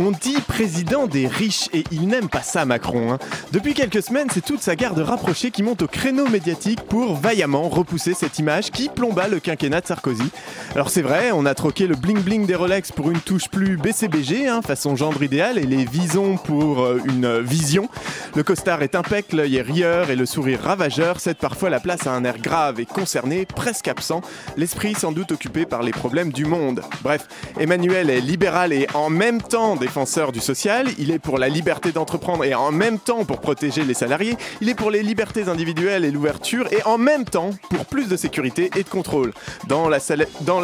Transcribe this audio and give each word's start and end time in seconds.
On 0.00 0.12
dit 0.12 0.40
président 0.46 1.08
des 1.08 1.26
riches 1.26 1.68
et 1.72 1.82
il 1.90 2.06
n'aime 2.06 2.28
pas 2.28 2.42
ça 2.42 2.64
Macron. 2.64 3.10
hein. 3.10 3.18
Depuis 3.50 3.74
quelques 3.74 4.00
semaines, 4.00 4.28
c'est 4.32 4.44
toute 4.44 4.62
sa 4.62 4.76
garde 4.76 5.00
rapprochée 5.00 5.50
qui 5.50 5.64
monte 5.64 5.82
au 5.82 5.88
créneau 5.88 6.28
médiatique 6.28 6.82
pour 6.82 7.16
vaillamment 7.16 7.68
repousser 7.68 8.14
cette 8.14 8.38
image 8.38 8.70
qui 8.70 8.88
plomba 8.88 9.26
le 9.26 9.40
quinquennat 9.40 9.80
de 9.80 9.86
Sarkozy. 9.88 10.30
Alors 10.76 10.90
c'est 10.90 11.02
vrai, 11.02 11.32
on 11.32 11.44
a 11.46 11.54
troqué 11.56 11.88
le 11.88 11.96
bling 11.96 12.20
bling 12.20 12.46
des 12.46 12.54
Rolex 12.54 12.92
pour 12.92 13.10
une 13.10 13.18
touche 13.18 13.48
plus 13.48 13.76
BCBG, 13.76 14.46
hein, 14.46 14.62
façon 14.62 14.94
gendre 14.94 15.20
idéal, 15.20 15.58
et 15.58 15.66
les 15.66 15.84
visons 15.84 16.36
pour 16.36 16.84
euh, 16.84 17.00
une 17.04 17.40
vision. 17.40 17.88
Le 18.36 18.44
costard 18.44 18.82
est 18.82 18.94
impec, 18.94 19.32
l'œil 19.32 19.56
est 19.56 19.62
rieur 19.62 20.10
et 20.10 20.16
le 20.16 20.26
sourire 20.26 20.60
ravageur 20.62 21.18
cède 21.18 21.38
parfois 21.38 21.70
la 21.70 21.80
place 21.80 22.06
à 22.06 22.12
un 22.12 22.22
air 22.22 22.38
grave 22.38 22.78
et 22.78 22.86
concerné, 22.86 23.46
presque 23.46 23.88
absent, 23.88 24.20
l'esprit 24.56 24.94
sans 24.94 25.10
doute 25.10 25.32
occupé 25.32 25.66
par 25.66 25.82
les 25.82 25.90
problèmes 25.90 26.32
du 26.32 26.44
monde. 26.44 26.82
Bref, 27.02 27.26
Emmanuel 27.58 28.10
est 28.10 28.20
libéral 28.20 28.72
et 28.72 28.86
en 28.94 29.10
même 29.10 29.42
temps 29.42 29.74
défenseur 29.88 30.32
du 30.32 30.40
social, 30.40 30.86
il 30.98 31.10
est 31.10 31.18
pour 31.18 31.38
la 31.38 31.48
liberté 31.48 31.92
d'entreprendre 31.92 32.44
et 32.44 32.54
en 32.54 32.70
même 32.70 32.98
temps 32.98 33.24
pour 33.24 33.40
protéger 33.40 33.84
les 33.84 33.94
salariés, 33.94 34.36
il 34.60 34.68
est 34.68 34.74
pour 34.74 34.90
les 34.90 35.02
libertés 35.02 35.48
individuelles 35.48 36.04
et 36.04 36.10
l'ouverture 36.10 36.70
et 36.70 36.82
en 36.84 36.98
même 36.98 37.24
temps 37.24 37.52
pour 37.70 37.86
plus 37.86 38.06
de 38.06 38.14
sécurité 38.14 38.70
et 38.76 38.82
de 38.82 38.88
contrôle. 38.90 39.32
Dans 39.66 39.88
la, 39.88 39.98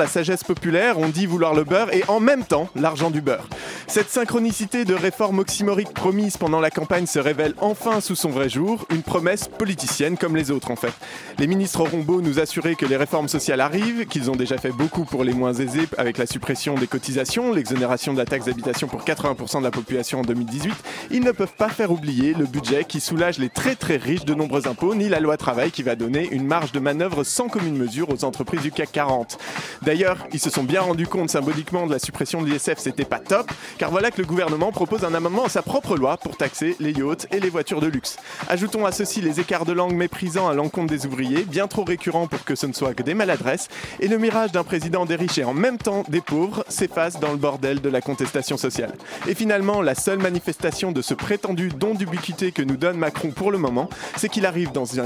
sagesse 0.06 0.44
populaire, 0.44 0.98
on 0.98 1.08
dit 1.08 1.24
vouloir 1.24 1.54
le 1.54 1.64
beurre 1.64 1.94
et 1.94 2.04
en 2.08 2.20
même 2.20 2.44
temps 2.44 2.68
l'argent 2.76 3.10
du 3.10 3.22
beurre. 3.22 3.48
Cette 3.86 4.10
synchronicité 4.10 4.84
de 4.84 4.92
réformes 4.92 5.38
oxymoriques 5.38 5.94
promises 5.94 6.36
pendant 6.36 6.60
la 6.60 6.68
campagne 6.68 7.06
se 7.06 7.18
révèle 7.18 7.54
enfin 7.62 8.02
sous 8.02 8.16
son 8.16 8.28
vrai 8.28 8.50
jour, 8.50 8.86
une 8.90 9.02
promesse 9.02 9.48
politicienne 9.48 10.18
comme 10.18 10.36
les 10.36 10.50
autres 10.50 10.70
en 10.70 10.76
fait. 10.76 10.92
Les 11.38 11.46
ministres 11.46 11.80
auront 11.80 12.02
beau 12.02 12.20
nous 12.20 12.40
assurer 12.40 12.74
que 12.74 12.84
les 12.84 12.98
réformes 12.98 13.28
sociales 13.28 13.62
arrivent, 13.62 14.04
qu'ils 14.04 14.30
ont 14.30 14.36
déjà 14.36 14.58
fait 14.58 14.72
beaucoup 14.72 15.06
pour 15.06 15.24
les 15.24 15.32
moins 15.32 15.54
aisés 15.54 15.88
avec 15.96 16.18
la 16.18 16.26
suppression 16.26 16.74
des 16.74 16.88
cotisations, 16.88 17.54
l'exonération 17.54 18.12
de 18.12 18.18
la 18.18 18.26
taxe 18.26 18.44
d'habitation 18.44 18.86
pour 18.86 19.02
80% 19.14 19.58
de 19.58 19.64
la 19.64 19.70
population 19.70 20.20
en 20.20 20.22
2018, 20.22 20.72
ils 21.10 21.22
ne 21.22 21.32
peuvent 21.32 21.54
pas 21.56 21.68
faire 21.68 21.90
oublier 21.90 22.34
le 22.34 22.46
budget 22.46 22.84
qui 22.84 23.00
soulage 23.00 23.38
les 23.38 23.48
très 23.48 23.74
très 23.74 23.96
riches 23.96 24.24
de 24.24 24.34
nombreux 24.34 24.66
impôts, 24.66 24.94
ni 24.94 25.08
la 25.08 25.20
loi 25.20 25.36
travail 25.36 25.70
qui 25.70 25.82
va 25.82 25.96
donner 25.96 26.28
une 26.30 26.46
marge 26.46 26.72
de 26.72 26.80
manœuvre 26.80 27.24
sans 27.24 27.48
commune 27.48 27.76
mesure 27.76 28.10
aux 28.10 28.24
entreprises 28.24 28.62
du 28.62 28.72
CAC 28.72 28.92
40. 28.92 29.38
D'ailleurs, 29.82 30.26
ils 30.32 30.40
se 30.40 30.50
sont 30.50 30.64
bien 30.64 30.80
rendus 30.80 31.06
compte 31.06 31.30
symboliquement 31.30 31.86
de 31.86 31.92
la 31.92 31.98
suppression 31.98 32.42
de 32.42 32.50
l'ISF, 32.50 32.78
c'était 32.78 33.04
pas 33.04 33.18
top, 33.18 33.50
car 33.78 33.90
voilà 33.90 34.10
que 34.10 34.20
le 34.20 34.26
gouvernement 34.26 34.72
propose 34.72 35.04
un 35.04 35.14
amendement 35.14 35.44
à 35.44 35.48
sa 35.48 35.62
propre 35.62 35.96
loi 35.96 36.16
pour 36.16 36.36
taxer 36.36 36.76
les 36.80 36.92
yachts 36.92 37.26
et 37.32 37.40
les 37.40 37.50
voitures 37.50 37.80
de 37.80 37.86
luxe. 37.86 38.16
Ajoutons 38.48 38.86
à 38.86 38.92
ceci 38.92 39.20
les 39.20 39.40
écarts 39.40 39.64
de 39.64 39.72
langue 39.72 39.94
méprisants 39.94 40.48
à 40.48 40.54
l'encontre 40.54 40.92
des 40.92 41.06
ouvriers, 41.06 41.44
bien 41.44 41.68
trop 41.68 41.84
récurrents 41.84 42.26
pour 42.26 42.44
que 42.44 42.54
ce 42.54 42.66
ne 42.66 42.72
soit 42.72 42.94
que 42.94 43.02
des 43.02 43.14
maladresses, 43.14 43.68
et 44.00 44.08
le 44.08 44.18
mirage 44.18 44.52
d'un 44.52 44.64
président 44.64 45.06
des 45.06 45.16
riches 45.16 45.38
et 45.38 45.44
en 45.44 45.54
même 45.54 45.78
temps 45.78 46.04
des 46.08 46.20
pauvres 46.20 46.64
s'efface 46.68 47.20
dans 47.20 47.30
le 47.30 47.36
bordel 47.36 47.80
de 47.80 47.88
la 47.88 48.00
contestation 48.00 48.56
sociale. 48.56 48.93
Et 49.26 49.34
finalement, 49.34 49.82
la 49.82 49.94
seule 49.94 50.18
manifestation 50.18 50.92
de 50.92 51.02
ce 51.02 51.14
prétendu 51.14 51.68
don 51.68 51.94
d'ubiquité 51.94 52.52
que 52.52 52.62
nous 52.62 52.76
donne 52.76 52.96
Macron 52.96 53.30
pour 53.30 53.50
le 53.50 53.58
moment, 53.58 53.88
c'est 54.16 54.28
qu'il 54.28 54.46
arrive 54.46 54.72
dans 54.72 54.98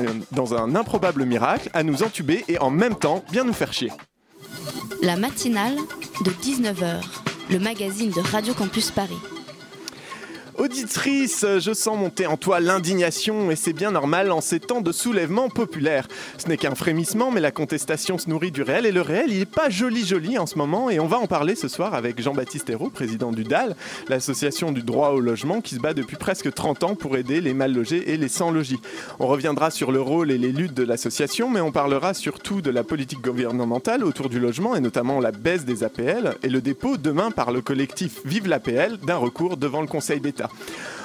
un, 0.55 0.75
improbable 0.75 1.25
miracle 1.25 1.71
à 1.73 1.83
nous 1.83 2.03
entuber 2.03 2.45
et 2.49 2.59
en 2.59 2.71
même 2.71 2.95
temps 2.95 3.25
bien 3.31 3.45
nous 3.45 3.53
faire 3.53 3.73
chier. 3.73 3.93
La 5.03 5.17
matinale 5.17 5.77
de 6.25 6.31
19h, 6.31 7.03
le 7.51 7.59
magazine 7.59 8.11
de 8.11 8.21
Radio 8.21 8.55
Campus 8.55 8.91
Paris. 8.91 9.19
Auditrice, 10.59 11.47
je 11.61 11.73
sens 11.73 11.97
monter 11.97 12.27
en 12.27 12.37
toi 12.37 12.59
l'indignation 12.59 13.53
et 13.53 13.55
c'est 13.55 13.73
bien 13.73 13.93
normal 13.93 14.33
en 14.33 14.41
ces 14.41 14.59
temps 14.59 14.81
de 14.81 14.91
soulèvement 14.91 15.49
populaire. 15.49 16.09
Ce 16.37 16.49
n'est 16.49 16.57
qu'un 16.57 16.75
frémissement, 16.75 17.31
mais 17.31 17.41
la 17.41 17.53
contestation 17.53 18.19
se 18.19 18.29
nourrit 18.29 18.51
du 18.51 18.63
réel 18.63 18.85
et 18.85 18.91
le 18.91 19.01
réel, 19.01 19.27
il 19.29 19.39
n'est 19.39 19.47
pas 19.47 19.71
joli 19.71 20.05
joli 20.05 20.37
en 20.37 20.47
ce 20.47 20.59
moment 20.59 20.91
et 20.91 20.99
on 20.99 21.07
va 21.07 21.19
en 21.19 21.29
parler 21.29 21.55
ce 21.55 21.69
soir 21.69 21.95
avec 21.95 22.21
Jean-Baptiste 22.21 22.71
Hérault, 22.71 22.91
président 22.91 23.31
du 23.31 23.45
DAL, 23.45 23.77
l'association 24.09 24.73
du 24.73 24.83
droit 24.83 25.11
au 25.11 25.21
logement 25.21 25.61
qui 25.61 25.77
se 25.77 25.81
bat 25.81 25.95
depuis 25.95 26.17
presque 26.17 26.53
30 26.53 26.83
ans 26.83 26.95
pour 26.97 27.17
aider 27.17 27.41
les 27.41 27.55
mal 27.55 27.73
logés 27.73 28.11
et 28.11 28.17
les 28.17 28.29
sans 28.29 28.51
logis. 28.51 28.81
On 29.21 29.29
reviendra 29.29 29.71
sur 29.71 29.93
le 29.93 30.01
rôle 30.01 30.33
et 30.33 30.39
les 30.39 30.51
luttes 30.51 30.75
de 30.75 30.83
l'association, 30.83 31.51
mais 31.51 31.61
on 31.61 31.71
parlera 31.71 32.15
surtout 32.15 32.63
de 32.63 32.73
la 32.73 32.83
politique 32.83 33.23
gouvernementale 33.23 34.03
autour 34.03 34.29
du 34.29 34.41
logement 34.41 34.75
et 34.75 34.81
notamment 34.81 35.21
la 35.21 35.31
baisse 35.31 35.65
des 35.65 35.85
APL 35.85 36.35
et 36.43 36.49
le 36.49 36.61
dépôt 36.61 36.97
demain 36.97 37.31
par 37.31 37.53
le 37.53 37.61
collectif 37.61 38.23
Vive 38.25 38.49
l'APL 38.49 38.99
d'un 39.07 39.19
recours 39.19 39.57
devant 39.57 39.83
le 39.83 39.87
Conseil 39.87 40.19
d'État. 40.19 40.48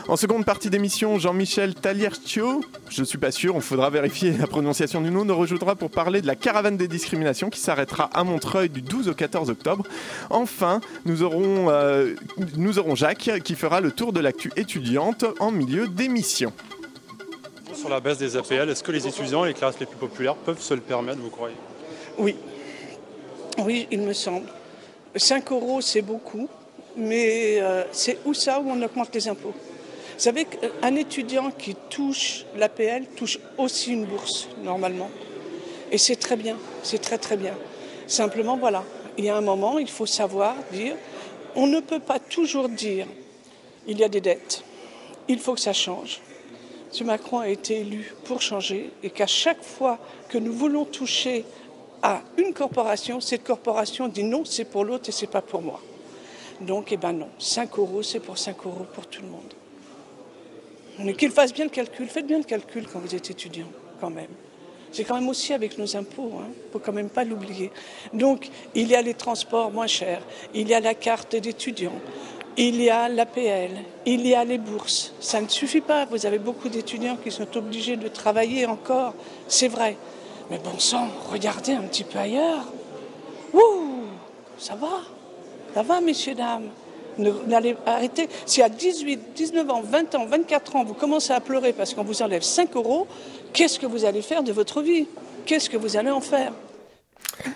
En 0.09 0.17
seconde 0.17 0.43
partie 0.43 0.69
d'émission, 0.69 1.17
Jean-Michel 1.17 1.75
Taliercio, 1.75 2.61
je 2.89 3.05
suis 3.05 3.17
pas 3.17 3.31
sûr, 3.31 3.55
on 3.55 3.61
faudra 3.61 3.89
vérifier 3.89 4.31
la 4.37 4.47
prononciation 4.47 4.99
du 4.99 5.09
nom, 5.09 5.23
nous 5.23 5.35
rejoindra 5.35 5.75
pour 5.75 5.89
parler 5.89 6.21
de 6.21 6.27
la 6.27 6.35
caravane 6.35 6.75
des 6.75 6.89
discriminations 6.89 7.49
qui 7.49 7.61
s'arrêtera 7.61 8.09
à 8.13 8.25
Montreuil 8.25 8.67
du 8.67 8.81
12 8.81 9.07
au 9.07 9.13
14 9.13 9.49
octobre. 9.49 9.85
Enfin, 10.29 10.81
nous 11.05 11.23
aurons, 11.23 11.69
euh, 11.69 12.15
nous 12.57 12.79
aurons 12.79 12.95
Jacques 12.95 13.31
qui 13.45 13.55
fera 13.55 13.79
le 13.79 13.91
tour 13.91 14.11
de 14.11 14.19
l'actu 14.19 14.51
étudiante 14.57 15.23
en 15.39 15.51
milieu 15.51 15.87
d'émission. 15.87 16.51
Sur 17.73 17.87
la 17.87 18.01
baisse 18.01 18.17
des 18.17 18.35
APL, 18.35 18.69
est-ce 18.69 18.83
que 18.83 18.91
les 18.91 19.07
étudiants 19.07 19.45
et 19.45 19.49
les 19.49 19.53
classes 19.53 19.79
les 19.79 19.85
plus 19.85 19.97
populaires 19.97 20.35
peuvent 20.35 20.61
se 20.61 20.73
le 20.73 20.81
permettre, 20.81 21.19
vous 21.19 21.29
croyez? 21.29 21.55
Oui. 22.17 22.35
Oui, 23.57 23.87
il 23.89 24.01
me 24.01 24.13
semble. 24.13 24.47
5 25.15 25.49
euros, 25.51 25.79
c'est 25.79 26.01
beaucoup, 26.01 26.49
mais 26.95 27.59
euh, 27.59 27.83
c'est 27.91 28.19
où 28.25 28.33
ça 28.33 28.59
où 28.59 28.69
on 28.69 28.81
augmente 28.81 29.13
les 29.13 29.27
impôts? 29.27 29.53
Vous 29.53 30.19
savez 30.19 30.45
qu'un 30.45 30.95
étudiant 30.95 31.51
qui 31.51 31.75
touche 31.89 32.45
l'APL 32.55 33.05
touche 33.15 33.39
aussi 33.57 33.93
une 33.93 34.05
bourse, 34.05 34.47
normalement. 34.63 35.09
Et 35.91 35.97
c'est 35.97 36.15
très 36.15 36.35
bien, 36.35 36.57
c'est 36.83 37.01
très 37.01 37.17
très 37.17 37.35
bien. 37.35 37.55
Simplement, 38.07 38.57
voilà, 38.57 38.83
il 39.17 39.25
y 39.25 39.29
a 39.29 39.35
un 39.35 39.41
moment, 39.41 39.79
il 39.79 39.89
faut 39.89 40.05
savoir 40.05 40.55
dire, 40.71 40.95
on 41.55 41.67
ne 41.67 41.79
peut 41.79 41.99
pas 41.99 42.19
toujours 42.19 42.69
dire, 42.69 43.07
il 43.87 43.99
y 43.99 44.03
a 44.03 44.09
des 44.09 44.21
dettes, 44.21 44.63
il 45.27 45.39
faut 45.39 45.53
que 45.53 45.61
ça 45.61 45.73
change. 45.73 46.21
M. 46.99 47.07
Macron 47.07 47.39
a 47.39 47.49
été 47.49 47.79
élu 47.79 48.13
pour 48.23 48.41
changer 48.41 48.91
et 49.01 49.09
qu'à 49.09 49.27
chaque 49.27 49.63
fois 49.63 49.97
que 50.29 50.37
nous 50.37 50.53
voulons 50.53 50.85
toucher 50.85 51.43
à 52.03 52.21
une 52.37 52.53
corporation, 52.53 53.19
cette 53.19 53.43
corporation 53.43 54.07
dit 54.07 54.23
non, 54.23 54.45
c'est 54.45 54.65
pour 54.65 54.83
l'autre 54.85 55.09
et 55.09 55.11
c'est 55.11 55.27
pas 55.27 55.41
pour 55.41 55.61
moi. 55.61 55.81
Donc, 56.61 56.91
eh 56.91 56.97
ben 56.97 57.13
non, 57.13 57.29
5 57.39 57.77
euros, 57.79 58.03
c'est 58.03 58.19
pour 58.19 58.37
5 58.37 58.55
euros 58.65 58.85
pour 58.93 59.07
tout 59.07 59.21
le 59.21 59.27
monde. 59.27 59.53
Mais 60.99 61.13
qu'il 61.13 61.31
fasse 61.31 61.53
bien 61.53 61.65
le 61.65 61.71
calcul, 61.71 62.07
faites 62.07 62.27
bien 62.27 62.37
le 62.37 62.43
calcul 62.43 62.87
quand 62.87 62.99
vous 62.99 63.15
êtes 63.15 63.29
étudiant, 63.29 63.67
quand 63.99 64.09
même. 64.09 64.29
C'est 64.91 65.03
quand 65.03 65.15
même 65.15 65.27
aussi 65.27 65.53
avec 65.53 65.79
nos 65.79 65.95
impôts, 65.95 66.31
il 66.31 66.49
ne 66.49 66.71
faut 66.71 66.79
quand 66.79 66.93
même 66.93 67.09
pas 67.09 67.23
l'oublier. 67.23 67.71
Donc, 68.13 68.49
il 68.75 68.87
y 68.87 68.95
a 68.95 69.01
les 69.01 69.15
transports 69.15 69.71
moins 69.71 69.87
chers, 69.87 70.21
il 70.53 70.67
y 70.67 70.73
a 70.75 70.79
la 70.79 70.93
carte 70.93 71.35
d'étudiant, 71.35 71.99
il 72.57 72.79
y 72.79 72.91
a 72.91 73.09
l'APL, 73.09 73.71
il 74.05 74.27
y 74.27 74.35
a 74.35 74.43
les 74.43 74.59
bourses. 74.59 75.13
Ça 75.19 75.41
ne 75.41 75.47
suffit 75.47 75.81
pas, 75.81 76.05
vous 76.05 76.27
avez 76.27 76.37
beaucoup 76.37 76.69
d'étudiants 76.69 77.17
qui 77.17 77.31
sont 77.31 77.57
obligés 77.57 77.97
de 77.97 78.07
travailler 78.07 78.67
encore, 78.67 79.15
c'est 79.47 79.67
vrai. 79.67 79.97
Mais 80.51 80.59
bon 80.59 80.77
sang, 80.77 81.07
regardez 81.31 81.71
un 81.71 81.83
petit 81.83 82.03
peu 82.03 82.19
ailleurs. 82.19 82.65
Ouh, 83.53 84.03
ça 84.59 84.75
va, 84.75 85.01
ça 85.73 85.83
va, 85.83 86.01
messieurs, 86.01 86.35
dames. 86.35 86.69
N'allez 87.17 87.75
arrêter. 87.85 88.27
Si 88.45 88.61
à 88.61 88.69
18, 88.69 89.33
19 89.35 89.69
ans, 89.69 89.81
20 89.83 90.15
ans, 90.15 90.25
24 90.25 90.75
ans, 90.75 90.83
vous 90.83 90.93
commencez 90.93 91.31
à 91.31 91.39
pleurer 91.39 91.73
parce 91.73 91.93
qu'on 91.93 92.03
vous 92.03 92.21
enlève 92.21 92.41
5 92.41 92.75
euros, 92.75 93.07
qu'est-ce 93.53 93.79
que 93.79 93.85
vous 93.85 94.05
allez 94.05 94.21
faire 94.21 94.43
de 94.43 94.51
votre 94.51 94.81
vie? 94.81 95.07
Qu'est-ce 95.45 95.69
que 95.69 95.77
vous 95.77 95.95
allez 95.95 96.09
en 96.09 96.21
faire? 96.21 96.53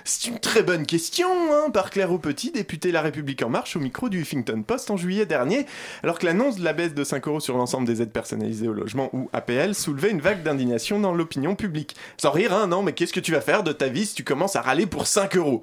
C'est 0.03 0.27
une 0.27 0.39
très 0.39 0.63
bonne 0.63 0.85
question, 0.85 1.27
hein, 1.51 1.69
par 1.69 1.89
Claire 1.89 2.17
Petit, 2.19 2.51
députée 2.51 2.91
La 2.91 3.01
République 3.01 3.43
En 3.43 3.49
Marche 3.49 3.75
au 3.75 3.79
micro 3.79 4.09
du 4.09 4.21
Huffington 4.21 4.63
Post 4.63 4.89
en 4.89 4.97
juillet 4.97 5.25
dernier, 5.25 5.65
alors 6.03 6.17
que 6.17 6.25
l'annonce 6.25 6.57
de 6.57 6.63
la 6.63 6.73
baisse 6.73 6.93
de 6.93 7.03
5 7.03 7.27
euros 7.27 7.39
sur 7.39 7.57
l'ensemble 7.57 7.85
des 7.85 8.01
aides 8.01 8.11
personnalisées 8.11 8.67
au 8.67 8.73
logement 8.73 9.09
ou 9.13 9.29
APL 9.33 9.75
soulevait 9.75 10.09
une 10.09 10.21
vague 10.21 10.43
d'indignation 10.43 10.99
dans 10.99 11.13
l'opinion 11.13 11.55
publique. 11.55 11.95
Sans 12.17 12.31
rire, 12.31 12.53
hein, 12.53 12.67
non, 12.67 12.83
mais 12.83 12.93
qu'est-ce 12.93 13.13
que 13.13 13.19
tu 13.19 13.31
vas 13.33 13.41
faire 13.41 13.63
de 13.63 13.71
ta 13.71 13.87
vie 13.87 14.05
si 14.05 14.15
tu 14.15 14.23
commences 14.23 14.55
à 14.55 14.61
râler 14.61 14.85
pour 14.85 15.07
5 15.07 15.35
euros? 15.35 15.61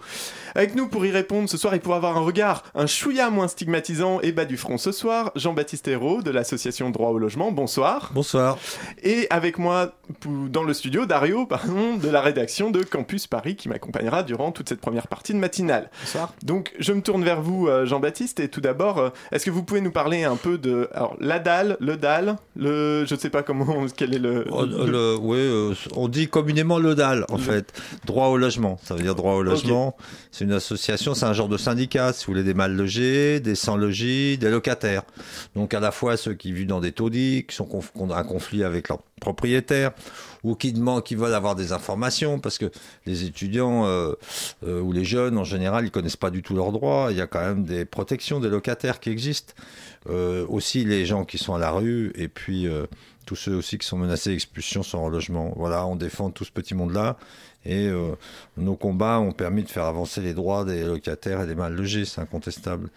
Avec 0.55 0.75
nous 0.75 0.89
pour 0.89 1.05
y 1.05 1.11
répondre 1.11 1.49
ce 1.49 1.57
soir 1.57 1.75
et 1.75 1.81
pour 1.81 1.95
avoir 1.95 2.17
un 2.17 2.21
regard 2.21 2.65
un 2.75 2.87
chouïa 2.87 3.31
moins 3.31 3.49
stigmatisant 3.49 4.21
et 4.21 4.33
bas 4.33 4.45
du 4.45 4.57
front 4.57 4.79
ce 4.79 4.93
soir, 4.93 5.33
Jean-Baptiste 5.35 5.89
Hérault 5.89 6.23
de 6.23 6.31
l'association 6.31 6.91
Droit 6.91 7.11
au 7.11 7.19
Logement, 7.19 7.51
bonsoir. 7.51 8.11
Bonsoir. 8.15 8.59
Et 9.03 9.27
avec 9.31 9.59
moi 9.59 9.95
dans 10.25 10.63
le 10.63 10.75
studio, 10.75 11.07
Dario, 11.07 11.47
pardon, 11.47 11.97
de 11.97 12.09
la 12.09 12.21
rédaction 12.21 12.71
de 12.71 12.83
Campus 12.83 13.27
Paris 13.27 13.57
qui 13.57 13.69
m'accompagne 13.69 14.04
accompagnera 14.05 14.23
durant 14.23 14.53
toute 14.53 14.69
cette 14.69 14.81
première 14.81 15.09
partie 15.09 15.33
de 15.33 15.39
matinale. 15.39 15.91
Bonsoir. 16.03 16.33
Donc 16.43 16.73
je 16.79 16.93
me 16.93 17.01
tourne 17.01 17.25
vers 17.25 17.41
vous, 17.43 17.69
euh, 17.69 17.87
Jean-Baptiste, 17.87 18.41
et 18.41 18.49
tout 18.49 18.61
d'abord, 18.61 18.99
euh, 18.99 19.11
est-ce 19.33 19.45
que 19.45 19.51
vous 19.51 19.63
pouvez 19.63 19.81
nous 19.81 19.91
parler 19.93 20.25
un 20.25 20.37
peu 20.37 20.59
de 20.59 20.89
alors, 20.95 21.17
la 21.21 21.39
dalle, 21.39 21.77
le 21.81 21.97
dalle, 21.97 22.37
le, 22.57 23.05
je 23.07 23.15
ne 23.15 23.19
sais 23.19 23.31
pas 23.31 23.43
comment, 23.43 23.87
quel 23.97 24.15
est 24.15 24.19
le. 24.19 24.45
Oh, 24.51 24.65
le- 24.65 25.17
oui, 25.21 25.39
euh, 25.39 25.75
on 25.97 26.09
dit 26.09 26.29
communément 26.29 26.79
le 26.79 26.95
DAL, 26.95 27.25
en 27.31 27.39
fait. 27.39 27.73
Droit 28.07 28.29
au 28.29 28.37
logement. 28.37 28.79
Ça 28.85 28.95
veut 28.95 29.03
dire 29.03 29.15
droit 29.15 29.35
au 29.35 29.43
logement. 29.43 29.97
C'est 30.31 30.45
une 30.45 30.53
association, 30.53 31.15
c'est 31.15 31.27
un 31.27 31.33
genre 31.33 31.49
de 31.49 31.57
syndicat, 31.57 32.13
si 32.13 32.27
vous 32.27 32.33
voulez, 32.33 32.45
des 32.45 32.55
mal 32.55 32.75
logés, 32.75 33.41
des 33.41 33.55
sans 33.55 33.77
logis, 33.77 34.39
des 34.39 34.51
locataires. 34.51 35.03
Donc 35.55 35.75
à 35.75 35.81
la 35.81 35.91
fois 35.93 36.17
ceux 36.17 36.35
qui 36.35 36.53
vivent 36.53 36.67
dans 36.67 36.81
des 36.81 36.93
taudis, 36.93 37.45
qui 37.49 37.55
sont 37.55 37.65
conf- 37.67 37.91
ont 37.97 38.11
un 38.11 38.25
conflit 38.25 38.65
avec 38.65 38.89
leurs 38.89 39.01
propriétaires, 39.21 39.93
ou 40.45 40.55
qui 40.55 40.73
demandent, 40.73 41.03
qui 41.03 41.15
veulent 41.15 41.35
avoir 41.35 41.57
des 41.57 41.73
informations, 41.73 42.39
parce 42.39 42.59
que 42.59 42.71
les 43.07 43.25
étudiants 43.25 43.87
euh, 43.87 44.13
euh, 44.67 44.81
ou 44.81 44.93
les 44.93 45.05
jeunes 45.05 45.39
en 45.39 45.45
général, 45.45 45.87
ils 45.87 45.91
connaissent 45.91 46.17
pas 46.17 46.31
du 46.31 46.43
tout 46.43 46.55
leurs 46.55 46.71
droits. 46.71 47.09
Il 47.11 47.17
y 47.17 47.21
a 47.21 47.27
quand 47.27 47.41
même 47.41 47.65
des 47.65 47.85
protections 47.85 48.41
des 48.41 48.51
locataires 48.51 49.01
qui 49.01 49.11
existent. 49.11 49.55
Euh, 50.11 50.47
aussi 50.49 50.85
les 50.85 51.07
gens 51.07 51.25
qui 51.25 51.39
sont 51.39 51.55
à 51.55 51.59
la 51.59 51.71
rue, 51.71 52.13
et 52.15 52.29
puis 52.29 52.69
tous 53.25 53.37
ceux 53.37 53.55
aussi 53.55 53.79
qui 53.79 53.87
sont 53.87 53.97
menacés 53.97 54.31
d'expulsion 54.31 54.83
sont 54.83 54.99
en 54.99 55.09
logement. 55.09 55.55
Voilà, 55.57 55.87
on 55.87 55.97
défend 55.97 56.31
tout 56.31 56.45
ce 56.45 56.53
petit 56.53 56.75
monde-là. 56.75 57.17
Et 57.65 57.91
nos 58.59 58.77
combats 58.77 59.19
ont 59.21 59.33
permis 59.33 59.63
de 59.63 59.71
faire 59.71 59.85
avancer 59.85 60.21
les 60.21 60.35
droits 60.35 60.67
des 60.67 60.85
locataires 60.85 61.41
et 61.41 61.47
des 61.47 61.55
mal 61.55 61.73
logés, 61.73 62.05
c'est 62.05 62.21
incontestable. 62.21 62.91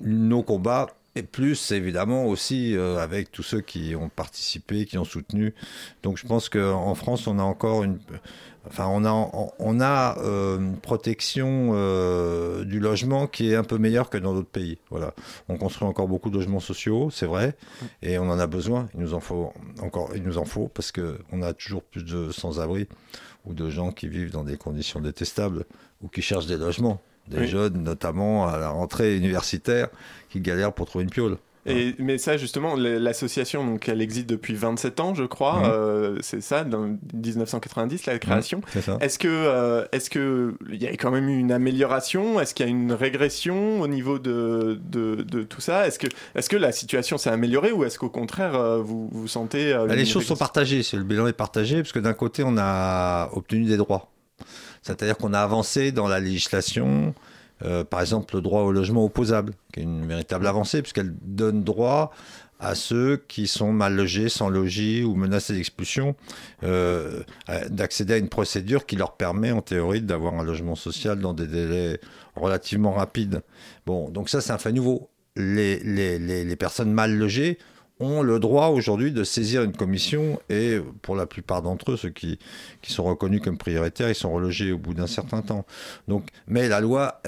Nos 0.00 0.44
combats, 0.44 0.86
et 1.14 1.22
plus 1.22 1.72
évidemment 1.72 2.26
aussi 2.26 2.76
euh, 2.76 2.98
avec 2.98 3.30
tous 3.30 3.42
ceux 3.42 3.60
qui 3.60 3.94
ont 3.94 4.08
participé, 4.08 4.86
qui 4.86 4.98
ont 4.98 5.04
soutenu. 5.04 5.54
Donc 6.02 6.16
je 6.16 6.26
pense 6.26 6.48
qu'en 6.48 6.94
France, 6.94 7.26
on 7.26 7.38
a 7.38 7.42
encore 7.42 7.84
une... 7.84 7.98
Enfin, 8.68 8.86
on 8.88 9.04
a, 9.04 9.30
on 9.58 9.80
a 9.80 10.18
euh, 10.18 10.58
une 10.58 10.76
protection 10.76 11.72
euh, 11.74 12.64
du 12.64 12.78
logement 12.78 13.26
qui 13.26 13.50
est 13.50 13.56
un 13.56 13.64
peu 13.64 13.76
meilleure 13.76 14.08
que 14.08 14.18
dans 14.18 14.34
d'autres 14.34 14.48
pays. 14.48 14.78
Voilà. 14.88 15.14
On 15.48 15.56
construit 15.56 15.86
encore 15.88 16.06
beaucoup 16.06 16.30
de 16.30 16.36
logements 16.36 16.60
sociaux, 16.60 17.10
c'est 17.10 17.26
vrai, 17.26 17.56
et 18.02 18.18
on 18.18 18.30
en 18.30 18.38
a 18.38 18.46
besoin. 18.46 18.88
Il 18.94 19.00
nous 19.00 19.14
en 19.14 19.20
faut 19.20 19.52
encore, 19.80 20.10
il 20.14 20.22
nous 20.22 20.38
en 20.38 20.44
faut 20.44 20.68
parce 20.68 20.92
que 20.92 21.18
on 21.32 21.42
a 21.42 21.52
toujours 21.54 21.82
plus 21.82 22.04
de 22.04 22.30
sans-abri 22.30 22.86
ou 23.44 23.52
de 23.52 23.68
gens 23.68 23.90
qui 23.90 24.06
vivent 24.06 24.30
dans 24.30 24.44
des 24.44 24.56
conditions 24.56 25.00
détestables 25.00 25.64
ou 26.00 26.06
qui 26.06 26.22
cherchent 26.22 26.46
des 26.46 26.56
logements. 26.56 27.02
Des 27.28 27.38
Oui. 27.38 27.46
jeunes, 27.48 27.82
notamment 27.82 28.46
à 28.48 28.58
la 28.58 28.70
rentrée 28.70 29.16
universitaire, 29.16 29.88
qui 30.30 30.40
galèrent 30.40 30.72
pour 30.72 30.86
trouver 30.86 31.04
une 31.04 31.10
piole. 31.10 31.36
Et, 31.64 31.94
mais 32.00 32.18
ça, 32.18 32.36
justement, 32.36 32.74
l'association, 32.74 33.64
donc, 33.64 33.88
elle 33.88 34.02
existe 34.02 34.28
depuis 34.28 34.54
27 34.54 34.98
ans, 34.98 35.14
je 35.14 35.22
crois. 35.22 35.60
Mhm. 35.60 35.64
euh, 35.72 36.18
c'est 36.20 36.40
ça, 36.40 36.64
dans 36.64 36.96
1990, 37.14 38.06
la 38.06 38.18
création. 38.18 38.60
Ça. 38.80 38.98
Est-ce 39.00 39.16
que, 39.18 39.28
euh, 39.28 39.84
est-ce 39.92 40.10
que 40.10 40.54
il 40.72 40.82
y 40.82 40.88
a 40.88 40.90
quand 40.96 41.12
même 41.12 41.28
eu 41.28 41.38
une 41.38 41.52
amélioration? 41.52 42.40
Est-ce 42.40 42.52
qu'il 42.54 42.66
y 42.66 42.68
a 42.68 42.70
une 42.72 42.92
régression 42.92 43.80
au 43.80 43.86
niveau 43.86 44.18
de, 44.18 44.80
de, 44.90 45.22
de 45.22 45.42
tout 45.44 45.60
ça? 45.60 45.86
Est-ce 45.86 46.00
que, 46.00 46.08
est-ce 46.34 46.48
que 46.50 46.56
la 46.56 46.72
situation 46.72 47.16
s'est 47.16 47.30
améliorée 47.30 47.70
ou 47.70 47.84
est-ce 47.84 47.96
qu'au 47.96 48.10
contraire, 48.10 48.56
euh, 48.56 48.82
vous, 48.82 49.08
vous 49.12 49.28
sentez 49.28 49.72
euh, 49.72 49.86
Bah, 49.86 49.94
les 49.94 50.04
choses 50.04 50.24
sont 50.26 50.34
partagées, 50.36 50.82
c'est- 50.82 50.96
le 50.96 51.04
bilan 51.04 51.28
est 51.28 51.32
partagé, 51.32 51.76
parce 51.76 51.92
que 51.92 52.00
d'un 52.00 52.14
côté, 52.14 52.42
on 52.44 52.56
a 52.58 53.30
obtenu 53.34 53.66
des 53.66 53.76
droits. 53.76 54.08
C'est-à-dire 54.82 55.16
qu'on 55.16 55.32
a 55.32 55.40
avancé 55.40 55.92
dans 55.92 56.08
la 56.08 56.20
législation, 56.20 57.14
euh, 57.64 57.84
par 57.84 58.00
exemple, 58.00 58.34
le 58.34 58.42
droit 58.42 58.62
au 58.62 58.72
logement 58.72 59.04
opposable, 59.04 59.54
qui 59.72 59.80
est 59.80 59.84
une 59.84 60.06
véritable 60.06 60.46
avancée, 60.46 60.82
puisqu'elle 60.82 61.14
donne 61.22 61.62
droit 61.62 62.12
à 62.58 62.76
ceux 62.76 63.20
qui 63.26 63.48
sont 63.48 63.72
mal 63.72 63.96
logés, 63.96 64.28
sans 64.28 64.48
logis 64.48 65.02
ou 65.02 65.16
menacés 65.16 65.54
d'expulsion, 65.54 66.14
euh, 66.62 67.22
d'accéder 67.68 68.14
à 68.14 68.16
une 68.18 68.28
procédure 68.28 68.86
qui 68.86 68.94
leur 68.94 69.16
permet, 69.16 69.50
en 69.50 69.62
théorie, 69.62 70.00
d'avoir 70.00 70.34
un 70.34 70.44
logement 70.44 70.76
social 70.76 71.18
dans 71.18 71.34
des 71.34 71.48
délais 71.48 71.98
relativement 72.36 72.92
rapides. 72.92 73.42
Bon, 73.84 74.10
donc 74.10 74.28
ça, 74.28 74.40
c'est 74.40 74.52
un 74.52 74.58
fait 74.58 74.72
nouveau. 74.72 75.10
Les 75.34 76.56
personnes 76.56 76.92
mal 76.92 77.16
logées 77.16 77.58
ont 78.02 78.22
le 78.22 78.38
droit 78.38 78.68
aujourd'hui 78.68 79.12
de 79.12 79.24
saisir 79.24 79.62
une 79.62 79.72
commission 79.72 80.40
et 80.48 80.80
pour 81.02 81.16
la 81.16 81.26
plupart 81.26 81.62
d'entre 81.62 81.92
eux, 81.92 81.96
ceux 81.96 82.10
qui, 82.10 82.38
qui 82.82 82.92
sont 82.92 83.04
reconnus 83.04 83.40
comme 83.42 83.58
prioritaires, 83.58 84.08
ils 84.08 84.14
sont 84.14 84.32
relogés 84.32 84.72
au 84.72 84.78
bout 84.78 84.94
d'un 84.94 85.06
certain 85.06 85.42
temps. 85.42 85.64
Donc, 86.08 86.28
mais 86.46 86.68
la 86.68 86.80
loi 86.80 87.20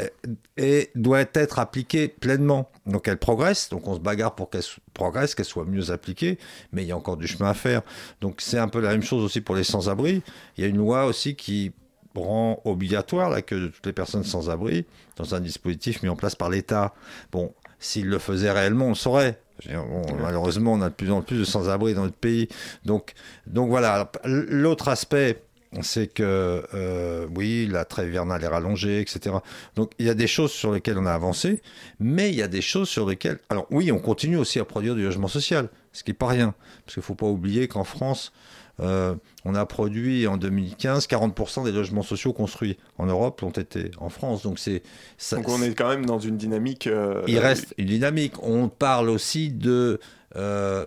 est, 0.56 0.91
doit 0.97 1.25
être 1.32 1.59
appliquée 1.59 2.09
pleinement. 2.09 2.71
Donc 2.87 3.09
elle 3.09 3.19
progresse, 3.19 3.69
donc 3.69 3.87
on 3.88 3.94
se 3.94 4.00
bagarre 4.00 4.35
pour 4.35 4.50
qu'elle 4.50 4.62
progresse, 4.93 5.35
qu'elle 5.35 5.47
soit 5.47 5.65
mieux 5.65 5.91
appliquée, 5.91 6.38
mais 6.73 6.82
il 6.82 6.88
y 6.88 6.93
a 6.93 6.97
encore 6.97 7.17
du 7.17 7.26
chemin 7.26 7.50
à 7.50 7.55
faire. 7.55 7.82
Donc 8.21 8.41
c'est 8.41 8.59
un 8.59 8.69
peu 8.69 8.81
la 8.81 8.91
même 8.91 9.03
chose 9.03 9.25
aussi 9.25 9.41
pour 9.41 9.55
les 9.55 9.65
sans-abri. 9.65 10.23
Il 10.56 10.65
y 10.65 10.67
a 10.67 10.69
une 10.69 10.79
loi 10.79 11.06
aussi 11.06 11.35
qui 11.37 11.73
rend 12.15 12.61
obligatoire 12.65 13.29
l'accueil 13.31 13.61
de 13.61 13.69
toutes 13.69 13.87
les 13.87 13.93
personnes 13.93 14.25
sans 14.25 14.50
abri 14.50 14.87
dans 15.17 15.35
un 15.35 15.41
dispositif 15.41 16.03
mis 16.03 16.09
en 16.09 16.17
place 16.17 16.35
par 16.35 16.50
l'État. 16.50 16.94
Bon, 17.32 17.53
s'il 17.79 18.06
le 18.06 18.19
faisait 18.19 18.50
réellement, 18.50 18.87
on 18.87 18.91
le 18.91 18.94
saurait. 18.94 19.41
Malheureusement, 20.20 20.72
on 20.72 20.82
a 20.82 20.88
de 20.88 20.94
plus 20.94 21.10
en 21.10 21.22
plus 21.22 21.38
de 21.38 21.44
sans-abri 21.44 21.94
dans 21.94 22.02
notre 22.02 22.16
pays. 22.16 22.48
Donc, 22.84 23.14
donc 23.46 23.68
voilà. 23.68 24.10
L'autre 24.24 24.88
aspect, 24.88 25.42
c'est 25.82 26.06
que 26.06 26.64
euh, 26.74 27.26
oui, 27.34 27.68
la 27.70 27.84
trêve 27.84 28.08
hivernale 28.08 28.42
est 28.42 28.48
rallongée, 28.48 29.00
etc. 29.00 29.36
Donc 29.76 29.92
il 29.98 30.06
y 30.06 30.10
a 30.10 30.14
des 30.14 30.26
choses 30.26 30.52
sur 30.52 30.72
lesquelles 30.72 30.98
on 30.98 31.06
a 31.06 31.12
avancé, 31.12 31.62
mais 31.98 32.30
il 32.30 32.36
y 32.36 32.42
a 32.42 32.48
des 32.48 32.62
choses 32.62 32.88
sur 32.88 33.08
lesquelles... 33.08 33.38
Alors 33.48 33.66
oui, 33.70 33.90
on 33.90 33.98
continue 33.98 34.36
aussi 34.36 34.60
à 34.60 34.64
produire 34.64 34.94
du 34.94 35.02
logement 35.02 35.28
social, 35.28 35.68
ce 35.92 36.02
qui 36.02 36.10
n'est 36.10 36.16
pas 36.16 36.28
rien. 36.28 36.54
Parce 36.84 36.94
qu'il 36.94 37.00
ne 37.00 37.04
faut 37.04 37.14
pas 37.14 37.26
oublier 37.26 37.68
qu'en 37.68 37.84
France, 37.84 38.32
euh, 38.81 39.15
on 39.44 39.55
a 39.55 39.65
produit 39.67 40.26
en 40.26 40.37
2015 40.37 41.06
40% 41.06 41.65
des 41.65 41.73
logements 41.73 42.03
sociaux 42.03 42.32
construits 42.32 42.76
en 42.99 43.06
Europe 43.06 43.41
l'ont 43.41 43.50
été 43.50 43.91
en 43.99 44.09
France. 44.09 44.43
Donc 44.43 44.59
c'est 44.59 44.82
Donc 45.32 45.49
on 45.49 45.62
est 45.62 45.75
quand 45.75 45.88
même 45.88 46.06
dans 46.06 46.19
une 46.19 46.37
dynamique. 46.37 46.87
euh, 46.87 47.23
il 47.26 47.38
reste 47.38 47.75
une 47.79 47.87
dynamique. 47.87 48.35
On 48.43 48.69
parle 48.69 49.11
aussi 49.11 49.50
de 49.50 50.00
euh, 50.37 50.85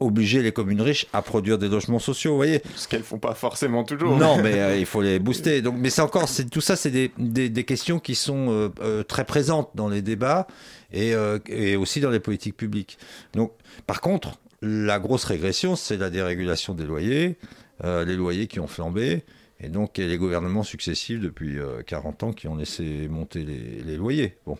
obliger 0.00 0.42
les 0.42 0.52
communes 0.52 0.80
riches 0.80 1.06
à 1.12 1.22
produire 1.22 1.58
des 1.58 1.68
logements 1.68 1.98
sociaux. 1.98 2.30
Vous 2.32 2.36
voyez 2.36 2.62
Ce 2.76 2.86
qu'elles 2.86 3.02
font 3.02 3.18
pas 3.18 3.34
forcément 3.34 3.84
toujours. 3.84 4.16
Non, 4.16 4.40
mais 4.40 4.54
euh, 4.60 4.76
il 4.78 4.86
faut 4.86 5.02
les 5.02 5.18
booster. 5.18 5.60
Donc, 5.60 5.74
mais 5.76 5.90
c'est 5.90 6.02
encore, 6.02 6.28
c'est 6.28 6.48
tout 6.48 6.60
ça, 6.60 6.76
c'est 6.76 6.90
des, 6.90 7.10
des, 7.18 7.48
des 7.48 7.64
questions 7.64 7.98
qui 7.98 8.14
sont 8.14 8.50
euh, 8.50 8.68
euh, 8.80 9.02
très 9.02 9.24
présentes 9.24 9.70
dans 9.74 9.88
les 9.88 10.02
débats 10.02 10.46
et, 10.92 11.12
et 11.48 11.76
aussi 11.76 12.00
dans 12.00 12.08
les 12.08 12.20
politiques 12.20 12.56
publiques. 12.56 12.96
Donc, 13.34 13.52
par 13.86 14.00
contre, 14.00 14.38
la 14.62 14.98
grosse 14.98 15.24
régression, 15.24 15.76
c'est 15.76 15.96
la 15.96 16.10
dérégulation 16.10 16.74
des 16.74 16.84
loyers, 16.84 17.38
euh, 17.84 18.04
les 18.04 18.16
loyers 18.16 18.46
qui 18.46 18.60
ont 18.60 18.66
flambé. 18.66 19.24
Et 19.60 19.68
donc, 19.68 19.98
et 19.98 20.06
les 20.06 20.18
gouvernements 20.18 20.62
successifs 20.62 21.18
depuis 21.18 21.58
euh, 21.58 21.82
40 21.84 22.22
ans 22.22 22.32
qui 22.32 22.46
ont 22.46 22.54
laissé 22.54 23.08
monter 23.08 23.42
les, 23.42 23.82
les 23.84 23.96
loyers. 23.96 24.36
Bon, 24.46 24.56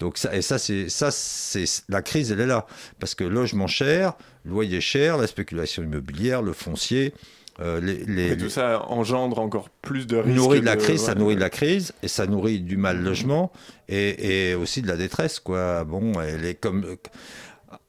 donc 0.00 0.18
ça, 0.18 0.34
et 0.34 0.42
ça, 0.42 0.58
c'est 0.58 0.88
ça, 0.88 1.12
c'est 1.12 1.64
la 1.88 2.02
crise, 2.02 2.32
elle 2.32 2.40
est 2.40 2.46
là, 2.46 2.66
parce 2.98 3.14
que 3.14 3.22
logement 3.22 3.68
cher, 3.68 4.14
loyer 4.44 4.80
cher, 4.80 5.18
la 5.18 5.28
spéculation 5.28 5.84
immobilière, 5.84 6.42
le 6.42 6.52
foncier, 6.52 7.14
euh, 7.60 7.80
les, 7.80 8.04
les, 8.06 8.32
Et 8.32 8.36
tout 8.36 8.48
ça 8.48 8.84
engendre 8.88 9.38
encore 9.38 9.68
plus 9.70 10.08
de 10.08 10.16
risques. 10.16 10.36
nourrit 10.36 10.60
de 10.60 10.66
la 10.66 10.76
crise, 10.76 11.00
ouais. 11.00 11.06
ça 11.06 11.14
nourrit 11.14 11.36
de 11.36 11.40
la 11.40 11.50
crise 11.50 11.92
et 12.02 12.08
ça 12.08 12.26
nourrit 12.26 12.58
du 12.58 12.76
mal 12.76 13.00
logement 13.00 13.52
et, 13.88 14.48
et 14.50 14.54
aussi 14.56 14.82
de 14.82 14.88
la 14.88 14.96
détresse, 14.96 15.38
quoi. 15.38 15.84
Bon, 15.84 16.20
elle 16.20 16.44
est 16.44 16.54
comme 16.54 16.96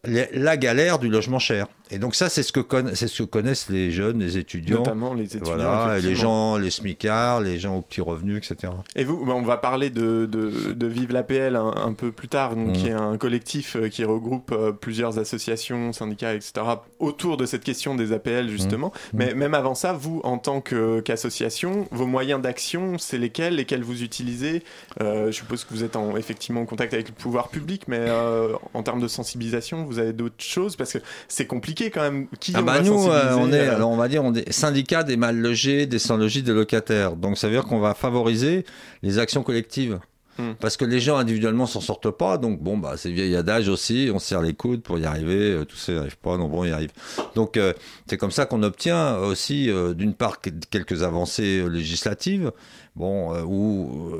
la 0.04 0.58
galère 0.58 1.00
du 1.00 1.10
logement 1.10 1.40
cher. 1.40 1.68
Et 1.94 2.00
donc 2.00 2.16
ça, 2.16 2.30
c'est 2.30 2.42
ce 2.42 2.54
que 2.54 2.62
c'est 2.94 3.08
ce 3.10 3.24
que 3.24 3.28
connaissent 3.28 3.68
les 3.70 3.92
jeunes, 3.92 4.20
les 4.20 4.38
étudiants. 4.38 4.78
Notamment 4.78 5.14
les 5.14 5.26
étudiants, 5.26 5.56
Voilà, 5.56 6.00
les 6.00 6.16
gens, 6.16 6.58
les 6.58 6.72
smicards, 6.72 7.42
les 7.42 7.60
gens 7.60 7.76
aux 7.76 7.82
petits 7.82 8.00
revenus, 8.00 8.38
etc. 8.38 8.72
Et 8.96 9.04
vous, 9.04 9.26
bah, 9.26 9.34
on 9.36 9.42
va 9.42 9.58
parler 9.58 9.90
de, 9.90 10.26
de, 10.26 10.72
de 10.72 10.88
Vive 10.88 11.12
l'APL 11.12 11.58
un, 11.58 11.74
un 11.76 11.92
peu 11.92 12.14
plus 12.14 12.30
tard, 12.30 12.56
donc, 12.56 12.72
qui 12.74 12.88
est 12.88 12.94
un 12.94 13.18
collectif 13.18 13.76
euh, 13.76 13.90
qui 13.90 14.06
regroupe 14.06 14.54
euh, 14.54 14.72
plusieurs 14.72 15.20
associations, 15.20 15.92
syndicats, 15.92 16.34
etc., 16.34 16.54
autour 17.00 17.36
de 17.36 17.46
cette 17.46 17.64
question 17.66 17.94
des 17.94 18.14
APL, 18.14 18.48
justement. 18.48 18.94
Mhm. 19.14 19.20
Mais 19.20 19.34
même 19.34 19.54
avant 19.54 19.76
ça, 19.76 19.92
vous, 19.92 20.22
en 20.24 20.38
tant 20.38 20.62
qu'association, 20.62 21.88
vos 21.92 22.08
moyens 22.08 22.42
d'action, 22.42 22.98
c'est 22.98 23.18
lesquels 23.18 23.56
Lesquels 23.56 23.84
vous 23.84 24.02
utilisez? 24.02 24.64
Euh, 25.02 25.28
Je 25.28 25.32
suppose 25.34 25.66
que 25.66 25.74
vous 25.74 25.84
êtes 25.84 25.96
en, 25.98 26.16
effectivement 26.16 26.62
en 26.62 26.66
contact 26.66 26.94
avec 26.94 27.10
le 27.10 27.14
pouvoir 27.14 27.50
public, 27.50 27.84
mais 27.90 28.00
euh, 28.00 28.54
en 28.74 28.82
termes 28.82 29.02
de 29.02 29.08
sensibilisation, 29.10 29.84
vous 29.92 30.00
avez 30.00 30.14
d'autres 30.14 30.44
choses 30.44 30.76
Parce 30.76 30.94
que 30.94 31.00
c'est 31.28 31.46
compliqué 31.48 31.90
quand 31.92 32.02
même. 32.02 32.28
Qui 32.40 32.54
Ah 32.56 32.62
on 32.62 32.64
bah 32.64 32.74
va 32.74 32.82
nous, 32.82 33.08
euh, 33.08 33.36
on 33.38 33.52
est, 33.52 33.68
euh, 33.68 33.76
alors 33.76 33.90
on 33.92 33.98
va 33.98 34.08
dire, 34.08 34.24
on 34.24 34.34
est 34.34 34.52
syndicat 34.52 35.04
des 35.04 35.18
mal 35.18 35.38
logés, 35.38 35.86
des 35.86 36.00
sans 36.00 36.18
logis, 36.18 36.44
des 36.44 36.54
locataires. 36.54 37.16
Donc 37.16 37.38
ça 37.38 37.48
veut 37.48 37.54
dire 37.54 37.66
qu'on 37.66 37.80
va 37.80 37.94
favoriser 37.94 38.66
les 39.04 39.20
actions 39.20 39.44
collectives. 39.44 40.00
Hmm. 40.38 40.54
Parce 40.62 40.78
que 40.78 40.86
les 40.86 41.02
gens 41.02 41.18
individuellement 41.18 41.66
s'en 41.66 41.82
sortent 41.82 42.10
pas, 42.10 42.38
donc 42.38 42.62
bon 42.62 42.78
bah 42.78 42.94
c'est 42.96 43.12
vieil 43.12 43.36
adage 43.36 43.68
aussi, 43.68 44.10
on 44.14 44.18
se 44.18 44.28
serre 44.28 44.42
les 44.42 44.54
coudes 44.54 44.82
pour 44.82 44.98
y 44.98 45.04
arriver, 45.04 45.52
euh, 45.52 45.66
tous 45.66 45.76
ça 45.76 45.92
n'y 45.92 45.98
arrive 45.98 46.18
pas, 46.18 46.38
non 46.38 46.48
bon 46.48 46.64
y 46.64 46.72
arrive. 46.72 46.92
Donc 47.36 47.58
euh, 47.58 47.74
c'est 48.08 48.16
comme 48.16 48.32
ça 48.32 48.46
qu'on 48.46 48.64
obtient 48.64 49.18
aussi 49.18 49.70
euh, 49.70 49.94
d'une 49.94 50.14
part 50.14 50.40
que- 50.40 50.50
quelques 50.70 51.04
avancées 51.04 51.68
législatives, 51.70 52.54
bon 52.96 53.34
ou 53.44 54.14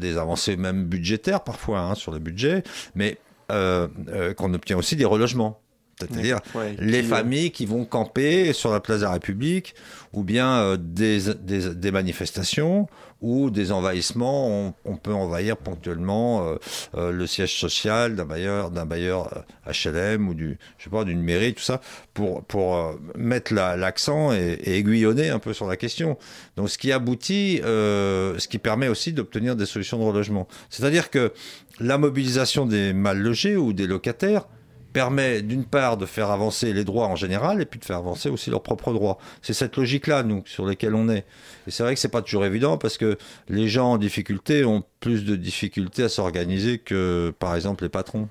des 0.00 0.18
avancées 0.18 0.56
même 0.56 0.84
budgétaires 0.86 1.44
parfois 1.44 1.78
hein, 1.82 1.94
sur 1.94 2.10
le 2.10 2.18
budget, 2.18 2.64
mais 2.96 3.18
euh, 3.50 3.88
euh, 4.08 4.34
qu'on 4.34 4.54
obtient 4.54 4.76
aussi 4.76 4.96
des 4.96 5.04
relogements. 5.04 5.61
C'est-à-dire 6.10 6.38
Ouais, 6.54 6.74
les 6.78 7.02
euh, 7.02 7.08
familles 7.08 7.50
qui 7.50 7.66
vont 7.66 7.84
camper 7.84 8.52
sur 8.52 8.70
la 8.72 8.80
place 8.80 9.00
de 9.00 9.04
la 9.04 9.12
République, 9.12 9.74
ou 10.12 10.22
bien 10.24 10.56
euh, 10.58 10.76
des, 10.78 11.34
des, 11.34 11.74
des 11.74 11.90
manifestations, 11.90 12.88
ou 13.20 13.50
des 13.50 13.70
envahissements. 13.70 14.48
On, 14.48 14.74
on 14.84 14.96
peut 14.96 15.12
envahir 15.14 15.56
ponctuellement 15.56 16.44
euh, 16.46 16.56
euh, 16.96 17.12
le 17.12 17.26
siège 17.28 17.56
social 17.58 18.16
d'un 18.16 18.24
bailleur, 18.24 18.70
d'un 18.72 18.84
bailleur 18.84 19.44
HLM 19.66 20.28
ou 20.28 20.34
du, 20.34 20.58
je 20.78 20.84
sais 20.84 20.90
pas, 20.90 21.04
d'une 21.04 21.22
mairie, 21.22 21.54
tout 21.54 21.62
ça, 21.62 21.80
pour, 22.14 22.42
pour 22.44 22.98
mettre 23.16 23.54
la- 23.54 23.76
l'accent 23.76 24.32
et, 24.32 24.58
et 24.64 24.76
aiguillonner 24.78 25.30
un 25.30 25.38
peu 25.38 25.52
sur 25.54 25.66
la 25.68 25.76
question. 25.76 26.18
Donc, 26.56 26.68
ce 26.68 26.78
qui 26.78 26.90
aboutit, 26.90 27.60
ce 27.62 28.48
qui 28.48 28.58
permet 28.58 28.88
aussi 28.88 29.12
d'obtenir 29.12 29.54
des 29.56 29.66
solutions 29.66 29.98
de 29.98 30.04
relogement. 30.04 30.48
C'est-à-dire 30.68 31.08
que 31.10 31.32
la 31.80 31.98
mobilisation 31.98 32.66
des 32.66 32.92
mal 32.92 33.18
logés 33.18 33.56
ou 33.56 33.72
des 33.72 33.86
locataires 33.86 34.46
permet 34.92 35.42
d'une 35.42 35.64
part 35.64 35.96
de 35.96 36.06
faire 36.06 36.30
avancer 36.30 36.72
les 36.72 36.84
droits 36.84 37.06
en 37.06 37.16
général 37.16 37.60
et 37.60 37.66
puis 37.66 37.80
de 37.80 37.84
faire 37.84 37.96
avancer 37.96 38.28
aussi 38.28 38.50
leurs 38.50 38.62
propres 38.62 38.92
droits. 38.92 39.18
C'est 39.40 39.54
cette 39.54 39.76
logique-là, 39.76 40.22
nous, 40.22 40.42
sur 40.46 40.66
lesquels 40.66 40.94
on 40.94 41.08
est. 41.08 41.24
Et 41.66 41.70
c'est 41.70 41.82
vrai 41.82 41.94
que 41.94 42.00
c'est 42.00 42.08
pas 42.08 42.22
toujours 42.22 42.44
évident 42.44 42.78
parce 42.78 42.98
que 42.98 43.16
les 43.48 43.68
gens 43.68 43.92
en 43.92 43.98
difficulté 43.98 44.64
ont 44.64 44.84
plus 45.00 45.24
de 45.24 45.36
difficultés 45.36 46.04
à 46.04 46.08
s'organiser 46.08 46.78
que, 46.78 47.32
par 47.38 47.56
exemple, 47.56 47.84
les 47.84 47.90
patrons. 47.90 48.28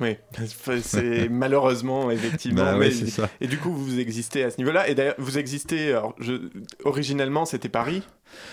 Oui, 0.00 0.16
c'est 0.82 1.28
malheureusement, 1.30 2.10
effectivement. 2.10 2.64
Bah 2.64 2.76
mais- 2.76 2.90
ça. 2.90 3.30
et 3.40 3.46
du 3.46 3.58
coup, 3.58 3.72
vous 3.72 4.00
existez 4.00 4.42
à 4.42 4.50
ce 4.50 4.58
niveau-là. 4.58 4.88
Et 4.88 4.94
d'ailleurs, 4.96 5.14
vous 5.18 5.38
existez. 5.38 5.90
Alors, 5.92 6.14
je, 6.18 6.48
originellement, 6.84 7.44
c'était 7.44 7.68
Paris. 7.68 8.02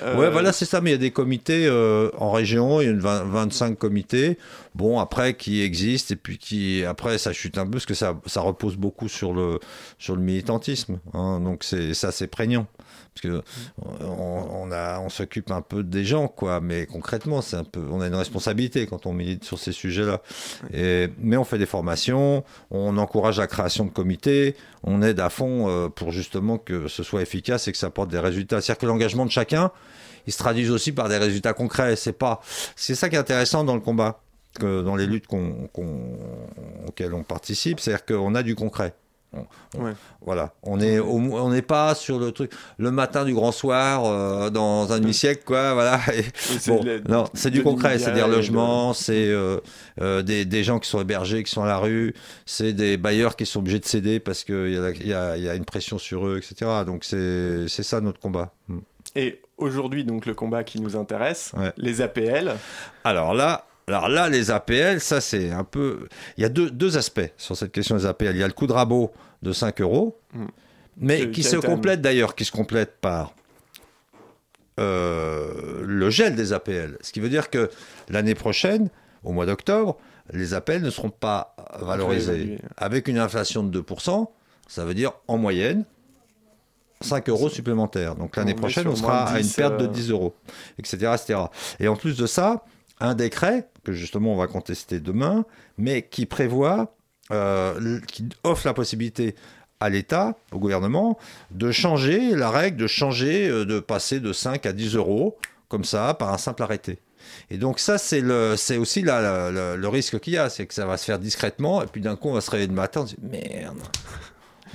Euh, 0.03 0.15
Ouais, 0.17 0.29
voilà, 0.29 0.53
c'est 0.53 0.65
ça. 0.65 0.81
Mais 0.81 0.91
il 0.91 0.93
y 0.93 0.95
a 0.95 0.99
des 0.99 1.09
comités 1.11 1.65
euh, 1.65 2.11
en 2.17 2.31
région, 2.31 2.79
il 2.81 2.85
y 2.85 2.87
a 2.87 2.91
une 2.91 2.99
20 2.99 3.23
25 3.23 3.75
comités, 3.77 4.37
bon, 4.75 4.99
après, 4.99 5.33
qui 5.33 5.61
existent, 5.63 6.13
et 6.13 6.17
puis 6.17 6.37
qui, 6.37 6.85
après, 6.85 7.17
ça 7.17 7.33
chute 7.33 7.57
un 7.57 7.65
peu, 7.65 7.71
parce 7.71 7.87
que 7.87 7.95
ça, 7.95 8.19
ça 8.27 8.41
repose 8.41 8.75
beaucoup 8.75 9.07
sur 9.09 9.33
le, 9.33 9.59
sur 9.97 10.15
le 10.15 10.21
militantisme. 10.21 10.99
hein. 11.13 11.39
donc, 11.39 11.63
c'est 11.63 11.95
ça, 11.95 12.11
c'est 12.11 12.27
prégnant. 12.27 12.67
Parce 13.13 13.21
que 13.23 13.41
on, 13.81 14.67
on 14.67 14.71
a, 14.71 14.99
on 15.01 15.09
s'occupe 15.09 15.51
un 15.51 15.61
peu 15.61 15.83
des 15.83 16.05
gens, 16.05 16.29
quoi. 16.29 16.61
Mais 16.61 16.85
concrètement, 16.85 17.41
c'est 17.41 17.57
un 17.57 17.65
peu, 17.65 17.81
on 17.91 17.99
a 17.99 18.07
une 18.07 18.15
responsabilité 18.15 18.87
quand 18.87 19.05
on 19.05 19.11
milite 19.11 19.43
sur 19.43 19.59
ces 19.59 19.73
sujets-là. 19.73 20.21
Et, 20.73 21.09
mais 21.19 21.35
on 21.35 21.43
fait 21.43 21.57
des 21.57 21.65
formations, 21.65 22.43
on 22.69 22.97
encourage 22.97 23.37
la 23.39 23.47
création 23.47 23.83
de 23.83 23.89
comités, 23.89 24.55
on 24.83 25.01
aide 25.01 25.19
à 25.19 25.29
fond 25.29 25.67
euh, 25.69 25.89
pour 25.89 26.11
justement 26.11 26.57
que 26.57 26.87
ce 26.87 27.03
soit 27.03 27.21
efficace 27.21 27.67
et 27.67 27.73
que 27.73 27.77
ça 27.77 27.87
apporte 27.87 28.09
des 28.09 28.19
résultats. 28.19 28.61
C'est-à-dire 28.61 28.79
que 28.79 28.85
l'engagement 28.85 29.25
de 29.25 29.31
chacun, 29.31 29.71
il 30.25 30.31
se 30.31 30.37
traduit 30.37 30.69
aussi 30.69 30.93
par 30.93 31.09
des 31.09 31.17
résultats 31.17 31.53
concrets. 31.53 31.97
C'est 31.97 32.13
pas, 32.13 32.39
c'est 32.77 32.95
ça 32.95 33.09
qui 33.09 33.15
est 33.15 33.19
intéressant 33.19 33.65
dans 33.65 33.75
le 33.75 33.81
combat, 33.81 34.21
que 34.57 34.81
dans 34.83 34.95
les 34.95 35.05
luttes 35.05 35.27
qu'on, 35.27 35.67
qu'on- 35.73 36.17
auxquelles 36.87 37.13
on 37.13 37.23
participe, 37.23 37.81
c'est-à-dire 37.81 38.05
qu'on 38.05 38.35
a 38.35 38.43
du 38.43 38.55
concret. 38.55 38.93
On- 39.33 39.45
on- 39.77 39.83
Ouais. 39.85 39.93
Voilà, 40.25 40.53
on 40.63 40.79
est 40.81 40.99
au 40.99 41.17
mo- 41.17 41.37
on 41.39 41.49
n'est 41.51 41.61
pas 41.61 41.95
sur 41.95 42.19
le 42.19 42.31
truc 42.33 42.51
le 42.77 42.91
matin 42.91 43.23
du 43.23 43.33
grand 43.33 43.51
soir 43.53 44.03
euh, 44.05 44.49
dans 44.49 44.91
un 44.91 44.99
demi-siècle 44.99 45.43
quoi, 45.45 45.73
voilà. 45.73 45.99
Et- 46.13 46.25
bon, 46.67 46.83
non, 47.07 47.23
c'est 47.33 47.49
du 47.49 47.63
concret, 47.63 47.97
c'est 47.97 48.11
des 48.11 48.19
et 48.19 48.23
de- 48.23 48.29
logements, 48.29 48.93
c'est 48.93 49.27
euh, 49.27 49.59
euh, 50.01 50.21
des, 50.21 50.43
des 50.45 50.63
gens 50.65 50.79
qui 50.79 50.89
sont 50.89 50.99
hébergés, 50.99 51.43
qui 51.43 51.51
sont 51.51 51.63
à 51.63 51.67
la 51.67 51.77
rue, 51.77 52.13
c'est 52.45 52.73
des 52.73 52.97
bailleurs 52.97 53.35
qui 53.37 53.45
sont 53.45 53.59
obligés 53.59 53.79
de 53.79 53.85
céder 53.85 54.19
parce 54.19 54.43
qu'il 54.43 54.73
y, 54.73 54.77
a 54.77 54.89
y, 54.91 55.13
a, 55.13 55.37
il 55.37 55.43
y 55.43 55.49
a 55.49 55.55
une 55.55 55.65
pression 55.65 55.97
sur 55.97 56.27
eux, 56.27 56.37
etc. 56.37 56.69
Donc 56.85 57.03
c'est 57.05 57.67
c'est 57.69 57.83
ça 57.83 58.01
notre 58.01 58.19
combat. 58.19 58.53
Mm. 58.67 58.79
Et 59.15 59.41
aujourd'hui, 59.57 60.03
donc, 60.05 60.25
le 60.25 60.33
combat 60.33 60.63
qui 60.63 60.79
nous 60.81 60.95
intéresse, 60.95 61.51
Ouais. 61.57 61.71
les 61.77 62.01
APL. 62.01 62.55
Alors 63.03 63.33
là, 63.33 63.65
alors 63.87 64.07
là, 64.09 64.29
les 64.29 64.51
APL, 64.51 64.99
ça 65.01 65.19
c'est 65.21 65.51
un 65.51 65.63
peu. 65.63 66.07
Il 66.37 66.41
y 66.41 66.45
a 66.45 66.49
deux, 66.49 66.69
deux 66.69 66.97
aspects 66.97 67.31
sur 67.37 67.55
cette 67.57 67.71
question 67.71 67.95
des 67.97 68.05
APL. 68.05 68.35
Il 68.35 68.37
y 68.39 68.43
a 68.43 68.47
le 68.47 68.53
coût 68.53 68.67
de 68.67 68.73
rabot 68.73 69.11
de 69.41 69.51
5 69.51 69.81
euros, 69.81 70.17
Mm. 70.33 70.45
mais 70.97 71.31
Qui- 71.31 71.43
se 71.43 71.57
complète 71.57 72.01
d'ailleurs, 72.01 72.35
qui 72.35 72.45
se 72.45 72.51
complète 72.51 72.99
par 73.01 73.33
euh, 74.79 75.81
le 75.85 76.09
gel 76.09 76.35
des 76.35 76.53
APL. 76.53 76.97
Ce 77.01 77.11
qui 77.11 77.19
veut 77.19 77.29
dire 77.29 77.49
que 77.49 77.69
l'année 78.09 78.35
prochaine, 78.35 78.89
au 79.23 79.31
mois 79.33 79.45
d'octobre, 79.45 79.97
les 80.31 80.53
APL 80.53 80.81
ne 80.81 80.89
seront 80.89 81.09
pas 81.09 81.55
valorisés. 81.79 82.59
Avec 82.77 83.07
une 83.07 83.17
inflation 83.17 83.63
de 83.63 83.81
2%, 83.81 84.31
ça 84.67 84.85
veut 84.85 84.93
dire 84.93 85.11
en 85.27 85.37
moyenne 85.37 85.83
5 87.01 87.27
euros 87.29 87.49
supplémentaires. 87.49 88.15
Donc 88.15 88.35
l'année 88.37 88.53
prochaine, 88.53 88.87
on 88.87 88.95
sera 88.95 89.25
à 89.25 89.37
une 89.37 89.43
10, 89.43 89.55
perte 89.55 89.77
de 89.77 89.85
euh, 89.85 89.89
10 89.89 90.09
euros, 90.11 90.33
etc., 90.79 91.13
etc. 91.15 91.39
Et 91.79 91.87
en 91.87 91.95
plus 91.95 92.15
de 92.17 92.25
ça, 92.25 92.63
un 93.01 93.15
décret, 93.15 93.67
que 93.83 93.91
justement 93.91 94.33
on 94.33 94.37
va 94.37 94.47
contester 94.47 94.99
demain, 94.99 95.45
mais 95.77 96.03
qui 96.03 96.25
prévoit, 96.25 96.95
euh, 97.31 97.99
qui 98.07 98.29
offre 98.43 98.65
la 98.67 98.73
possibilité 98.73 99.35
à 99.79 99.89
l'État, 99.89 100.35
au 100.51 100.59
gouvernement, 100.59 101.17
de 101.49 101.71
changer 101.71 102.35
la 102.35 102.49
règle, 102.51 102.77
de 102.77 102.87
changer, 102.87 103.47
euh, 103.49 103.65
de 103.65 103.79
passer 103.79 104.19
de 104.19 104.31
5 104.31 104.65
à 104.65 104.73
10 104.73 104.95
euros, 104.95 105.37
comme 105.67 105.83
ça, 105.83 106.13
par 106.13 106.31
un 106.33 106.37
simple 106.37 106.61
arrêté. 106.63 106.99
Et 107.49 107.57
donc 107.57 107.79
ça, 107.79 107.97
c'est 107.97 108.21
le, 108.21 108.55
c'est 108.57 108.77
aussi 108.77 109.01
la- 109.01 109.51
la- 109.51 109.75
le 109.75 109.87
risque 109.87 110.19
qu'il 110.19 110.33
y 110.33 110.37
a, 110.37 110.49
c'est 110.49 110.65
que 110.67 110.73
ça 110.73 110.85
va 110.85 110.97
se 110.97 111.05
faire 111.05 111.17
discrètement, 111.19 111.81
et 111.81 111.87
puis 111.87 112.01
d'un 112.01 112.15
coup, 112.15 112.29
on 112.29 112.33
va 112.33 112.41
se 112.41 112.51
réveiller 112.51 112.67
le 112.69 112.73
matin, 112.75 113.01
on 113.01 113.07
se 113.07 113.15
dit, 113.15 113.21
merde. 113.23 113.77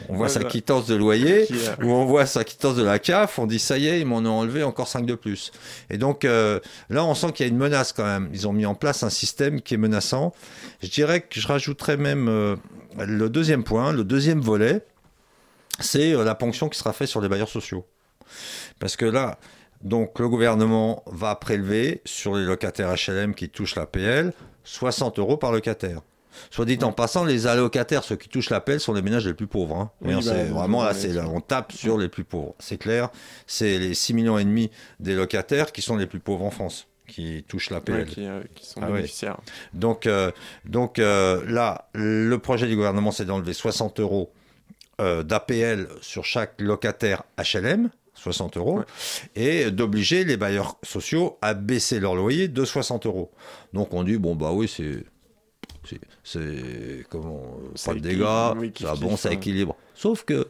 On 0.09 0.15
voit 0.15 0.27
Ouais, 0.27 0.33
sa 0.33 0.45
quittance 0.45 0.87
de 0.87 0.95
loyer, 0.95 1.47
ou 1.83 1.91
on 1.91 2.05
voit 2.05 2.27
sa 2.27 2.45
quittance 2.45 2.77
de 2.77 2.83
la 2.83 2.99
CAF, 2.99 3.39
on 3.39 3.47
dit 3.47 3.59
ça 3.59 3.79
y 3.79 3.87
est, 3.87 4.01
ils 4.01 4.07
m'en 4.07 4.19
ont 4.19 4.41
enlevé 4.41 4.63
encore 4.63 4.89
5 4.89 5.07
de 5.07 5.15
plus. 5.15 5.53
Et 5.91 5.99
donc 5.99 6.25
euh, 6.25 6.61
là, 6.91 7.05
on 7.05 7.15
sent 7.15 7.33
qu'il 7.33 7.47
y 7.47 7.49
a 7.49 7.53
une 7.53 7.59
menace 7.59 7.93
quand 7.93 8.05
même. 8.05 8.29
Ils 8.33 8.47
ont 8.47 8.53
mis 8.53 8.67
en 8.67 8.75
place 8.75 9.03
un 9.03 9.11
système 9.11 9.61
qui 9.61 9.75
est 9.75 9.79
menaçant. 9.79 10.33
Je 10.83 10.89
dirais 10.89 11.21
que 11.21 11.41
je 11.41 11.47
rajouterais 11.47 11.97
même 11.97 12.29
euh, 12.29 12.57
le 12.99 13.29
deuxième 13.29 13.65
point, 13.65 13.93
le 13.93 14.05
deuxième 14.05 14.41
volet, 14.41 14.85
c'est 15.81 16.13
euh, 16.15 16.25
la 16.25 16.35
ponction 16.35 16.69
qui 16.69 16.79
sera 16.79 16.93
faite 16.93 17.09
sur 17.09 17.21
les 17.21 17.29
bailleurs 17.29 17.49
sociaux. 17.49 17.87
Parce 18.79 18.97
que 18.97 19.05
là, 19.05 19.39
donc 19.83 20.19
le 20.19 20.29
gouvernement 20.29 21.03
va 21.07 21.35
prélever 21.37 22.01
sur 22.05 22.35
les 22.35 22.45
locataires 22.45 22.95
HLM 22.95 23.35
qui 23.35 23.49
touchent 23.49 23.77
l'APL 23.77 24.33
60 24.65 25.19
euros 25.19 25.37
par 25.37 25.53
locataire. 25.53 26.01
Soit 26.51 26.65
dit 26.65 26.79
en 26.83 26.93
passant, 26.93 27.25
les 27.25 27.47
allocataires, 27.47 28.05
ceux 28.05 28.17
qui 28.17 28.29
touchent 28.29 28.51
l'APL, 28.51 28.81
sont 28.81 28.93
les 28.93 29.03
ménages 29.03 29.27
les 29.27 29.35
plus 29.35 29.47
pauvres. 29.47 29.77
hein. 29.77 29.91
Oui, 30.03 30.13
Hein, 30.13 30.17
bah, 30.17 30.23
c'est 30.25 30.45
vraiment 30.45 30.83
là, 30.85 30.93
là, 30.93 31.29
on 31.29 31.41
tape 31.41 31.73
sur 31.73 31.99
les 31.99 32.09
plus 32.09 32.25
pauvres. 32.25 32.55
C'est 32.59 32.79
clair, 32.79 33.11
c'est 33.47 33.79
les 33.79 33.95
6 33.95 34.15
millions 34.15 34.39
et 34.39 34.45
demi 34.45 34.71
des 35.01 35.15
locataires 35.15 35.73
qui 35.73 35.83
sont 35.83 35.97
les 35.97 36.07
plus 36.07 36.21
pauvres 36.21 36.45
en 36.45 36.51
France, 36.51 36.87
qui 37.07 37.45
touchent 37.49 37.71
l'APL. 37.71 37.95
ouais, 37.95 38.05
qui, 38.05 38.27
euh, 38.27 38.41
qui 38.55 38.67
sont 38.67 38.81
Ah 38.83 38.87
ouais. 38.91 38.97
bénéficiaires. 38.97 39.39
Donc, 39.75 40.07
euh, 40.07 40.31
donc 40.65 40.99
euh, 40.99 41.43
là, 41.49 41.89
le 41.95 42.37
projet 42.39 42.67
du 42.67 42.77
gouvernement, 42.77 43.11
c'est 43.13 43.25
d'enlever 43.25 43.53
60 43.53 44.01
euros 44.01 44.33
d'APL 44.99 45.89
sur 46.01 46.25
chaque 46.25 46.61
locataire 46.61 47.23
HLM, 47.39 47.91
60 48.15 48.57
euros, 48.57 48.79
Ouais. 48.79 48.85
et 49.35 49.71
d'obliger 49.71 50.25
les 50.25 50.37
bailleurs 50.39 50.77
sociaux 50.83 51.39
à 51.43 51.53
baisser 51.55 52.01
leur 52.01 52.15
loyer 52.15 52.49
de 52.49 52.65
60 52.65 53.05
euros. 53.07 53.31
Donc 53.75 53.93
on 53.93 54.03
dit, 54.03 54.17
bon, 54.17 54.35
bah 54.35 54.53
oui, 54.53 54.69
c'est. 54.75 55.05
C'est- 56.27 57.07
comment 57.09 57.41
pas 57.85 57.95
de 57.95 58.01
dégâts, 58.01 58.53
oui, 58.57 58.73
ça, 58.81 58.95
bon, 58.97 59.17
ça 59.17 59.33
équilibre. 59.33 59.77
Sauf 59.95 60.25
que 60.25 60.49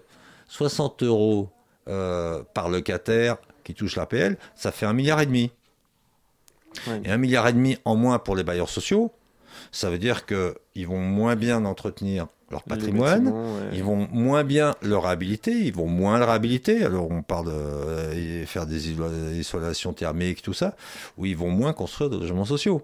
60 0.49 1.03
euros 1.03 1.51
euh, 1.89 2.43
par 2.55 2.69
locataire 2.71 3.37
qui 3.63 3.75
touche 3.75 3.97
l'APL, 3.97 4.39
ça 4.55 4.73
fait 4.73 4.87
un 4.87 4.93
milliard 4.95 5.21
et 5.21 5.27
demi. 5.27 5.53
Ouais. 6.87 7.01
Et 7.05 7.11
un 7.11 7.19
milliard 7.19 7.47
et 7.47 7.53
demi 7.53 7.77
en 7.85 7.95
moins 7.95 8.19
pour 8.19 8.37
les 8.37 8.43
bailleurs 8.43 8.69
sociaux, 8.71 9.13
ça 9.71 9.91
veut 9.91 9.99
dire 9.99 10.25
qu'ils 10.27 10.87
vont 10.89 10.99
moins 11.01 11.37
bien 11.37 11.65
entretenir 11.65 12.27
leur 12.51 12.63
patrimoine, 12.63 13.27
ouais. 13.29 13.71
ils 13.73 13.83
vont 13.83 14.07
moins 14.13 14.45
bien 14.45 14.75
le 14.81 14.97
réhabiliter, 14.97 15.51
ils 15.53 15.73
vont 15.75 15.89
moins 15.89 16.19
le 16.19 16.25
réhabiliter. 16.25 16.85
Alors 16.85 17.11
on 17.11 17.23
parle 17.23 17.47
de 17.47 17.51
euh, 17.53 18.47
faire 18.47 18.67
des 18.67 18.93
iso- 18.93 19.33
isolations 19.35 19.93
thermiques, 19.93 20.43
tout 20.43 20.53
ça, 20.55 20.77
où 21.19 21.27
ils 21.27 21.37
vont 21.37 21.51
moins 21.51 21.73
construire 21.73 22.09
de 22.11 22.17
logements 22.19 22.45
sociaux. 22.45 22.83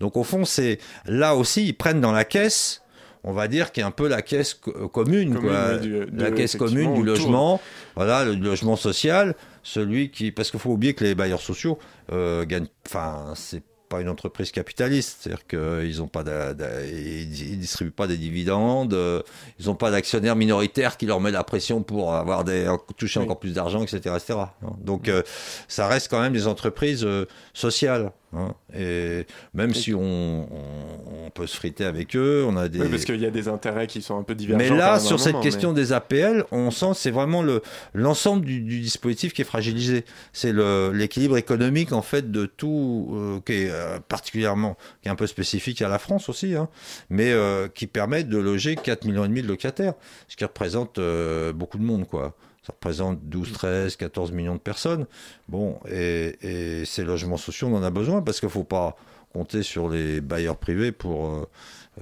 Donc 0.00 0.16
au 0.16 0.24
fond, 0.24 0.44
c'est 0.44 0.78
là 1.06 1.34
aussi, 1.36 1.66
ils 1.68 1.72
prennent 1.72 2.00
dans 2.02 2.12
la 2.12 2.24
caisse, 2.26 2.82
on 3.24 3.32
va 3.32 3.48
dire, 3.48 3.72
qui 3.72 3.80
est 3.80 3.84
un 3.84 3.90
peu 3.90 4.08
la 4.08 4.20
caisse 4.20 4.60
euh, 4.68 4.88
commune, 4.88 5.34
Commune, 5.34 5.40
quoi. 5.40 5.68
ouais, 5.72 5.78
du- 5.80 6.06
la 6.12 6.30
caisse 6.30 6.56
commune 6.56 6.92
du 6.94 7.00
autour. 7.00 7.04
logement, 7.04 7.60
voilà, 7.96 8.24
le 8.26 8.34
logement 8.34 8.76
social, 8.76 9.34
celui 9.62 10.10
qui, 10.10 10.32
parce 10.32 10.50
qu'il 10.50 10.60
faut 10.60 10.70
oublier 10.70 10.92
que 10.94 11.04
les 11.04 11.14
bailleurs 11.14 11.40
sociaux 11.40 11.78
euh, 12.12 12.44
gagnent, 12.44 12.68
enfin, 12.86 13.32
c'est 13.34 13.62
pas 13.88 14.00
une 14.00 14.08
entreprise 14.08 14.52
capitaliste, 14.52 15.18
c'est-à-dire 15.20 15.46
qu'ils 15.46 16.02
ont 16.02 16.08
pas, 16.08 16.22
d'a- 16.22 16.54
d'a- 16.54 16.84
ils 16.84 17.52
ils 17.52 17.58
distribuent 17.58 17.90
pas 17.90 18.06
des 18.06 18.16
dividendes, 18.16 18.94
euh, 18.94 19.22
ils 19.58 19.66
n'ont 19.66 19.74
pas 19.74 19.90
d'actionnaires 19.90 20.36
minoritaires 20.36 20.96
qui 20.96 21.06
leur 21.06 21.20
met 21.20 21.30
la 21.30 21.44
pression 21.44 21.82
pour 21.82 22.14
avoir 22.14 22.44
des, 22.44 22.66
toucher 22.96 23.20
Oui. 23.20 23.24
encore 23.24 23.40
plus 23.40 23.54
d'argent, 23.54 23.82
etc., 23.82 24.14
etc. 24.16 24.38
Donc, 24.82 25.08
euh, 25.08 25.22
ça 25.68 25.88
reste 25.88 26.08
quand 26.10 26.20
même 26.20 26.32
des 26.32 26.46
entreprises 26.46 27.04
euh, 27.04 27.26
sociales. 27.54 28.12
Hein. 28.32 28.54
et 28.74 29.26
même 29.54 29.74
si 29.74 29.94
on, 29.94 30.00
on- 30.02 31.26
on 31.26 31.30
peut 31.30 31.46
se 31.46 31.56
friter 31.56 31.84
avec 31.84 32.16
eux, 32.16 32.44
on 32.48 32.56
a 32.56 32.68
des. 32.68 32.80
Oui, 32.80 32.88
parce 32.88 33.04
qu'il 33.04 33.20
y 33.20 33.26
a 33.26 33.30
des 33.30 33.48
intérêts 33.48 33.86
qui 33.86 34.00
sont 34.02 34.18
un 34.18 34.22
peu 34.22 34.34
divergents. 34.34 34.58
Mais 34.58 34.76
là, 34.76 34.98
sur 34.98 35.20
cette 35.20 35.32
moment, 35.34 35.42
question 35.42 35.72
des 35.72 35.92
APL, 35.92 36.44
on 36.52 36.70
sent 36.70 36.90
que 36.92 36.96
c'est 36.96 37.10
vraiment 37.10 37.42
le 37.42 37.62
l'ensemble 37.94 38.44
du, 38.44 38.60
du 38.60 38.80
dispositif 38.80 39.32
qui 39.32 39.42
est 39.42 39.44
fragilisé. 39.44 40.04
C'est 40.32 40.52
l'équilibre 40.52 41.36
économique 41.36 41.92
en 41.92 42.02
fait 42.02 42.30
de 42.30 42.46
tout, 42.46 43.10
euh, 43.12 43.40
qui 43.44 43.52
est 43.52 43.70
euh, 43.70 43.98
particulièrement, 44.08 44.76
qui 45.02 45.08
est 45.08 45.12
un 45.12 45.16
peu 45.16 45.26
spécifique 45.26 45.82
à 45.82 45.88
la 45.88 45.98
France 45.98 46.28
aussi, 46.28 46.54
hein, 46.54 46.68
mais 47.10 47.30
euh, 47.32 47.68
qui 47.68 47.86
permet 47.86 48.24
de 48.24 48.38
loger 48.38 48.76
4 48.76 49.04
millions 49.04 49.24
et 49.24 49.28
demi 49.28 49.42
de 49.42 49.48
locataires, 49.48 49.94
ce 50.28 50.36
qui 50.36 50.44
représente 50.44 50.98
euh, 50.98 51.52
beaucoup 51.52 51.78
de 51.78 51.84
monde, 51.84 52.06
quoi. 52.08 52.34
Ça 52.68 52.74
représente 52.74 53.20
12, 53.22 53.52
13, 53.54 53.96
14 53.96 54.30
millions 54.32 54.52
de 54.56 54.60
personnes. 54.60 55.06
Bon, 55.48 55.80
et, 55.90 56.36
et 56.42 56.84
ces 56.84 57.02
logements 57.02 57.38
sociaux, 57.38 57.68
on 57.68 57.74
en 57.76 57.82
a 57.82 57.88
besoin 57.88 58.20
parce 58.20 58.40
qu'il 58.40 58.48
ne 58.48 58.52
faut 58.52 58.62
pas 58.62 58.94
compter 59.32 59.62
sur 59.62 59.88
les 59.88 60.20
bailleurs 60.20 60.58
privés 60.58 60.92
pour 60.92 61.28
euh, 61.30 61.48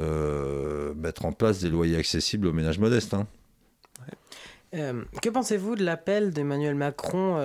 euh, 0.00 0.94
mettre 0.94 1.24
en 1.24 1.30
place 1.30 1.60
des 1.60 1.68
loyers 1.70 1.96
accessibles 1.96 2.48
aux 2.48 2.52
ménages 2.52 2.80
modestes. 2.80 3.14
hein. 3.14 3.28
Euh, 4.74 5.04
que 5.22 5.28
pensez-vous 5.28 5.76
de 5.76 5.84
l'appel 5.84 6.32
d'Emmanuel 6.32 6.74
Macron 6.74 7.40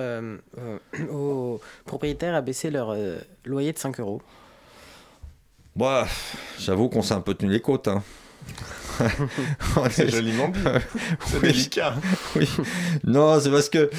aux 1.12 1.60
propriétaires 1.84 2.34
à 2.34 2.40
baisser 2.40 2.72
leur 2.72 2.96
loyer 3.44 3.72
de 3.72 3.78
5 3.78 4.00
euros? 4.00 4.20
Moi, 5.76 6.08
j'avoue 6.58 6.88
qu'on 6.88 7.02
s'est 7.02 7.14
un 7.14 7.20
peu 7.20 7.34
tenu 7.34 7.52
les 7.52 7.60
côtes. 7.60 7.86
hein. 7.86 8.02
On 9.76 9.88
C'est 9.90 10.04
est- 10.04 10.10
joliment 10.10 10.48
dit. 10.48 10.60
C'est 11.26 11.36
Oui. 11.36 11.52
délicat. 11.52 11.94
Oui. 12.36 12.48
Non, 13.04 13.40
c'est 13.40 13.50
parce 13.50 13.68
que 13.68 13.90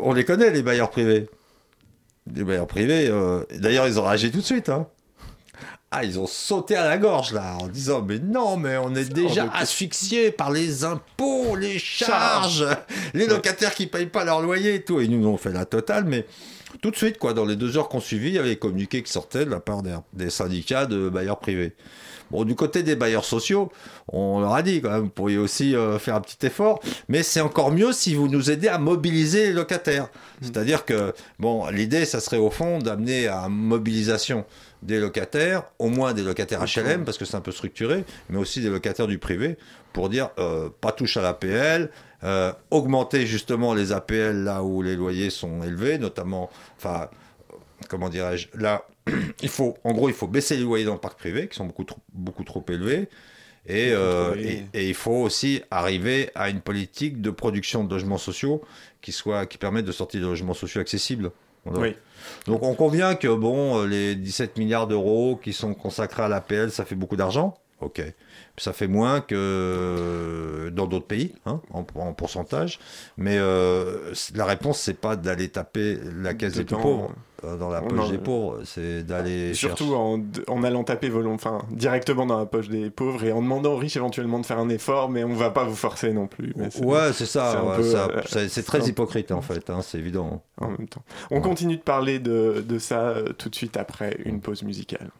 on 0.00 0.12
les 0.12 0.24
connaît, 0.24 0.50
les 0.50 0.62
bailleurs 0.62 0.90
privés. 0.90 1.28
Les 2.34 2.44
bailleurs 2.44 2.66
privés, 2.66 3.08
euh, 3.08 3.42
d'ailleurs, 3.58 3.88
ils 3.88 3.98
ont 3.98 4.04
réagi 4.04 4.30
tout 4.30 4.38
de 4.38 4.44
suite. 4.44 4.68
hein. 4.68 4.86
Ah, 5.92 6.04
ils 6.04 6.20
ont 6.20 6.26
sauté 6.28 6.76
à 6.76 6.84
la 6.88 6.98
gorge, 6.98 7.32
là, 7.32 7.56
en 7.60 7.66
disant 7.66 8.02
Mais 8.02 8.20
non, 8.20 8.56
mais 8.56 8.76
on 8.76 8.94
est 8.94 9.12
déjà 9.12 9.50
asphyxiés 9.52 10.30
par 10.30 10.52
les 10.52 10.84
impôts, 10.84 11.56
les 11.56 11.80
charges, 11.80 12.64
les 13.12 13.26
locataires 13.26 13.74
qui 13.74 13.88
payent 13.88 14.06
pas 14.06 14.24
leur 14.24 14.40
loyer 14.40 14.76
et 14.76 14.82
tout. 14.84 15.00
Et 15.00 15.04
ils 15.06 15.18
nous 15.20 15.26
ont 15.26 15.36
fait 15.36 15.52
la 15.52 15.64
totale, 15.64 16.04
mais 16.04 16.26
tout 16.80 16.92
de 16.92 16.96
suite, 16.96 17.18
quoi, 17.18 17.34
dans 17.34 17.44
les 17.44 17.56
deux 17.56 17.76
heures 17.76 17.88
qu'on 17.88 17.98
suivit, 18.00 18.28
il 18.28 18.34
y 18.34 18.38
avait 18.38 18.50
les 18.50 18.56
communiqués 18.58 19.02
qui 19.02 19.10
sortaient 19.10 19.44
de 19.44 19.50
la 19.50 19.58
part 19.58 19.82
des, 19.82 19.96
des 20.12 20.30
syndicats 20.30 20.86
de 20.86 21.08
bailleurs 21.08 21.40
privés. 21.40 21.74
Bon, 22.30 22.44
du 22.44 22.54
côté 22.54 22.82
des 22.82 22.96
bailleurs 22.96 23.24
sociaux, 23.24 23.72
on 24.08 24.40
leur 24.40 24.54
a 24.54 24.62
dit 24.62 24.80
quand 24.80 24.90
même, 24.90 25.02
vous 25.02 25.08
pourriez 25.08 25.38
aussi 25.38 25.74
euh, 25.74 25.98
faire 25.98 26.14
un 26.14 26.20
petit 26.20 26.46
effort, 26.46 26.80
mais 27.08 27.22
c'est 27.22 27.40
encore 27.40 27.72
mieux 27.72 27.92
si 27.92 28.14
vous 28.14 28.28
nous 28.28 28.50
aidez 28.50 28.68
à 28.68 28.78
mobiliser 28.78 29.46
les 29.46 29.52
locataires. 29.52 30.08
C'est-à-dire 30.40 30.84
que, 30.84 31.12
bon, 31.38 31.66
l'idée, 31.70 32.04
ça 32.04 32.20
serait 32.20 32.38
au 32.38 32.50
fond 32.50 32.78
d'amener 32.78 33.26
à 33.26 33.48
mobilisation 33.48 34.44
des 34.82 34.98
locataires, 34.98 35.64
au 35.78 35.88
moins 35.88 36.14
des 36.14 36.22
locataires 36.22 36.64
HLM, 36.64 37.04
parce 37.04 37.18
que 37.18 37.24
c'est 37.24 37.36
un 37.36 37.40
peu 37.42 37.52
structuré, 37.52 38.04
mais 38.30 38.38
aussi 38.38 38.60
des 38.60 38.70
locataires 38.70 39.06
du 39.06 39.18
privé, 39.18 39.58
pour 39.92 40.08
dire 40.08 40.30
euh, 40.38 40.68
pas 40.80 40.92
touche 40.92 41.16
à 41.16 41.22
l'APL, 41.22 41.90
euh, 42.22 42.52
augmenter 42.70 43.26
justement 43.26 43.74
les 43.74 43.92
APL 43.92 44.44
là 44.44 44.62
où 44.62 44.82
les 44.82 44.96
loyers 44.96 45.30
sont 45.30 45.62
élevés, 45.62 45.98
notamment, 45.98 46.50
enfin, 46.78 47.08
comment 47.88 48.08
dirais-je, 48.08 48.48
là, 48.54 48.86
il 49.42 49.48
faut, 49.48 49.76
en 49.84 49.92
gros, 49.92 50.08
il 50.08 50.14
faut 50.14 50.26
baisser 50.26 50.56
les 50.56 50.62
loyers 50.62 50.84
dans 50.84 50.94
le 50.94 51.00
parc 51.00 51.18
privé, 51.18 51.48
qui 51.48 51.56
sont 51.56 51.66
beaucoup 51.66 51.84
trop, 51.84 52.00
beaucoup 52.12 52.44
trop 52.44 52.64
élevés. 52.68 53.08
Et, 53.66 53.90
euh, 53.92 54.34
et, 54.36 54.64
et 54.72 54.88
il 54.88 54.94
faut 54.94 55.12
aussi 55.12 55.62
arriver 55.70 56.30
à 56.34 56.48
une 56.48 56.60
politique 56.60 57.20
de 57.20 57.30
production 57.30 57.84
de 57.84 57.92
logements 57.92 58.18
sociaux 58.18 58.62
qui, 59.02 59.12
soit, 59.12 59.46
qui 59.46 59.58
permette 59.58 59.84
de 59.84 59.92
sortir 59.92 60.20
des 60.20 60.26
logements 60.26 60.54
sociaux 60.54 60.80
accessibles. 60.80 61.30
Voilà. 61.64 61.80
Oui. 61.80 61.96
Donc 62.46 62.62
on 62.62 62.74
convient 62.74 63.14
que 63.14 63.28
bon, 63.28 63.84
les 63.84 64.14
17 64.14 64.56
milliards 64.56 64.86
d'euros 64.86 65.38
qui 65.42 65.52
sont 65.52 65.74
consacrés 65.74 66.22
à 66.22 66.28
l'APL, 66.28 66.70
ça 66.70 66.84
fait 66.84 66.94
beaucoup 66.94 67.16
d'argent. 67.16 67.54
Ok. 67.80 68.02
Ça 68.58 68.72
fait 68.74 68.88
moins 68.88 69.20
que 69.22 70.70
dans 70.74 70.86
d'autres 70.86 71.06
pays, 71.06 71.32
hein, 71.46 71.60
en, 71.72 71.84
en 71.94 72.12
pourcentage. 72.12 72.78
Mais 73.16 73.36
euh, 73.38 74.12
la 74.34 74.44
réponse, 74.44 74.78
c'est 74.80 74.94
pas 75.00 75.16
d'aller 75.16 75.48
taper 75.48 75.98
la 76.20 76.34
caisse 76.34 76.54
des 76.54 76.64
plus 76.64 76.76
pauvres, 76.76 77.14
euh, 77.44 77.56
dans 77.56 77.70
la 77.70 77.80
poche 77.80 78.10
des 78.10 78.16
euh, 78.16 78.20
pauvres. 78.20 78.58
C'est 78.64 79.02
d'aller 79.02 79.54
Surtout 79.54 79.94
en, 79.94 80.20
en 80.48 80.62
allant 80.62 80.84
taper 80.84 81.08
volon- 81.08 81.32
enfin, 81.34 81.62
directement 81.70 82.26
dans 82.26 82.38
la 82.38 82.44
poche 82.44 82.68
des 82.68 82.90
pauvres 82.90 83.24
et 83.24 83.32
en 83.32 83.40
demandant 83.40 83.72
aux 83.72 83.76
riches 83.78 83.96
éventuellement 83.96 84.38
de 84.40 84.44
faire 84.46 84.58
un 84.58 84.68
effort, 84.68 85.08
mais 85.08 85.24
on 85.24 85.32
va 85.32 85.50
pas 85.50 85.64
vous 85.64 85.74
forcer 85.76 86.12
non 86.12 86.26
plus. 86.26 86.52
Mais 86.56 86.68
Ouais, 86.84 87.12
c'est 87.14 87.24
ça. 87.26 87.64
ouais, 87.64 87.76
euh, 87.82 88.20
c'est 88.26 88.48
c'est 88.50 88.62
très 88.62 88.86
hypocrite 88.86 89.32
en 89.32 89.40
fait, 89.40 89.70
hein, 89.70 89.80
c'est 89.82 89.98
évident. 89.98 90.42
En 90.58 90.68
même 90.68 90.88
temps. 90.88 91.02
On 91.30 91.40
continue 91.40 91.76
de 91.78 91.82
parler 91.82 92.18
de, 92.18 92.62
de 92.66 92.78
ça 92.78 93.08
euh, 93.08 93.32
tout 93.32 93.48
de 93.48 93.54
suite 93.54 93.78
après 93.78 94.18
une 94.26 94.40
pause 94.42 94.62
musicale. 94.64 95.10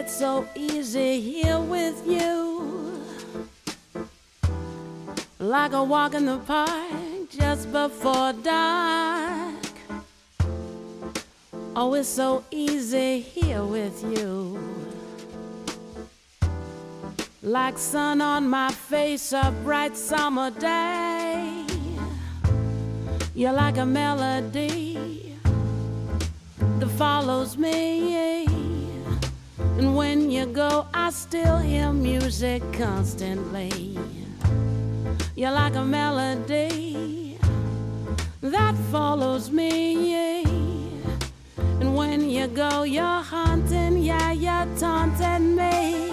It's 0.00 0.14
so 0.14 0.46
easy 0.54 1.20
here 1.20 1.58
with 1.58 2.06
you. 2.06 3.02
Like 5.40 5.72
a 5.72 5.82
walk 5.82 6.14
in 6.14 6.24
the 6.24 6.38
park 6.38 7.28
just 7.28 7.72
before 7.72 8.32
dark. 8.32 9.56
Oh, 11.74 11.94
it's 11.94 12.08
so 12.08 12.44
easy 12.52 13.18
here 13.18 13.64
with 13.64 14.00
you. 14.04 14.56
Like 17.42 17.76
sun 17.76 18.20
on 18.20 18.48
my 18.48 18.70
face, 18.70 19.32
a 19.32 19.52
bright 19.64 19.96
summer 19.96 20.52
day. 20.52 21.66
You're 23.34 23.52
like 23.52 23.78
a 23.78 23.86
melody 23.86 25.34
that 26.78 26.90
follows 26.90 27.58
me. 27.58 28.57
And 29.58 29.96
when 29.96 30.30
you 30.30 30.46
go, 30.46 30.86
I 30.94 31.10
still 31.10 31.58
hear 31.58 31.92
music 31.92 32.62
constantly. 32.72 33.98
You're 35.34 35.52
like 35.52 35.76
a 35.76 35.84
melody 35.84 37.38
that 38.40 38.74
follows 38.90 39.50
me. 39.50 40.42
And 41.80 41.96
when 41.96 42.28
you 42.28 42.48
go, 42.48 42.82
you're 42.82 43.22
haunting, 43.22 43.98
yeah, 43.98 44.32
you're 44.32 44.66
taunting 44.78 45.54
me. 45.54 46.10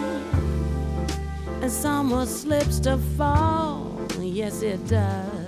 And 1.61 1.71
summer 1.71 2.25
slips 2.25 2.79
to 2.81 2.97
fall, 3.17 3.99
yes, 4.19 4.61
it 4.61 4.87
does. 4.87 5.45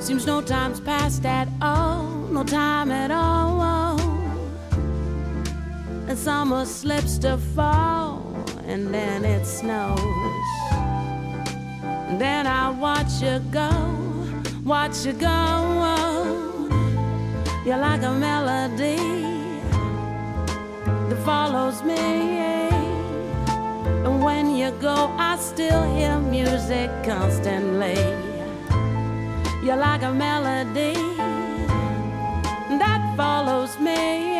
Seems 0.00 0.26
no 0.26 0.40
time's 0.40 0.80
passed 0.80 1.24
at 1.24 1.46
all, 1.60 2.08
no 2.32 2.42
time 2.42 2.90
at 2.90 3.12
all. 3.12 4.01
And 6.08 6.18
summer 6.18 6.64
slips 6.64 7.16
to 7.18 7.38
fall, 7.54 8.22
and 8.66 8.92
then 8.92 9.24
it 9.24 9.46
snows. 9.46 10.00
And 12.08 12.20
then 12.20 12.46
I 12.46 12.70
watch 12.70 13.22
you 13.22 13.38
go, 13.50 13.70
watch 14.64 15.06
you 15.06 15.12
go. 15.14 15.30
You're 17.64 17.78
like 17.78 18.02
a 18.02 18.12
melody 18.12 18.96
that 21.08 21.22
follows 21.24 21.82
me. 21.84 21.96
And 24.04 24.22
when 24.22 24.56
you 24.56 24.72
go, 24.80 25.14
I 25.16 25.36
still 25.36 25.82
hear 25.94 26.18
music 26.18 26.90
constantly. 27.04 27.94
You're 29.64 29.76
like 29.76 30.02
a 30.02 30.12
melody 30.12 30.94
that 32.78 33.14
follows 33.16 33.78
me. 33.78 34.31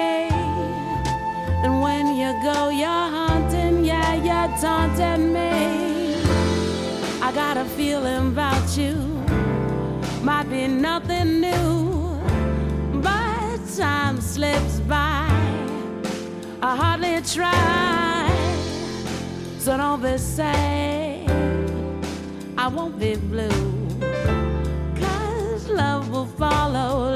You 2.23 2.33
go, 2.41 2.69
you're 2.69 2.87
haunting, 2.87 3.85
yeah, 3.85 4.15
you're 4.15 4.57
taunting 4.61 5.33
me. 5.33 6.23
I 7.21 7.33
got 7.35 7.57
a 7.57 7.65
feeling 7.65 8.29
about 8.29 8.77
you, 8.77 8.95
might 10.23 10.49
be 10.49 10.69
nothing 10.69 11.41
new, 11.41 12.21
but 13.03 13.59
time 13.77 14.21
slips 14.21 14.79
by. 14.87 15.27
I 16.63 16.77
hardly 16.77 17.21
try, 17.23 18.31
so 19.59 19.77
don't 19.77 20.01
be 20.01 20.17
sad. 20.17 21.29
I 22.57 22.69
won't 22.69 23.01
be 23.01 23.17
blue. 23.17 23.89
Cause 24.95 25.69
love 25.69 26.09
will 26.09 26.27
follow, 26.27 27.12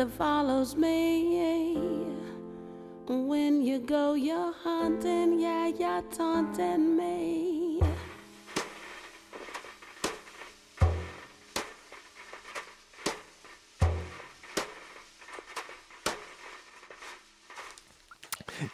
that 0.00 0.10
follows 0.16 0.76
me. 0.76 1.76
When 3.06 3.62
you 3.62 3.80
go, 3.80 4.14
you're 4.14 4.54
haunting, 4.64 5.38
yeah, 5.38 5.66
you're 5.68 6.02
taunting 6.16 6.96
me. 6.96 7.80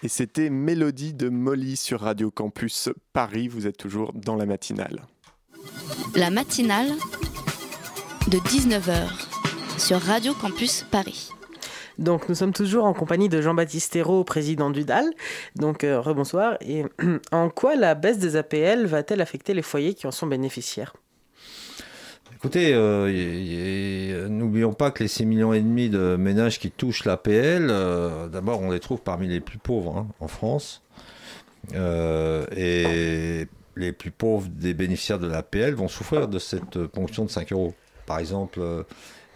Et 0.03 0.09
c'était 0.09 0.51
Mélodie 0.51 1.15
de 1.15 1.29
Molly 1.29 1.77
sur 1.77 2.03
Radio 2.03 2.31
Campus 2.31 2.91
Paris. 3.12 3.49
Vous 3.49 3.67
êtes 3.67 3.77
toujours 3.77 4.12
dans 4.12 4.37
la 4.37 4.47
matinale. 4.47 5.07
La 6.15 6.31
matinale 6.31 6.93
de 8.29 8.39
19h 8.39 9.36
sur 9.79 10.01
Radio 10.01 10.35
Campus 10.35 10.85
Paris. 10.91 11.31
Donc 11.99 12.29
nous 12.29 12.35
sommes 12.35 12.53
toujours 12.53 12.85
en 12.85 12.93
compagnie 12.93 13.29
de 13.29 13.41
Jean-Baptiste 13.41 13.97
Hérault, 13.97 14.25
président 14.25 14.71
du 14.71 14.85
DAL. 14.85 15.07
Donc 15.55 15.85
euh, 15.85 16.01
rebonsoir. 16.01 16.57
Et 16.61 16.85
en 17.33 17.49
quoi 17.49 17.77
la 17.77 17.95
baisse 17.95 18.19
des 18.19 18.37
APL 18.37 18.87
va-t-elle 18.87 19.21
affecter 19.21 19.55
les 19.55 19.62
foyers 19.62 19.95
qui 19.95 20.07
en 20.07 20.11
sont 20.11 20.27
bénéficiaires? 20.27 20.95
Écoutez, 22.35 22.75
euh, 22.75 23.11
y- 23.11 24.31
n'oublions 24.31 24.75
pas 24.75 24.91
que 24.91 25.03
les 25.03 25.09
6 25.09 25.25
millions 25.25 25.53
et 25.55 25.61
demi 25.61 25.89
de 25.89 26.17
ménages 26.17 26.59
qui 26.59 26.71
touchent 26.71 27.05
l'APL, 27.07 27.69
euh, 27.71 28.29
d'abord 28.29 28.61
on 28.61 28.71
les 28.71 28.81
trouve 28.81 29.01
parmi 29.01 29.27
les 29.27 29.41
plus 29.41 29.59
pauvres 29.59 29.97
hein, 29.97 30.07
en 30.21 30.29
France. 30.29 30.83
Euh, 31.75 32.45
et 32.55 33.49
les 33.77 33.93
plus 33.93 34.11
pauvres 34.11 34.49
des 34.49 34.75
bénéficiaires 34.75 35.19
de 35.19 35.27
l'APL 35.27 35.75
vont 35.75 35.89
souffrir 35.89 36.29
de 36.29 36.39
cette 36.39 36.79
ponction 36.87 37.25
de 37.25 37.31
5 37.31 37.53
euros. 37.53 37.75
Par 38.05 38.19
exemple, 38.19 38.61
euh, 38.61 38.83
euh, 38.83 38.83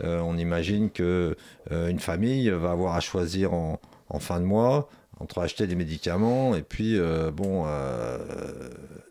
on 0.05 0.37
imagine 0.39 0.91
que 0.91 1.37
euh, 1.73 1.89
une 1.89 1.99
famille 2.01 2.49
va 2.51 2.71
avoir 2.73 2.95
à 2.95 3.01
choisir 3.01 3.53
en, 3.53 3.79
fin 4.19 4.41
de 4.41 4.45
mois 4.45 4.89
entre 5.21 5.41
acheter 5.41 5.67
des 5.67 5.75
médicaments 5.77 6.55
et 6.57 6.63
puis 6.63 6.99
euh, 6.99 7.31
bon, 7.31 7.65
euh, 7.67 8.19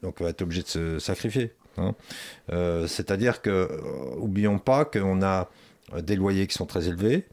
donc 0.01 0.17
on 0.19 0.23
va 0.23 0.31
être 0.31 0.41
obligé 0.41 0.63
de 0.63 0.67
se 0.67 0.99
sacrifier. 0.99 1.53
hein. 1.77 1.93
Euh, 2.51 2.87
C'est-à-dire 2.87 3.41
que, 3.41 3.49
euh, 3.49 4.15
oublions 4.17 4.59
pas 4.59 4.85
qu'on 4.85 5.21
a 5.21 5.49
euh, 5.93 6.01
des 6.01 6.15
loyers 6.15 6.47
qui 6.47 6.55
sont 6.55 6.65
très 6.65 6.87
élevés, 6.87 7.27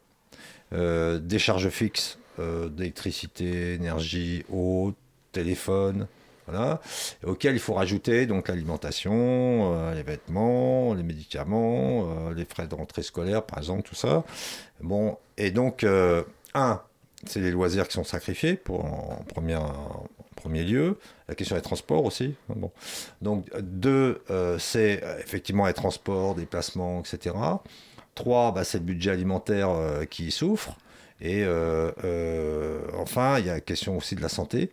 euh, 0.72 1.18
des 1.18 1.38
charges 1.38 1.68
fixes 1.70 2.18
euh, 2.38 2.68
d'électricité, 2.68 3.74
énergie, 3.74 4.44
eau, 4.50 4.92
téléphone, 5.32 6.06
voilà, 6.46 6.80
auxquelles 7.24 7.54
il 7.54 7.60
faut 7.60 7.74
rajouter 7.74 8.26
donc 8.26 8.48
l'alimentation, 8.48 9.74
euh, 9.74 9.94
les 9.94 10.02
vêtements, 10.02 10.94
les 10.94 11.02
médicaments, 11.02 12.08
euh, 12.08 12.34
les 12.34 12.44
frais 12.44 12.68
de 12.68 12.74
rentrée 12.74 13.02
scolaire, 13.02 13.42
par 13.42 13.58
exemple, 13.58 13.82
tout 13.82 13.96
ça. 13.96 14.24
Bon, 14.80 15.18
et 15.36 15.50
donc, 15.50 15.82
euh, 15.82 16.22
un, 16.54 16.80
c'est 17.26 17.40
les 17.40 17.50
loisirs 17.50 17.88
qui 17.88 17.94
sont 17.94 18.04
sacrifiés 18.04 18.54
pour, 18.54 18.84
en, 18.84 19.24
première, 19.28 19.62
en 19.62 20.06
premier 20.36 20.62
lieu. 20.62 20.98
La 21.28 21.34
question 21.34 21.56
des 21.56 21.62
transports 21.62 22.04
aussi. 22.04 22.36
Bon. 22.48 22.70
Donc, 23.22 23.46
deux, 23.60 24.22
c'est 24.58 25.02
effectivement 25.18 25.66
les 25.66 25.72
transports, 25.72 26.36
déplacements, 26.36 27.00
etc. 27.00 27.34
Trois, 28.14 28.52
bah, 28.52 28.62
c'est 28.62 28.78
le 28.78 28.84
budget 28.84 29.10
alimentaire 29.10 29.70
qui 30.08 30.30
souffre. 30.30 30.76
Et 31.20 31.44
enfin, 32.94 33.40
il 33.40 33.46
y 33.46 33.50
a 33.50 33.54
la 33.54 33.60
question 33.60 33.96
aussi 33.96 34.14
de 34.14 34.22
la 34.22 34.28
santé, 34.28 34.70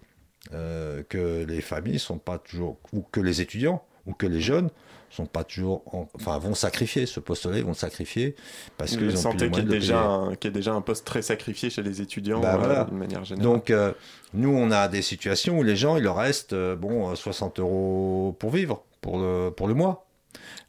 euh, 0.54 1.04
que 1.08 1.46
les 1.48 1.62
familles 1.62 2.00
sont 2.00 2.18
pas 2.18 2.38
toujours, 2.38 2.78
ou 2.92 3.02
que 3.02 3.20
les 3.22 3.42
étudiants, 3.42 3.84
ou 4.06 4.14
que 4.14 4.26
les 4.28 4.42
jeunes 4.42 4.70
sont 5.10 5.26
pas 5.28 5.44
toujours, 5.44 5.84
en- 5.96 6.10
enfin, 6.16 6.38
vont 6.40 6.56
sacrifier 6.56 7.06
ce 7.06 7.20
poste-là, 7.20 7.58
ils 7.58 7.64
vont 7.64 7.70
le 7.70 7.76
sacrifier 7.76 8.36
parce 8.78 8.98
qu'ils 8.98 9.06
ont 9.06 9.10
plus 9.12 9.18
santé 9.18 9.46
les 9.46 9.52
qui 9.52 9.60
est, 9.60 9.64
moyens 9.64 9.70
de 9.70 9.74
le 9.76 9.80
déjà 9.80 10.02
un, 10.04 10.34
déjà 10.52 10.74
un 10.74 10.82
poste 10.82 11.06
très 11.06 11.22
sacrifié 11.22 11.70
chez 11.70 11.84
les 11.84 12.02
étudiants 12.02 12.42
Bah, 12.42 12.56
euh, 12.56 12.58
voilà. 12.58 12.84
d'une 12.86 12.98
manière 12.98 13.24
générale. 13.24 13.44
Donc, 13.54 13.70
euh, 13.70 13.94
nous, 14.34 14.50
on 14.50 14.72
a 14.72 14.88
des 14.88 15.02
situations 15.04 15.60
où 15.60 15.64
les 15.64 15.76
gens, 15.76 15.98
il 15.98 16.04
leur 16.04 16.16
reste 16.18 16.54
euh, 16.54 16.76
bon, 16.76 17.12
euh, 17.12 17.16
60 17.16 17.60
euros 17.60 18.36
pour 18.40 18.50
vivre, 18.50 18.84
pour 19.02 19.20
le, 19.20 19.52
pour 19.56 19.68
le 19.68 19.76
mois. 19.76 20.08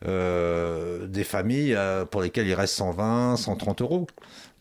Euh, 0.06 1.06
des 1.06 1.24
familles 1.24 1.74
euh, 1.74 2.04
pour 2.04 2.20
lesquelles 2.20 2.46
il 2.46 2.54
reste 2.54 2.74
120, 2.74 3.36
130 3.36 3.80
euros. 3.80 4.06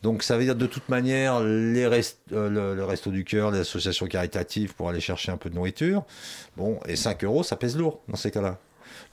Donc, 0.02 0.24
ça 0.24 0.38
veut 0.38 0.44
dire 0.44 0.56
de 0.56 0.66
toute 0.66 0.88
manière, 0.90 1.42
euh, 1.42 2.10
le, 2.30 2.84
Resto 2.84 3.12
du 3.12 3.26
Cœur, 3.26 3.52
les 3.52 3.60
associations 3.60 4.06
caritatives 4.08 4.74
pour 4.74 4.90
aller 4.90 5.02
chercher 5.02 5.32
un 5.32 5.38
peu 5.38 5.50
de 5.50 5.56
nourriture. 5.56 6.04
Bon, 6.56 6.80
et 6.88 6.96
5 6.96 7.24
euros, 7.24 7.44
ça 7.44 7.56
pèse 7.56 7.78
lourd 7.78 8.02
dans 8.08 8.16
ces 8.16 8.32
cas-là. 8.32 8.58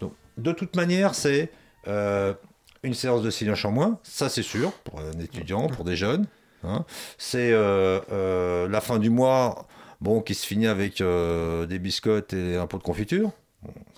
Donc, 0.00 0.12
de 0.37 0.53
toute 0.53 0.76
manière, 0.76 1.14
c'est 1.14 1.50
une 1.87 2.94
séance 2.94 3.22
de 3.22 3.31
silence 3.31 3.64
en 3.64 3.72
moins, 3.72 3.98
ça 4.03 4.29
c'est 4.29 4.42
sûr, 4.42 4.72
pour 4.85 5.00
un 5.00 5.18
étudiant, 5.20 5.66
pour 5.66 5.85
des 5.85 5.96
jeunes. 5.96 6.26
hein. 6.62 6.85
C'est 7.18 7.50
la 7.50 8.81
fin 8.81 8.98
du 8.98 9.11
mois, 9.11 9.66
bon, 10.00 10.20
qui 10.20 10.35
se 10.35 10.46
finit 10.46 10.66
avec 10.66 11.03
des 11.03 11.79
biscottes 11.79 12.33
et 12.35 12.57
un 12.57 12.66
pot 12.66 12.79
de 12.79 12.83
confiture. 12.83 13.33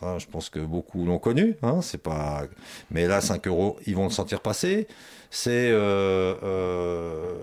Ça, 0.00 0.18
je 0.18 0.26
pense 0.26 0.50
que 0.50 0.58
beaucoup 0.58 1.04
l'ont 1.04 1.18
connu. 1.18 1.56
Hein, 1.62 1.80
c'est 1.82 2.02
pas... 2.02 2.42
Mais 2.90 3.06
là, 3.06 3.20
5 3.20 3.46
euros, 3.46 3.78
ils 3.86 3.94
vont 3.94 4.04
le 4.04 4.10
sentir 4.10 4.40
passer. 4.40 4.88
C'est. 5.30 5.70
euh, 5.70 6.34
euh, 6.42 7.36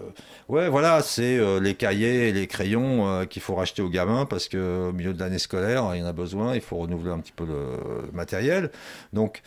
ouais, 0.47 0.69
voilà, 0.69 1.01
c'est 1.01 1.37
euh, 1.37 1.59
les 1.59 1.73
cahiers 1.75 2.29
et 2.29 2.31
les 2.31 2.45
crayons 2.45 3.25
qu'il 3.27 3.41
faut 3.41 3.55
racheter 3.55 3.81
aux 3.81 3.89
gamins 3.89 4.25
parce 4.25 4.47
qu'au 4.47 4.91
milieu 4.91 5.13
de 5.13 5.19
l'année 5.19 5.39
scolaire, 5.39 5.89
il 5.95 5.99
y 5.99 6.03
en 6.03 6.05
a 6.05 6.13
besoin, 6.13 6.53
il 6.55 6.61
faut 6.61 6.77
renouveler 6.77 7.11
un 7.11 7.19
petit 7.19 7.31
peu 7.31 7.45
le 7.45 8.11
matériel. 8.13 8.69
Donc. 9.13 9.41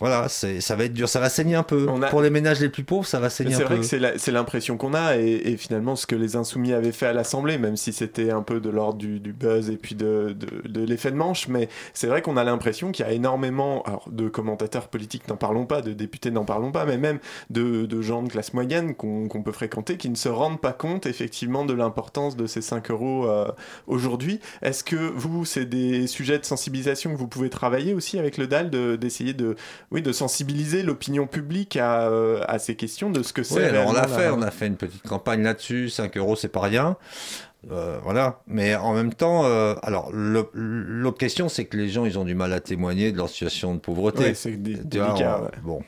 Voilà, 0.00 0.28
c'est, 0.28 0.60
ça 0.60 0.76
va 0.76 0.84
être 0.84 0.92
dur, 0.92 1.08
ça 1.08 1.18
va 1.20 1.28
saigner 1.28 1.54
un 1.56 1.62
peu. 1.62 1.86
Pour 2.10 2.22
les 2.22 2.30
ménages 2.30 2.60
les 2.60 2.68
plus 2.68 2.84
pauvres, 2.84 3.06
ça 3.06 3.18
va 3.20 3.30
saigner 3.30 3.54
un 3.54 3.58
C'est 3.58 3.62
peu. 3.64 3.74
vrai 3.74 3.80
que 3.80 3.86
c'est 3.86 4.18
c'est 4.18 4.30
l'impression 4.32 4.76
qu'on 4.76 4.94
a 4.94 5.16
et, 5.16 5.40
et 5.44 5.56
finalement 5.56 5.96
ce 5.96 6.06
que 6.06 6.14
les 6.14 6.36
insoumis 6.36 6.72
avaient 6.72 6.92
fait 6.92 7.06
à 7.06 7.12
l'Assemblée, 7.12 7.58
même 7.58 7.76
si 7.76 7.92
c'était 7.92 8.30
un 8.30 8.42
peu 8.42 8.60
de 8.60 8.68
l'ordre 8.70 8.98
du, 8.98 9.18
du 9.20 9.32
buzz 9.32 9.70
et 9.70 9.76
puis 9.76 9.94
de, 9.94 10.36
de- 10.38 10.68
de 10.68 10.84
l'effet 10.84 11.10
de 11.10 11.16
manche, 11.16 11.48
mais 11.48 11.68
c'est 11.94 12.06
vrai 12.06 12.22
qu'on 12.22 12.36
a 12.36 12.44
l'impression 12.44 12.92
qu'il 12.92 13.04
y 13.06 13.08
a 13.08 13.12
énormément 13.12 13.82
alors, 13.82 14.08
de 14.10 14.28
commentateurs 14.28 14.88
politiques, 14.88 15.26
n'en 15.28 15.36
parlons 15.36 15.66
pas, 15.66 15.82
de 15.82 15.92
députés, 15.92 16.30
n'en 16.30 16.44
parlons 16.44 16.70
pas, 16.72 16.84
mais 16.84 16.98
même 16.98 17.18
de, 17.50 17.86
de 17.86 18.02
gens 18.02 18.22
de 18.22 18.28
classe 18.28 18.54
moyenne 18.54 18.94
qu'on 18.94 19.28
peut 19.42 19.52
fréquenter 19.52 19.96
qui 19.96 20.08
ne 20.10 20.16
se 20.16 20.28
rendent 20.28 20.60
pas 20.60 20.72
compte 20.72 21.06
effectivement 21.06 21.64
de 21.64 21.72
l'importance 21.74 22.36
de 22.36 22.46
ces 22.46 22.60
5 22.62 22.90
euros 22.90 23.26
euh, 23.26 23.46
aujourd'hui. 23.86 24.40
Est-ce 24.62 24.84
que 24.84 24.96
vous, 24.96 25.44
c'est 25.44 25.64
des 25.64 26.06
sujets 26.06 26.38
de 26.38 26.44
sensibilisation 26.44 27.12
que 27.12 27.16
vous 27.18 27.28
pouvez 27.28 27.50
travailler 27.50 27.94
aussi 27.94 28.18
avec 28.18 28.36
le 28.36 28.46
DAL, 28.46 28.70
de- 28.70 28.96
d'essayer 28.96 29.32
de, 29.34 29.56
oui, 29.90 30.02
de 30.02 30.12
sensibiliser 30.12 30.82
l'opinion 30.82 31.26
publique 31.26 31.76
à, 31.76 32.08
euh, 32.08 32.42
à 32.48 32.58
ces 32.58 32.74
questions 32.76 33.10
de 33.10 33.22
ce 33.22 33.32
que 33.32 33.42
c'est 33.42 33.54
Ouais, 33.56 33.64
alors 33.64 33.88
on 33.88 33.92
l'a 33.92 34.06
fait, 34.08 34.26
la- 34.26 34.34
on 34.34 34.42
a 34.42 34.50
fait 34.50 34.66
une 34.66 34.76
petite 34.76 35.02
campagne 35.06 35.42
là-dessus, 35.42 35.88
5 35.90 36.16
euros 36.16 36.36
c'est 36.36 36.48
pas 36.48 36.60
rien. 36.60 36.96
Euh, 37.72 37.98
voilà, 38.04 38.40
mais 38.46 38.76
en 38.76 38.94
même 38.94 39.12
temps, 39.12 39.44
euh, 39.44 39.74
alors 39.82 40.10
l'autre 40.12 41.18
question 41.18 41.48
c'est 41.48 41.64
que 41.64 41.76
les 41.76 41.88
gens 41.88 42.04
ils 42.04 42.16
ont 42.18 42.24
du 42.24 42.34
mal 42.36 42.52
à 42.52 42.60
témoigner 42.60 43.10
de 43.12 43.16
leur 43.16 43.28
situation 43.28 43.74
de 43.74 43.80
pauvreté. 43.80 44.22
Ouais, 44.24 44.34
c'est 44.34 44.56
délicat, 44.62 45.42
ouais. 45.42 45.50
Bon, 45.64 45.82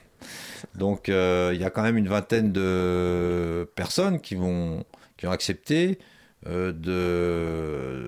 donc 0.75 1.09
euh, 1.09 1.53
il 1.55 1.61
y 1.61 1.65
a 1.65 1.71
quand 1.71 1.83
même 1.83 1.97
une 1.97 2.09
vingtaine 2.09 2.51
de 2.53 3.71
personnes 3.77 4.21
qui 4.21 4.35
vont 4.35 4.85
qui 5.17 5.27
ont 5.27 5.31
accepté 5.31 5.99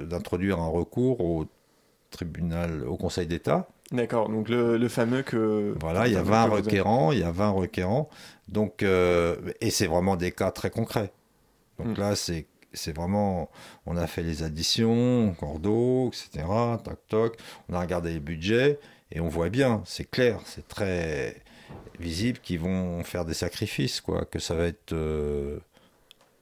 d'introduire 0.07 0.59
un 0.61 0.68
recours 0.68 1.21
au 1.21 1.47
tribunal, 2.11 2.85
au 2.87 2.97
Conseil 2.97 3.27
d'État. 3.27 3.68
D'accord, 3.92 4.28
donc 4.31 4.48
le, 4.48 4.78
le 4.78 4.88
fameux 4.88 5.22
que. 5.22 5.74
Voilà, 5.81 6.07
il 6.09 6.14
y 6.14 6.16
a 6.16 6.22
que 6.22 6.26
20 6.28 6.46
vous- 6.46 6.55
requérants, 6.57 7.12
il 7.12 7.18
y 7.18 7.22
a 7.24 7.31
20 7.31 7.50
requérants. 7.50 8.09
Donc, 8.48 8.83
euh, 8.83 9.37
et 9.61 9.70
c'est 9.70 9.87
vraiment 9.87 10.16
des 10.16 10.33
cas 10.33 10.50
très 10.50 10.70
concrets. 10.70 11.12
Donc 11.78 11.98
là, 11.98 12.16
c'est 12.16 12.46
c'est 12.74 12.96
vraiment, 12.96 13.50
on 13.87 13.96
a 13.98 14.07
fait 14.07 14.22
les 14.22 14.42
additions, 14.44 15.35
cordeau, 15.38 16.09
etc. 16.09 16.46
Toc 16.85 16.98
toc. 17.09 17.37
On 17.68 17.74
a 17.74 17.81
regardé 17.81 18.14
les 18.14 18.20
budgets 18.20 18.78
Et 19.11 19.20
on 19.20 19.28
voit 19.28 19.50
bien, 19.50 19.83
c'est 19.85 20.11
clair, 20.11 20.40
c'est 20.46 20.66
très 20.68 21.37
visible 22.00 22.38
qu'ils 22.40 22.61
vont 22.61 23.05
faire 23.05 23.24
des 23.26 23.35
sacrifices, 23.35 24.00
quoi, 24.00 24.24
que 24.24 24.38
ça 24.38 24.55
va 24.55 24.64
être 24.66 24.92
euh, 24.94 25.59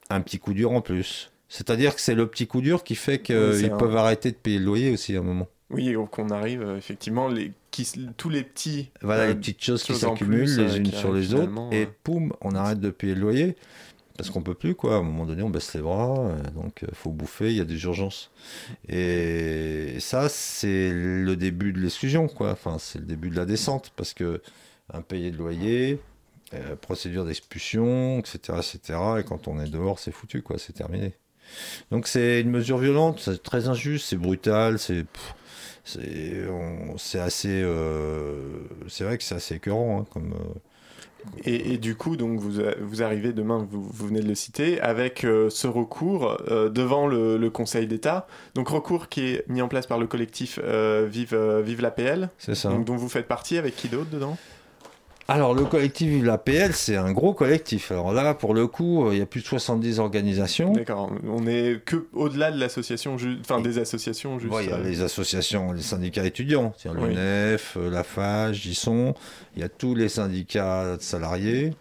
un 0.09 0.21
petit 0.21 0.39
coup 0.39 0.53
dur 0.53 0.71
en 0.71 0.81
plus. 0.81 1.31
C'est-à-dire 1.49 1.95
que 1.95 2.01
c'est 2.01 2.15
le 2.15 2.27
petit 2.27 2.47
coup 2.47 2.61
dur 2.61 2.83
qui 2.83 2.95
fait 2.95 3.21
qu'ils 3.21 3.35
peuvent 3.77 3.97
arrêter 3.97 4.31
de 4.31 4.37
payer 4.37 4.59
le 4.59 4.65
loyer 4.65 4.91
aussi 4.91 5.15
à 5.15 5.19
un 5.19 5.23
moment. 5.23 5.47
Oui, 5.71 5.93
donc 5.93 6.19
on 6.19 6.29
arrive 6.29 6.61
euh, 6.61 6.77
effectivement, 6.77 7.27
les, 7.27 7.51
qui, 7.71 7.87
tous 8.17 8.29
les 8.29 8.43
petits. 8.43 8.91
Voilà 9.01 9.23
euh, 9.23 9.27
les 9.29 9.35
petites 9.35 9.63
choses 9.63 9.83
qui 9.83 9.93
choses 9.93 10.01
s'accumulent 10.01 10.43
les 10.43 10.59
euh, 10.59 10.77
unes 10.77 10.91
sur 10.91 11.13
les 11.13 11.33
autres 11.33 11.51
et 11.71 11.87
poum, 12.03 12.33
on 12.41 12.55
arrête 12.55 12.79
de 12.79 12.89
payer 12.89 13.15
le 13.15 13.21
loyer 13.21 13.55
parce 14.17 14.29
qu'on 14.29 14.43
peut 14.43 14.53
plus 14.53 14.75
quoi. 14.75 14.95
À 14.95 14.97
un 14.97 15.03
moment 15.03 15.25
donné, 15.25 15.41
on 15.41 15.49
baisse 15.49 15.73
les 15.73 15.81
bras, 15.81 16.19
euh, 16.19 16.43
donc 16.51 16.85
il 16.87 16.95
faut 16.95 17.09
bouffer, 17.09 17.49
il 17.49 17.57
y 17.57 17.61
a 17.61 17.65
des 17.65 17.83
urgences. 17.83 18.31
Et 18.87 19.95
ça, 19.99 20.29
c'est 20.29 20.91
le 20.91 21.35
début 21.35 21.73
de 21.73 21.79
l'exclusion 21.79 22.27
quoi. 22.27 22.51
Enfin, 22.51 22.77
c'est 22.79 22.99
le 22.99 23.05
début 23.05 23.29
de 23.29 23.35
la 23.35 23.45
descente 23.45 23.91
parce 23.95 24.13
que 24.13 24.41
impayé 24.93 25.31
de 25.31 25.37
loyer, 25.37 25.99
euh, 26.53 26.75
procédure 26.75 27.25
d'expulsion, 27.25 28.19
etc., 28.19 28.59
etc. 28.59 28.99
Et 29.19 29.23
quand 29.23 29.47
on 29.47 29.59
est 29.59 29.69
dehors, 29.69 29.99
c'est 29.99 30.11
foutu 30.11 30.41
quoi, 30.41 30.57
c'est 30.59 30.73
terminé. 30.73 31.13
Donc 31.91 32.07
c'est 32.07 32.41
une 32.41 32.49
mesure 32.49 32.77
violente, 32.77 33.19
c'est 33.19 33.41
très 33.41 33.67
injuste, 33.67 34.05
c'est 34.09 34.17
brutal, 34.17 34.77
c'est 34.77 35.05
pff, 35.05 35.35
c'est 35.83 37.19
assez 37.19 37.61
euh, 37.63 38.35
c'est 38.87 39.03
vrai 39.03 39.17
que 39.17 39.23
c'est 39.23 39.35
assez 39.35 39.55
écœurant 39.55 40.01
hein, 40.01 40.05
comme 40.11 40.33
euh, 40.33 40.59
Et, 41.43 41.73
et 41.73 41.77
du 41.77 41.95
coup, 41.95 42.17
donc 42.17 42.39
vous, 42.39 42.61
vous 42.81 43.03
arrivez 43.03 43.31
demain, 43.31 43.67
vous, 43.69 43.83
vous 43.83 44.07
venez 44.07 44.21
de 44.21 44.27
le 44.27 44.35
citer, 44.35 44.81
avec 44.81 45.23
euh, 45.23 45.49
ce 45.49 45.67
recours 45.67 46.37
euh, 46.49 46.69
devant 46.69 47.05
le, 47.07 47.37
le 47.37 47.49
Conseil 47.49 47.85
d'État. 47.85 48.27
Donc 48.55 48.69
recours 48.69 49.07
qui 49.07 49.21
est 49.27 49.47
mis 49.47 49.61
en 49.61 49.67
place 49.67 49.85
par 49.85 49.99
le 49.99 50.07
collectif 50.07 50.59
euh, 50.63 51.07
Vive, 51.09 51.35
Vive 51.63 51.81
l'APL. 51.81 52.29
Dont 52.85 52.95
vous 52.95 53.09
faites 53.09 53.27
partie 53.27 53.57
avec 53.57 53.75
qui 53.75 53.87
d'autre 53.87 54.09
dedans? 54.09 54.37
Alors 55.31 55.53
le 55.53 55.63
collectif 55.63 56.09
Vive 56.09 56.25
la 56.25 56.37
PL, 56.37 56.73
c'est 56.73 56.97
un 56.97 57.13
gros 57.13 57.33
collectif. 57.33 57.91
Alors 57.91 58.11
là, 58.11 58.33
pour 58.33 58.53
le 58.53 58.67
coup, 58.67 59.05
euh, 59.05 59.13
il 59.13 59.19
y 59.19 59.21
a 59.21 59.25
plus 59.25 59.39
de 59.39 59.45
70 59.45 59.99
organisations. 59.99 60.73
D'accord. 60.73 61.09
On 61.25 61.47
est 61.47 61.81
que 61.85 62.07
au-delà 62.11 62.51
de 62.51 62.59
l'association, 62.59 63.15
enfin 63.39 63.61
des 63.61 63.77
associations 63.77 64.39
juste. 64.39 64.53
Ouais, 64.53 64.65
il 64.65 64.69
y 64.69 64.73
a 64.73 64.75
euh, 64.75 64.83
les 64.83 65.01
associations, 65.01 65.71
les 65.71 65.81
syndicats 65.81 66.25
étudiants, 66.25 66.73
c'est-à-dire 66.77 67.01
Oui. 67.01 67.09
l'UNEF, 67.09 67.77
euh, 67.77 67.89
la 67.89 68.03
FAGE, 68.03 68.73
sont. 68.73 69.13
Il 69.55 69.61
y 69.61 69.63
a 69.63 69.69
tous 69.69 69.95
les 69.95 70.09
syndicats 70.09 70.97
de 70.97 71.01
salariés, 71.01 71.71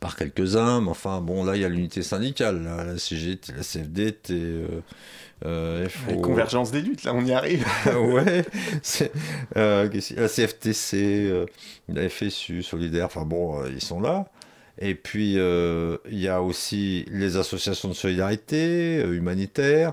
par 0.00 0.16
quelques-uns, 0.16 0.80
mais 0.80 0.90
enfin, 0.90 1.20
bon, 1.20 1.44
là, 1.44 1.56
il 1.56 1.62
y 1.62 1.64
a 1.64 1.68
l'unité 1.68 2.02
syndicale, 2.02 2.62
là, 2.62 2.84
la 2.84 2.98
CGT, 2.98 3.52
la 3.56 3.62
CFDT, 3.62 4.34
euh, 4.34 4.66
euh, 5.44 5.86
convergences 6.22 6.72
des 6.72 6.82
luttes, 6.82 7.04
là, 7.04 7.14
on 7.14 7.24
y 7.24 7.32
arrive. 7.32 7.64
ouais, 7.86 8.44
euh, 9.56 9.88
la 10.16 10.28
CFTC, 10.28 10.96
euh, 10.96 11.46
la 11.88 12.08
FSU, 12.08 12.62
Solidaire, 12.62 13.06
enfin 13.06 13.24
bon, 13.24 13.60
euh, 13.60 13.70
ils 13.72 13.82
sont 13.82 14.00
là. 14.00 14.26
Et 14.80 14.94
puis, 14.94 15.34
il 15.34 16.18
y 16.18 16.28
a 16.28 16.40
aussi 16.40 17.04
les 17.10 17.36
associations 17.36 17.88
de 17.88 17.94
solidarité 17.94 19.00
humanitaire. 19.00 19.92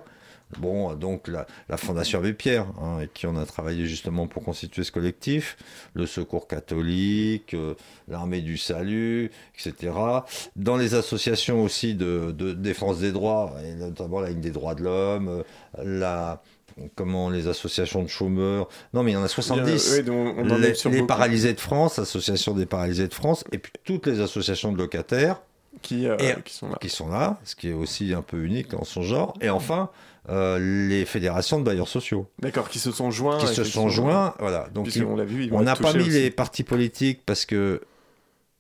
Bon, 0.60 0.94
donc 0.94 1.28
la, 1.28 1.48
la 1.70 1.76
Fondation 1.78 2.20
Abbé 2.20 2.34
Pierre, 2.34 2.68
hein, 2.82 2.98
avec 2.98 3.14
qui 3.14 3.26
on 3.28 3.36
a 3.36 3.46
travaillé 3.46 3.86
justement 3.88 4.28
pour 4.28 4.44
constituer 4.44 4.84
ce 4.84 4.92
collectif, 4.92 5.58
le 5.96 6.06
Secours 6.06 6.48
catholique, 6.48 7.54
euh, 7.56 7.74
l'Armée 8.08 8.42
du 8.42 8.58
Salut, 8.58 9.32
etc. 9.58 9.92
Dans 10.56 10.78
les 10.78 10.94
associations 10.94 11.64
aussi 11.64 11.96
de, 11.96 12.32
de 12.32 12.54
défense 12.54 13.00
des 13.00 13.12
droits, 13.12 13.54
et 13.66 13.74
notamment 13.74 14.20
la 14.20 14.30
Ligne 14.30 14.42
des 14.42 14.52
droits 14.52 14.76
de 14.76 14.84
l'homme, 14.84 15.28
euh, 15.30 15.44
la 15.84 16.42
comment 16.96 17.30
les 17.30 17.48
associations 17.48 18.04
de 18.04 18.10
chômeurs. 18.10 18.68
Non, 18.94 19.02
mais 19.02 19.12
il 19.12 19.14
y 19.14 19.18
en 19.18 19.24
a 19.24 19.28
70. 19.30 19.64
Bien, 19.64 19.98
oui, 19.98 20.04
donc 20.04 20.36
on 20.38 20.50
en 20.52 20.58
les 20.58 20.74
les 20.92 21.04
paralysés 21.04 21.54
de 21.54 21.60
France, 21.60 22.00
Association 22.00 22.54
des 22.54 22.66
paralysés 22.66 23.08
de 23.08 23.14
France, 23.14 23.44
et 23.54 23.58
puis 23.60 23.72
toutes 23.84 24.08
les 24.08 24.20
associations 24.20 24.72
de 24.74 24.78
locataires 24.78 25.42
qui, 25.82 26.06
euh, 26.08 26.18
et- 26.20 26.42
qui 26.44 26.54
sont 26.54 26.68
là. 26.70 26.78
qui 26.82 26.90
sont 26.90 27.08
là, 27.10 27.40
ce 27.46 27.56
qui 27.56 27.70
est 27.70 27.74
aussi 27.74 28.14
un 28.14 28.22
peu 28.22 28.44
unique 28.44 28.74
en 28.74 28.84
son 28.84 29.02
genre. 29.04 29.34
Et 29.42 29.50
enfin, 29.50 29.90
euh, 30.30 30.88
les 30.88 31.06
fédérations 31.06 31.60
de 31.60 31.64
bailleurs 31.66 31.88
sociaux 31.88 32.28
D'accord, 32.40 32.70
qui 32.70 32.80
se 32.80 32.92
sont 32.92 33.12
joints. 33.12 33.38
qui 33.38 33.48
se 33.48 33.64
sont 33.64 33.90
joints. 33.90 34.34
Voilà. 34.40 34.68
Donc, 34.74 34.96
ils- 34.96 35.04
l'a 35.04 35.24
vu, 35.26 35.46
ils 35.46 35.54
on 35.54 35.62
n'a 35.62 35.76
pas 35.76 35.94
mis 35.94 36.02
aussi. 36.02 36.10
les 36.10 36.32
partis 36.32 36.64
politiques 36.64 37.22
parce 37.26 37.46
que, 37.46 37.82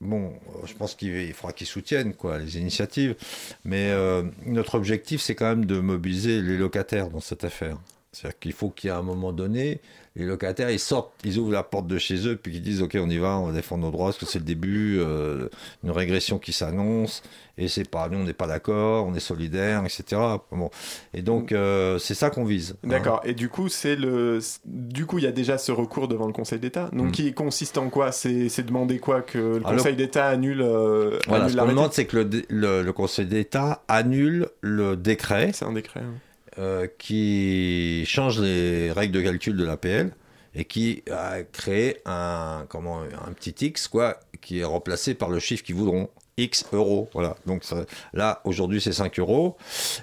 bon, 0.01 0.27
euh, 0.27 0.65
je 0.67 0.73
pense 0.75 0.93
qu'il 0.95 1.15
il 1.15 1.33
faudra 1.33 1.53
qu'ils 1.53 1.67
soutiennent 1.67 2.13
quoi, 2.13 2.37
les 2.37 2.57
initiatives. 2.57 3.15
Mais 3.63 3.89
euh, 3.91 4.23
notre 4.45 4.75
objectif, 4.75 5.21
c'est 5.21 5.35
quand 5.35 5.47
même 5.47 5.65
de 5.65 5.79
mobiliser 5.79 6.41
les 6.41 6.57
locataires 6.57 7.09
dans 7.09 7.19
cette 7.21 7.43
affaire. 7.43 7.77
C'est-à-dire 8.11 8.39
qu'il 8.39 8.53
faut 8.53 8.69
qu'il 8.69 8.89
y 8.89 8.93
ait 8.93 8.95
un 8.95 9.01
moment 9.01 9.33
donné, 9.33 9.81
les 10.15 10.25
locataires, 10.25 10.69
ils 10.69 10.79
sortent, 10.79 11.11
ils 11.25 11.37
ouvrent 11.37 11.51
la 11.51 11.63
porte 11.63 11.87
de 11.87 11.97
chez 11.97 12.27
eux, 12.27 12.37
puis 12.37 12.51
qu'ils 12.53 12.61
disent, 12.61 12.81
OK, 12.81 12.97
on 12.99 13.09
y 13.09 13.17
va, 13.17 13.37
on 13.37 13.47
va 13.47 13.51
défendre 13.51 13.83
nos 13.85 13.91
droits, 13.91 14.07
parce 14.07 14.17
que 14.17 14.25
c'est 14.25 14.39
le 14.39 14.45
début, 14.45 14.97
euh, 14.99 15.49
une 15.83 15.91
régression 15.91 16.39
qui 16.39 16.53
s'annonce, 16.53 17.21
et 17.57 17.67
c'est 17.67 17.89
pas, 17.89 18.07
nous, 18.09 18.19
on 18.19 18.23
n'est 18.23 18.33
pas 18.33 18.47
d'accord, 18.47 19.05
on 19.07 19.13
est 19.13 19.19
solidaires, 19.19 19.83
etc. 19.83 20.21
Bon. 20.51 20.69
Et 21.13 21.21
donc, 21.21 21.51
euh, 21.51 21.97
c'est 21.99 22.13
ça 22.13 22.29
qu'on 22.29 22.45
vise. 22.45 22.75
hein. 22.83 22.87
D'accord. 22.89 23.21
Et 23.25 23.33
du 23.33 23.49
coup, 23.49 23.67
c'est 23.69 23.95
le. 23.95 24.39
Du 24.65 25.05
coup, 25.05 25.17
il 25.19 25.23
y 25.25 25.27
a 25.27 25.31
déjà 25.31 25.57
ce 25.57 25.71
recours 25.71 26.07
devant 26.07 26.27
le 26.27 26.33
Conseil 26.33 26.59
d'État. 26.59 26.89
Donc, 26.93 27.07
Mm. 27.07 27.11
qui 27.11 27.33
consiste 27.33 27.77
en 27.77 27.89
quoi? 27.89 28.11
C'est 28.11 28.49
c'est 28.49 28.63
demander 28.63 28.99
quoi 28.99 29.21
que 29.21 29.37
le 29.37 29.59
Conseil 29.61 29.95
d'État 29.95 30.27
annule. 30.27 30.61
euh, 30.61 31.17
Voilà, 31.27 31.43
annule 31.45 31.51
ce 31.51 31.55
qu'on 31.55 31.57
l'arrêté? 31.57 31.75
demande, 31.75 31.93
c'est 31.93 32.05
que 32.05 32.17
le- 32.49 32.83
le 32.83 32.93
Conseil 32.93 33.25
d'État 33.25 33.83
annule 33.87 34.47
le 34.61 34.95
décret 34.97 35.51
C'est 35.53 35.65
un 35.65 35.73
décret. 35.73 36.01
hein. 36.01 36.13
Euh, 36.59 36.87
qui 36.97 38.05
change 38.07 38.39
les 38.39 38.91
règles 38.91 39.13
de 39.13 39.21
calcul 39.21 39.55
de 39.57 39.65
l'APL 39.65 40.11
et 40.53 40.65
qui 40.65 41.03
a 41.11 41.43
créé 41.43 41.97
un, 42.05 42.65
comment, 42.69 43.01
un 43.01 43.31
petit 43.33 43.65
X, 43.67 43.87
quoi, 43.87 44.19
qui 44.41 44.59
est 44.59 44.63
remplacé 44.63 45.13
par 45.13 45.29
le 45.29 45.39
chiffre 45.39 45.63
qu'ils 45.63 45.75
voudront. 45.75 46.09
X 46.37 46.65
euros, 46.73 47.09
voilà. 47.13 47.37
Donc 47.45 47.63
ça- 47.63 47.85
là, 48.13 48.41
aujourd'hui, 48.43 48.81
c'est 48.81 48.91
5 48.91 49.19
euros. 49.19 49.55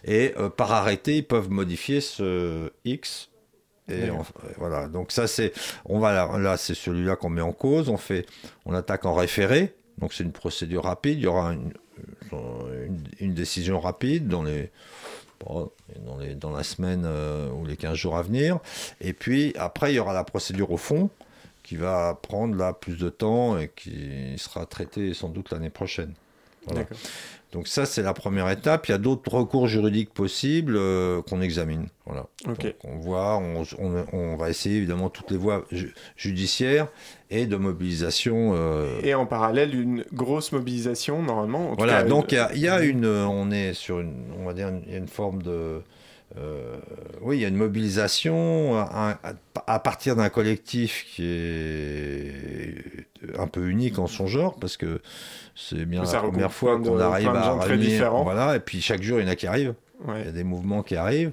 Et 0.05 0.33
euh, 0.39 0.49
par 0.49 0.73
arrêté, 0.73 1.17
ils 1.19 1.27
peuvent 1.27 1.51
modifier 1.51 2.01
ce 2.01 2.71
X. 2.87 3.29
Et 3.91 4.11
on- 4.11 4.25
voilà. 4.57 4.89
Donc 4.89 5.13
ça, 5.13 5.27
c'est, 5.27 5.53
on 5.85 5.99
va 5.99 6.13
là, 6.15 6.39
là, 6.39 6.57
c'est 6.57 6.75
celui-là 6.75 7.17
qu'on 7.17 7.29
met 7.29 7.43
en 7.43 7.53
cause. 7.53 7.91
On 7.91 7.99
fait, 7.99 8.25
on 8.65 8.73
attaque 8.73 9.05
en 9.05 9.15
référé. 9.15 9.75
Donc 9.99 10.15
c'est 10.15 10.25
une 10.25 10.33
procédure 10.33 10.85
rapide. 10.85 11.19
Il 11.19 11.25
y 11.25 11.27
aura 11.27 11.53
une, 11.53 11.73
une, 12.33 13.05
une 13.21 13.35
décision 13.35 13.79
rapide 13.81 14.27
dans 14.29 14.43
les, 14.43 14.71
dans, 16.37 16.51
la 16.51 16.63
semaine 16.63 17.03
euh, 17.05 17.51
ou 17.51 17.65
les 17.65 17.77
15 17.77 17.95
jours 17.95 18.17
à 18.17 18.23
venir. 18.23 18.59
Et 19.01 19.13
puis 19.13 19.55
après, 19.59 19.93
il 19.93 19.97
y 19.97 19.99
aura 19.99 20.13
la 20.13 20.25
procédure 20.25 20.71
au 20.71 20.77
fond 20.77 21.11
qui 21.63 21.77
va 21.77 22.19
prendre 22.21 22.57
là 22.57 22.73
plus 22.73 22.99
de 22.99 23.09
temps 23.09 23.59
et 23.59 23.69
qui 23.69 24.35
sera 24.37 24.67
traitée 24.67 25.15
sans 25.15 25.29
doute 25.29 25.53
l'année 25.53 25.71
prochaine. 25.71 26.15
Donc 27.53 27.69
ça, 27.69 27.85
c'est 27.85 28.03
la 28.03 28.15
première 28.15 28.49
étape. 28.49 28.89
Il 28.89 28.93
y 28.93 28.95
a 28.95 28.99
d'autres 28.99 29.31
recours 29.33 29.67
juridiques 29.69 30.13
possibles 30.15 30.75
euh, 30.77 31.21
qu'on 31.23 31.43
examine. 31.43 31.87
Voilà. 32.07 32.27
Ok. 32.49 32.63
Donc, 32.65 32.75
on 32.85 32.97
voit, 32.97 33.37
on, 33.37 33.63
on- 33.79 34.07
on 34.13 34.37
va 34.37 34.49
essayer 34.49 34.79
évidemment 34.79 35.11
toutes 35.11 35.31
les 35.31 35.37
voies 35.37 35.65
ju- 35.71 35.93
judiciaires 36.17 36.89
et 37.31 37.45
de 37.47 37.57
mobilisation. 37.57 38.53
euh, 38.57 38.99
Et 39.03 39.15
en 39.15 39.27
parallèle, 39.27 39.75
une 39.79 40.05
grosse 40.15 40.51
mobilisation, 40.53 41.23
normalement. 41.23 41.69
en 41.69 41.71
tout 41.73 41.77
voilà, 41.77 42.03
cas, 42.03 42.09
donc 42.09 42.33
il 42.33 42.37
y 42.37 42.39
euh, 42.39 42.45
a- 42.47 42.55
il 42.55 42.61
y, 42.61 42.69
a 42.69 42.83
une, 42.83 43.05
on 43.07 43.51
est 43.51 43.75
sur 43.75 44.01
une, 44.01 44.15
on 44.41 44.45
va 44.47 44.55
dire, 44.55 44.69
une- 44.69 44.83
il 44.87 44.93
y 44.93 44.95
a 44.95 44.99
une 44.99 45.07
forme 45.09 45.43
de, 45.43 45.83
euh, 46.39 46.77
oui, 47.21 47.39
il 47.39 47.43
y 47.43 47.45
a 47.45 47.49
une 47.49 47.57
mobilisation 47.57 48.77
à, 48.79 49.19
à- 49.23 49.35
à 49.75 49.79
partir 49.81 50.17
d'un 50.17 50.29
collectif 50.31 51.05
qui 51.15 51.25
est 51.27 52.75
un 53.39 53.47
peu 53.47 53.69
unique 53.69 53.99
en 53.99 54.07
son 54.07 54.27
genre 54.27 54.57
parce 54.59 54.77
que 54.77 55.01
c'est 55.55 55.85
bien 55.85 56.03
la 56.03 56.07
première 56.31 56.53
fois 56.53 56.79
qu'on 56.79 56.99
arrive 56.99 57.29
à 57.29 57.43
gens 57.45 57.59
très 57.59 57.69
réunir, 57.69 58.13
voilà, 58.23 58.57
et 58.57 58.61
puis 58.61 58.81
chaque 58.81 59.03
jour 59.03 59.21
il 59.21 59.25
y 59.25 59.29
en 59.29 59.31
a 59.31 59.37
qui 59.37 59.47
arrivent, 59.47 59.75
ouais. 60.07 60.21
il 60.23 60.27
y 60.27 60.29
a 60.29 60.33
des 60.33 60.45
mouvements 60.45 60.83
qui 60.83 60.97
arrivent. 60.97 61.33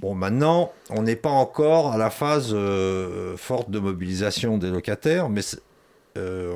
Bon, 0.00 0.14
maintenant, 0.14 0.72
on 0.90 1.02
n'est 1.02 1.16
pas 1.16 1.30
encore 1.30 1.92
à 1.92 1.96
la 1.96 2.10
phase 2.10 2.50
euh, 2.52 3.34
forte 3.38 3.70
de 3.70 3.78
mobilisation 3.78 4.58
des 4.58 4.68
locataires, 4.70 5.30
mais 5.30 5.40
euh, 6.18 6.52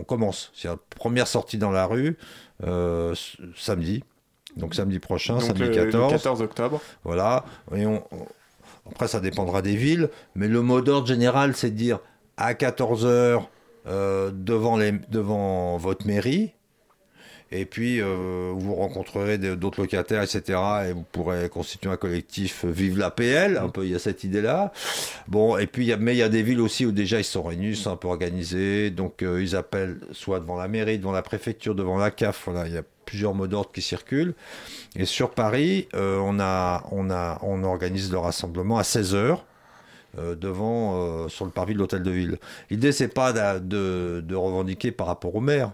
on 0.00 0.04
commence. 0.04 0.50
C'est 0.54 0.68
la 0.68 0.76
première 0.98 1.26
sortie 1.26 1.56
dans 1.56 1.70
la 1.70 1.86
rue 1.86 2.16
samedi. 3.56 4.04
Donc 4.56 4.74
samedi 4.74 4.98
prochain, 4.98 5.34
Donc, 5.34 5.42
samedi 5.42 5.60
le, 5.62 5.68
le 5.68 5.74
14. 5.92 6.12
14 6.12 6.42
octobre. 6.42 6.80
Voilà. 7.04 7.44
Et 7.74 7.86
on- 7.86 8.02
on- 8.12 8.26
après, 8.90 9.08
ça 9.08 9.20
dépendra 9.20 9.62
des 9.62 9.76
villes, 9.76 10.10
mais 10.34 10.48
le 10.48 10.60
mot 10.60 10.80
d'ordre 10.80 11.06
général, 11.06 11.54
c'est 11.54 11.70
de 11.70 11.76
dire 11.76 12.00
à 12.36 12.52
14h 12.54 13.42
devant, 13.86 14.76
les, 14.76 14.92
devant 15.10 15.76
votre 15.76 16.06
mairie. 16.06 16.52
Et 17.54 17.66
puis, 17.66 18.00
euh, 18.00 18.50
vous 18.56 18.74
rencontrerez 18.74 19.36
d'autres 19.36 19.82
locataires, 19.82 20.22
etc. 20.22 20.58
Et 20.88 20.92
vous 20.94 21.04
pourrez 21.12 21.50
constituer 21.50 21.90
un 21.90 21.98
collectif 21.98 22.64
euh, 22.64 22.70
Vive 22.70 22.96
l'APL. 22.98 23.58
Un 23.58 23.68
peu, 23.68 23.84
il 23.84 23.90
y 23.92 23.94
a 23.94 23.98
cette 23.98 24.24
idée-là. 24.24 24.72
Bon, 25.28 25.58
et 25.58 25.66
puis, 25.66 25.84
il 25.84 25.88
y 25.88 25.92
a, 25.92 25.98
mais 25.98 26.14
il 26.14 26.18
y 26.18 26.22
a 26.22 26.30
des 26.30 26.42
villes 26.42 26.62
aussi 26.62 26.86
où 26.86 26.92
déjà 26.92 27.18
ils 27.18 27.24
sont 27.24 27.42
réunis, 27.42 27.76
sont 27.76 27.90
un 27.92 27.96
peu 27.96 28.08
organisés. 28.08 28.88
Donc, 28.90 29.22
euh, 29.22 29.42
ils 29.42 29.54
appellent 29.54 29.98
soit 30.12 30.40
devant 30.40 30.56
la 30.56 30.66
mairie, 30.66 30.98
devant 30.98 31.12
la 31.12 31.20
préfecture, 31.20 31.74
devant 31.74 31.98
la 31.98 32.10
CAF. 32.10 32.42
Voilà, 32.46 32.66
il 32.68 32.72
y 32.72 32.78
a 32.78 32.82
plusieurs 33.04 33.34
mots 33.34 33.46
d'ordre 33.46 33.70
qui 33.72 33.82
circulent. 33.82 34.34
Et 34.96 35.04
sur 35.04 35.30
Paris, 35.30 35.88
euh, 35.94 36.18
on, 36.18 37.64
organise 37.64 38.12
le 38.12 38.18
rassemblement 38.18 38.78
à 38.78 38.82
16h. 38.82 39.38
euh, 40.18 40.34
devant, 40.34 41.24
euh, 41.24 41.28
sur 41.28 41.46
le 41.46 41.50
parvis 41.50 41.72
de 41.72 41.78
l'hôtel 41.78 42.02
de 42.02 42.10
ville. 42.10 42.38
L'idée, 42.70 42.92
c'est 42.92 43.08
pas 43.08 43.32
de 43.32 44.34
revendiquer 44.34 44.92
par 44.92 45.06
rapport 45.06 45.34
au 45.34 45.40
maire. 45.40 45.72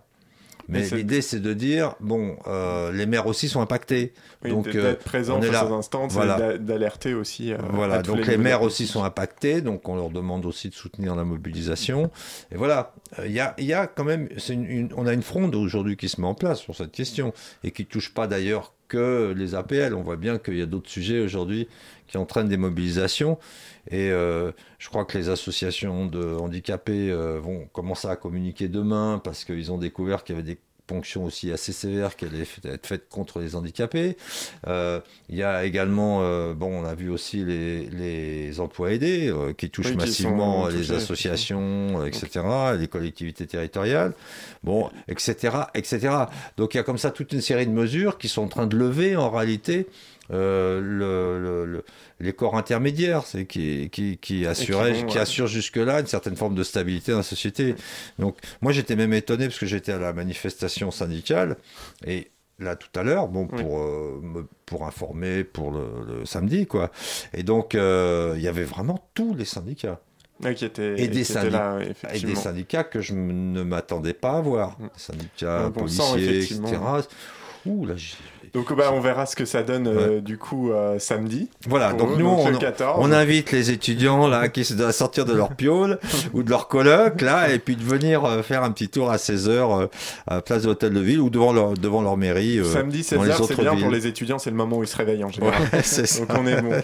Mais 0.69 0.87
l'idée, 0.91 1.23
c'est 1.23 1.41
de 1.41 1.55
dire, 1.55 1.95
bon, 2.01 2.37
euh, 2.47 2.93
les 2.93 3.07
maires 3.07 3.27
aussi 3.27 3.49
sont 3.49 3.61
impactés. 3.63 4.13
Oui, 4.45 4.51
donc, 4.51 4.65
d'être 4.67 4.77
euh, 4.77 4.95
présent 4.95 5.41
face 5.41 5.63
aux 5.71 5.75
instances 5.75 6.13
Voilà. 6.13 6.37
et 6.37 6.39
d'a- 6.39 6.59
d'alerter 6.59 7.15
aussi. 7.15 7.53
euh, 7.53 7.57
Voilà, 7.73 8.03
donc 8.03 8.27
les, 8.27 8.37
maires 8.37 8.61
aussi 8.63 8.87
sont 8.87 9.03
impactés, 9.03 9.63
donc 9.63 9.89
on 9.89 9.97
leur 9.97 10.11
demande 10.11 10.45
aussi 10.45 10.69
de 10.69 10.75
soutenir 10.75 11.15
la 11.17 11.25
mobilisation. 11.25 12.11
Et 12.53 12.57
voilà, 12.57 12.93
il 13.25 13.33
y, 13.33 13.41
a, 13.41 13.55
y 13.59 13.73
a 13.73 13.87
quand 13.87 14.05
même, 14.05 14.29
c'est 14.37 14.53
une- 14.55 14.67
une- 14.67 14.89
on 14.97 15.07
a 15.07 15.13
une 15.15 15.23
fronde 15.23 15.55
aujourd'hui 15.55 15.97
qui 15.97 16.09
se 16.09 16.21
met 16.21 16.27
en 16.27 16.35
place 16.35 16.61
sur 16.61 16.75
cette 16.77 16.93
question 16.93 17.33
et 17.65 17.71
qui 17.71 17.87
touche 17.87 18.13
pas 18.13 18.27
d'ailleurs 18.27 18.75
que 18.89 19.35
les 19.37 19.55
APL. 19.55 19.95
On 19.95 20.03
voit 20.03 20.17
bien 20.17 20.39
qu'il 20.39 20.57
y 20.59 20.63
a 20.63 20.67
d'autres 20.67 20.89
sujets 20.91 21.21
aujourd'hui 21.21 21.69
qui 22.09 22.17
entraînent 22.17 22.49
des 22.49 22.57
mobilisations. 22.57 23.39
Et 23.91 24.11
euh, 24.11 24.53
je 24.79 24.89
crois 24.89 25.05
que 25.05 25.17
les 25.17 25.29
associations 25.29 26.07
de 26.07 26.35
handicapés 26.37 27.11
euh, 27.11 27.39
vont 27.41 27.67
commencer 27.73 28.09
à 28.09 28.17
communiquer 28.17 28.69
demain 28.69 29.21
parce 29.23 29.45
qu'ils 29.45 29.71
ont 29.73 29.79
découvert 29.79 30.25
qu'il 30.25 30.35
y 30.35 30.39
avait 30.39 30.47
des 30.47 30.59
ponctions 30.89 31.25
aussi 31.25 31.53
assez 31.53 31.73
sévères 31.73 32.17
qui 32.17 32.25
allaient 32.25 32.47
être 32.65 32.87
faites 32.87 33.09
contre 33.09 33.39
les 33.39 33.55
handicapés. 33.55 34.17
Euh, 34.67 34.99
il 35.29 35.37
y 35.37 35.45
a 35.45 35.65
également, 35.65 36.23
euh, 36.23 36.55
bon, 36.55 36.83
on 36.83 36.85
a 36.85 36.95
vu 36.95 37.11
aussi 37.11 37.45
les, 37.45 37.89
les 37.91 38.59
emplois 38.59 38.93
aidés 38.93 39.29
euh, 39.29 39.53
qui 39.53 39.71
touchent 39.71 39.89
Oui, 39.89 39.93
qui 39.93 39.99
massivement 39.99 40.67
les 40.67 40.79
touchés, 40.79 40.95
associations, 40.95 42.05
etc., 42.05 42.45
les 42.77 42.89
collectivités 42.89 43.47
territoriales, 43.47 44.15
bon, 44.65 44.91
etc., 45.07 45.59
etc. 45.75 46.09
Donc 46.57 46.75
il 46.75 46.79
y 46.79 46.81
a 46.81 46.83
comme 46.83 46.99
ça 46.99 47.13
toute 47.13 47.33
une 47.33 47.43
série 47.43 47.67
de 47.67 47.73
mesures 47.73 48.19
qui 48.19 48.29
sont 48.29 48.43
en 48.43 48.49
train 48.49 48.67
de 48.67 48.77
lever 48.77 49.15
en 49.15 49.31
réalité 49.31 49.87
euh, 50.31 50.81
le, 50.81 51.41
le- 51.43 51.65
le- 51.65 51.85
les 52.21 52.33
corps 52.33 52.57
intermédiaires, 52.57 53.25
c'est 53.25 53.47
qui, 53.47 53.89
qui, 53.91 54.19
qui 54.19 54.47
assuraient, 54.47 54.93
vont, 54.93 55.07
qui 55.07 55.15
ouais. 55.17 55.21
assurent 55.23 55.47
jusque-là 55.47 56.01
une 56.01 56.07
certaine 56.07 56.37
forme 56.37 56.55
de 56.55 56.63
stabilité 56.65 57.13
dans 57.13 57.19
la 57.19 57.23
société. 57.25 57.75
Donc 58.19 58.37
moi 58.61 58.73
j'étais 58.73 58.97
même 58.97 59.13
étonné 59.13 59.47
parce 59.47 59.59
que 59.59 59.67
j'étais 59.67 59.93
à 59.93 59.99
la 59.99 60.13
manifestation 60.13 60.91
syndicale 60.91 61.57
et 62.07 62.31
là 62.59 62.75
tout 62.77 62.89
à 62.99 63.03
l'heure, 63.05 63.29
bon 63.29 63.47
pour 63.47 63.79
euh, 63.79 64.49
pour 64.67 64.87
informer 64.87 65.45
pour 65.45 65.71
le, 65.71 65.87
le 66.07 66.25
samedi 66.27 66.67
quoi. 66.67 66.91
Et 67.33 67.43
donc 67.43 67.75
euh, 67.75 68.35
il 68.37 68.43
y 68.43 68.49
avait 68.49 68.65
vraiment 68.65 69.09
tous 69.15 69.35
les 69.35 69.45
syndicats. 69.45 70.01
Qui 70.55 70.67
étaient- 70.67 70.93
et, 70.93 71.09
des 71.09 71.11
qui 71.11 71.19
étaient 71.21 71.25
syndic- 71.33 71.51
là, 71.53 71.75
ouais, 71.77 71.83
et 71.83 71.85
des 71.87 71.91
effectivement. 71.91 72.41
syndicats 72.41 72.85
que 72.85 73.01
je 73.01 73.13
ne 73.13 73.63
m'attendais 73.65 74.13
pas 74.15 74.37
à 74.37 74.41
voir. 74.41 74.77
Des 74.79 74.87
syndicats 74.97 75.71
policiers, 75.75 76.39
etc. 76.45 76.61
Ouh, 77.67 77.87
là, 77.87 77.95
Donc 78.55 78.75
bah, 78.75 78.91
on 78.93 79.01
verra 79.01 79.27
ce 79.27 79.37
que 79.37 79.45
ça 79.45 79.63
donne 79.63 79.87
euh, 79.87 80.21
du 80.21 80.39
coup 80.39 80.73
euh, 80.73 80.99
samedi. 80.99 81.49
Voilà, 81.67 81.93
donc 81.93 82.13
eux, 82.13 82.17
nous, 82.19 82.29
on, 82.29 82.49
le 82.49 82.59
14. 82.59 82.99
on 83.01 83.13
invite 83.13 83.53
les 83.53 83.71
étudiants 83.71 84.27
là 84.27 84.49
qui 84.49 84.65
se 84.65 84.75
doivent 84.75 84.93
sortir 84.93 85.25
de 85.25 85.35
leur 85.35 85.55
piole 85.55 85.99
ou 86.33 86.43
de 86.43 86.51
leur 86.51 86.69
colloque 86.69 87.21
là 87.21 87.51
et 87.51 87.59
puis 87.59 87.77
de 87.77 87.83
venir 87.83 88.25
euh, 88.25 88.43
faire 88.43 88.63
un 88.63 88.71
petit 88.71 88.89
tour 88.89 89.11
à 89.11 89.17
16h 89.17 89.89
à 90.27 90.35
la 90.35 90.43
place 90.43 90.63
de 90.63 90.69
l'hôtel 90.69 90.93
de 90.93 91.01
ville 91.01 91.21
ou 91.21 91.31
devant 91.31 91.53
leur, 91.53 91.75
devant 91.75 92.03
leur 92.03 92.17
mairie. 92.17 92.61
Samedi 92.65 93.07
dans 93.13 93.23
les 93.23 93.33
16h, 93.33 93.47
c'est 93.49 93.61
bien 93.61 93.75
villes. 93.75 93.85
pour 93.85 93.93
les 93.93 94.07
étudiants, 94.07 94.39
c'est 94.39 94.51
le 94.51 94.57
moment 94.57 94.79
où 94.79 94.83
ils 94.83 94.89
se 94.89 94.97
réveillent 94.97 95.25
en 95.25 95.31
général. 95.31 95.61
Ouais, 95.73 95.81
c'est 95.83 96.07
ça. 96.07 96.25
Donc 96.25 96.39
on 96.39 96.47
est 96.47 96.61
bon. 96.61 96.69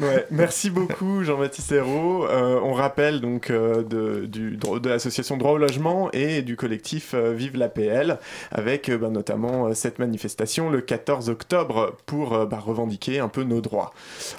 Ouais, 0.00 0.26
merci 0.30 0.70
beaucoup 0.70 1.22
Jean-Baptiste 1.22 1.72
Hérault. 1.72 2.26
On 2.28 2.72
rappelle 2.72 3.20
donc 3.20 3.50
de, 3.50 4.26
du, 4.26 4.56
de 4.56 4.88
l'association 4.88 5.36
Droit 5.36 5.52
au 5.52 5.58
logement 5.58 6.10
et 6.12 6.42
du 6.42 6.56
collectif 6.56 7.14
Vive 7.14 7.56
l'APL 7.56 8.18
avec 8.50 8.90
bah, 8.90 9.08
notamment 9.08 9.74
cette 9.74 9.98
manifestation 9.98 10.65
le 10.70 10.80
14 10.80 11.28
octobre 11.28 11.96
pour 12.06 12.34
euh, 12.34 12.46
bah, 12.46 12.58
revendiquer 12.58 13.18
un 13.18 13.28
peu 13.28 13.42
nos 13.42 13.60
droits. 13.60 13.92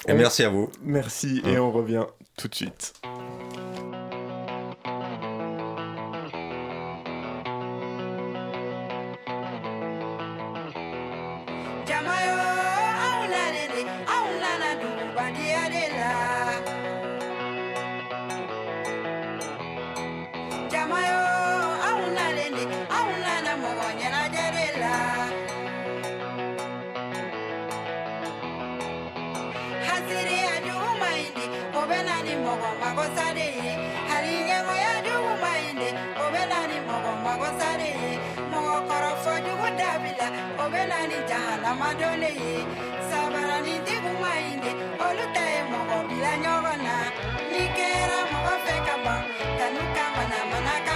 Et 0.07 0.13
merci 0.13 0.43
à 0.43 0.49
vous. 0.49 0.69
Merci 0.83 1.41
et 1.45 1.57
on 1.57 1.71
revient 1.71 2.05
tout 2.37 2.47
de 2.47 2.55
suite. 2.55 2.93
ramadole 41.67 42.29
ye 42.41 42.53
sabarani 43.09 43.75
deguma 43.85 44.31
inde 44.51 44.71
oluta 45.05 45.43
ye 45.53 45.61
mɔgɔ 45.71 45.97
bila 46.09 46.31
ɲɔgɔn 46.43 46.79
na 46.85 46.95
ni 47.51 47.61
kɛra 47.77 48.19
mɔgɔ 48.31 48.53
fɛ 48.65 48.75
ka 48.87 48.95
ban 49.03 49.21
kanu 49.59 49.81
ka 49.95 50.05
mana 50.15 50.39
mana 50.51 50.86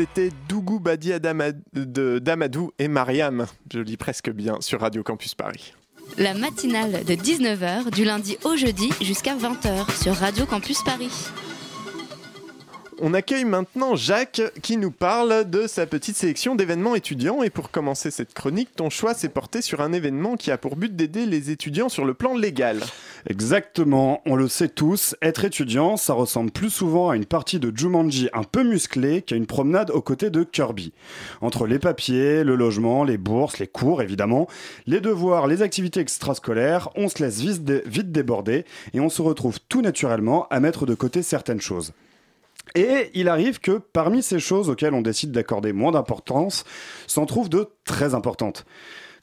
C'était 0.00 0.30
Dougou 0.48 0.80
Badi 0.80 1.12
Adama- 1.12 1.52
de 1.74 2.18
Damadou 2.20 2.70
et 2.78 2.88
Mariam. 2.88 3.44
Je 3.70 3.80
lis 3.80 3.98
presque 3.98 4.30
bien 4.30 4.56
sur 4.60 4.80
Radio 4.80 5.02
Campus 5.02 5.34
Paris. 5.34 5.74
La 6.16 6.32
matinale 6.32 7.04
de 7.04 7.12
19h 7.14 7.90
du 7.90 8.06
lundi 8.06 8.38
au 8.44 8.56
jeudi 8.56 8.88
jusqu'à 9.02 9.36
20h 9.36 10.02
sur 10.02 10.14
Radio 10.14 10.46
Campus 10.46 10.82
Paris. 10.84 11.10
On 13.02 13.14
accueille 13.14 13.46
maintenant 13.46 13.96
Jacques 13.96 14.42
qui 14.60 14.76
nous 14.76 14.90
parle 14.90 15.48
de 15.48 15.66
sa 15.66 15.86
petite 15.86 16.16
sélection 16.16 16.54
d'événements 16.54 16.94
étudiants. 16.94 17.42
Et 17.42 17.48
pour 17.48 17.70
commencer 17.70 18.10
cette 18.10 18.34
chronique, 18.34 18.76
ton 18.76 18.90
choix 18.90 19.14
s'est 19.14 19.30
porté 19.30 19.62
sur 19.62 19.80
un 19.80 19.94
événement 19.94 20.36
qui 20.36 20.50
a 20.50 20.58
pour 20.58 20.76
but 20.76 20.94
d'aider 20.94 21.24
les 21.24 21.50
étudiants 21.50 21.88
sur 21.88 22.04
le 22.04 22.12
plan 22.12 22.36
légal. 22.36 22.80
Exactement, 23.26 24.20
on 24.26 24.36
le 24.36 24.48
sait 24.48 24.68
tous, 24.68 25.16
être 25.22 25.46
étudiant, 25.46 25.96
ça 25.96 26.12
ressemble 26.12 26.50
plus 26.50 26.68
souvent 26.68 27.08
à 27.08 27.16
une 27.16 27.24
partie 27.24 27.58
de 27.58 27.72
Jumanji 27.74 28.28
un 28.34 28.44
peu 28.44 28.64
musclée 28.64 29.22
qu'à 29.22 29.36
une 29.36 29.46
promenade 29.46 29.90
aux 29.90 30.02
côtés 30.02 30.30
de 30.30 30.44
Kirby. 30.44 30.92
Entre 31.40 31.66
les 31.66 31.78
papiers, 31.78 32.44
le 32.44 32.54
logement, 32.54 33.04
les 33.04 33.18
bourses, 33.18 33.58
les 33.58 33.66
cours 33.66 34.02
évidemment, 34.02 34.46
les 34.86 35.00
devoirs, 35.00 35.46
les 35.46 35.62
activités 35.62 36.00
extrascolaires, 36.00 36.90
on 36.96 37.08
se 37.08 37.22
laisse 37.22 37.40
vite, 37.40 37.64
dé- 37.64 37.82
vite 37.86 38.12
déborder 38.12 38.66
et 38.92 39.00
on 39.00 39.08
se 39.08 39.22
retrouve 39.22 39.58
tout 39.68 39.80
naturellement 39.80 40.46
à 40.50 40.60
mettre 40.60 40.84
de 40.84 40.94
côté 40.94 41.22
certaines 41.22 41.62
choses. 41.62 41.92
Et 42.74 43.10
il 43.14 43.28
arrive 43.28 43.58
que 43.60 43.78
parmi 43.78 44.22
ces 44.22 44.38
choses 44.38 44.68
auxquelles 44.68 44.94
on 44.94 45.02
décide 45.02 45.32
d'accorder 45.32 45.72
moins 45.72 45.92
d'importance, 45.92 46.64
s'en 47.06 47.26
trouvent 47.26 47.48
de 47.48 47.68
très 47.84 48.14
importantes. 48.14 48.64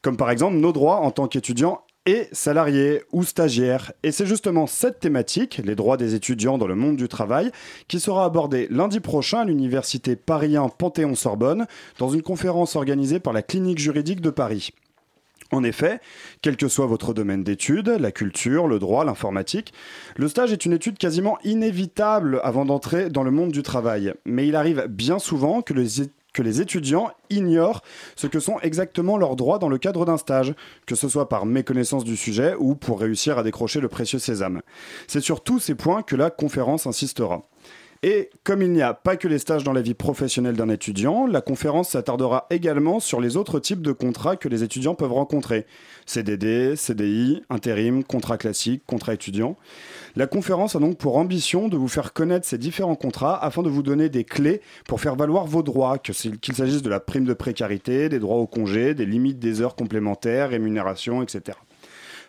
Comme 0.01 0.17
par 0.17 0.29
exemple 0.29 0.57
nos 0.57 0.71
droits 0.71 0.97
en 0.97 1.11
tant 1.11 1.27
qu'étudiants 1.27 1.81
et 2.07 2.29
salariés 2.31 3.03
ou 3.11 3.23
stagiaires. 3.23 3.91
Et 4.01 4.11
c'est 4.11 4.25
justement 4.25 4.65
cette 4.65 4.99
thématique, 4.99 5.59
les 5.63 5.75
droits 5.75 5.97
des 5.97 6.15
étudiants 6.15 6.57
dans 6.57 6.67
le 6.67 6.75
monde 6.75 6.95
du 6.95 7.09
travail, 7.09 7.51
qui 7.89 7.99
sera 7.99 8.23
abordée 8.23 8.67
lundi 8.71 9.01
prochain 9.01 9.39
à 9.39 9.45
l'université 9.45 10.15
Paris 10.15 10.55
1 10.55 10.69
Panthéon-Sorbonne 10.69 11.67
dans 11.99 12.09
une 12.09 12.21
conférence 12.21 12.77
organisée 12.77 13.19
par 13.19 13.33
la 13.33 13.41
clinique 13.41 13.79
juridique 13.79 14.21
de 14.21 14.29
Paris. 14.29 14.71
En 15.51 15.63
effet, 15.63 15.99
quel 16.41 16.57
que 16.57 16.67
soit 16.67 16.87
votre 16.87 17.13
domaine 17.13 17.43
d'études, 17.43 17.89
la 17.89 18.11
culture, 18.11 18.67
le 18.67 18.79
droit, 18.79 19.05
l'informatique, 19.05 19.73
le 20.15 20.27
stage 20.27 20.51
est 20.51 20.65
une 20.65 20.73
étude 20.73 20.97
quasiment 20.97 21.37
inévitable 21.43 22.41
avant 22.43 22.65
d'entrer 22.65 23.09
dans 23.09 23.23
le 23.23 23.31
monde 23.31 23.51
du 23.51 23.63
travail. 23.63 24.13
Mais 24.25 24.47
il 24.47 24.55
arrive 24.55 24.87
bien 24.89 25.19
souvent 25.19 25.61
que 25.61 25.73
les, 25.73 26.07
que 26.33 26.41
les 26.41 26.61
étudiants 26.61 27.09
ignorent 27.29 27.81
ce 28.15 28.27
que 28.27 28.39
sont 28.39 28.59
exactement 28.59 29.17
leurs 29.17 29.35
droits 29.35 29.57
dans 29.57 29.69
le 29.69 29.77
cadre 29.77 30.05
d'un 30.05 30.17
stage, 30.17 30.53
que 30.85 30.95
ce 30.95 31.09
soit 31.09 31.29
par 31.29 31.45
méconnaissance 31.45 32.03
du 32.03 32.17
sujet 32.17 32.53
ou 32.59 32.75
pour 32.75 32.99
réussir 32.99 33.37
à 33.37 33.43
décrocher 33.43 33.79
le 33.79 33.87
précieux 33.87 34.19
sésame. 34.19 34.61
C'est 35.07 35.21
sur 35.21 35.41
tous 35.41 35.59
ces 35.59 35.75
points 35.75 36.03
que 36.03 36.15
la 36.15 36.29
conférence 36.29 36.87
insistera. 36.87 37.47
Et 38.03 38.29
comme 38.43 38.61
il 38.61 38.71
n'y 38.71 38.81
a 38.81 38.93
pas 38.93 39.17
que 39.17 39.27
les 39.27 39.39
stages 39.39 39.63
dans 39.63 39.73
la 39.73 39.81
vie 39.81 39.93
professionnelle 39.93 40.55
d'un 40.55 40.69
étudiant, 40.69 41.25
la 41.25 41.41
conférence 41.41 41.89
s'attardera 41.89 42.45
également 42.49 42.99
sur 42.99 43.19
les 43.19 43.37
autres 43.37 43.59
types 43.59 43.81
de 43.81 43.91
contrats 43.91 44.35
que 44.35 44.47
les 44.47 44.63
étudiants 44.63 44.95
peuvent 44.95 45.13
rencontrer. 45.13 45.65
CDD, 46.05 46.75
CDI, 46.75 47.41
intérim, 47.49 48.03
contrat 48.03 48.37
classique, 48.37 48.83
contrat 48.85 49.13
étudiant. 49.13 49.57
La 50.15 50.27
conférence 50.27 50.75
a 50.75 50.79
donc 50.79 50.97
pour 50.97 51.17
ambition 51.17 51.67
de 51.67 51.77
vous 51.77 51.87
faire 51.87 52.13
connaître 52.13 52.47
ces 52.47 52.57
différents 52.57 52.95
contrats 52.95 53.43
afin 53.43 53.63
de 53.63 53.69
vous 53.69 53.83
donner 53.83 54.09
des 54.09 54.23
clés 54.23 54.61
pour 54.87 55.01
faire 55.01 55.15
valoir 55.15 55.45
vos 55.45 55.63
droits, 55.63 55.97
qu'il 55.97 56.55
s'agisse 56.55 56.81
de 56.81 56.89
la 56.89 56.99
prime 56.99 57.25
de 57.25 57.33
précarité, 57.33 58.09
des 58.09 58.19
droits 58.19 58.37
au 58.37 58.47
congé, 58.47 58.93
des 58.93 59.05
limites 59.05 59.39
des 59.39 59.61
heures 59.61 59.75
complémentaires, 59.75 60.49
rémunération, 60.49 61.23
etc. 61.23 61.57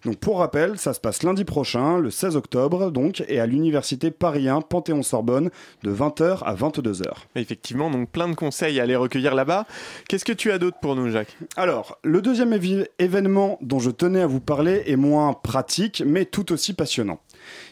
Donc 0.05 0.18
pour 0.18 0.38
rappel, 0.38 0.78
ça 0.78 0.94
se 0.94 1.01
passe 1.01 1.22
lundi 1.22 1.44
prochain, 1.44 1.99
le 1.99 2.11
16 2.11 2.36
octobre, 2.36 2.90
donc, 2.90 3.24
et 3.28 3.40
à 3.40 3.46
l'université 3.46 4.11
Paris 4.11 4.49
1 4.49 4.61
Panthéon-Sorbonne, 4.62 5.51
de 5.82 5.92
20h 5.92 6.42
à 6.44 6.55
22h. 6.55 7.05
Effectivement, 7.36 7.90
donc 7.90 8.11
plein 8.11 8.28
de 8.28 8.34
conseils 8.34 8.80
à 8.80 8.84
aller 8.84 8.96
recueillir 8.96 9.34
là-bas. 9.34 9.66
Qu'est-ce 10.09 10.24
que 10.24 10.32
tu 10.32 10.53
as 10.53 10.59
d'autre 10.59 10.78
pour 10.80 10.94
nous, 10.96 11.11
Jacques? 11.11 11.36
Alors, 11.57 11.99
le 12.03 12.22
deuxième 12.22 12.59
événement 12.99 13.59
dont 13.61 13.78
je 13.78 13.90
tenais 13.90 14.22
à 14.22 14.26
vous 14.26 14.40
parler 14.40 14.82
est 14.86 14.96
moins 14.96 15.32
pratique, 15.32 16.03
mais 16.07 16.24
tout 16.24 16.53
aussi 16.53 16.72
passionnant. 16.72 17.18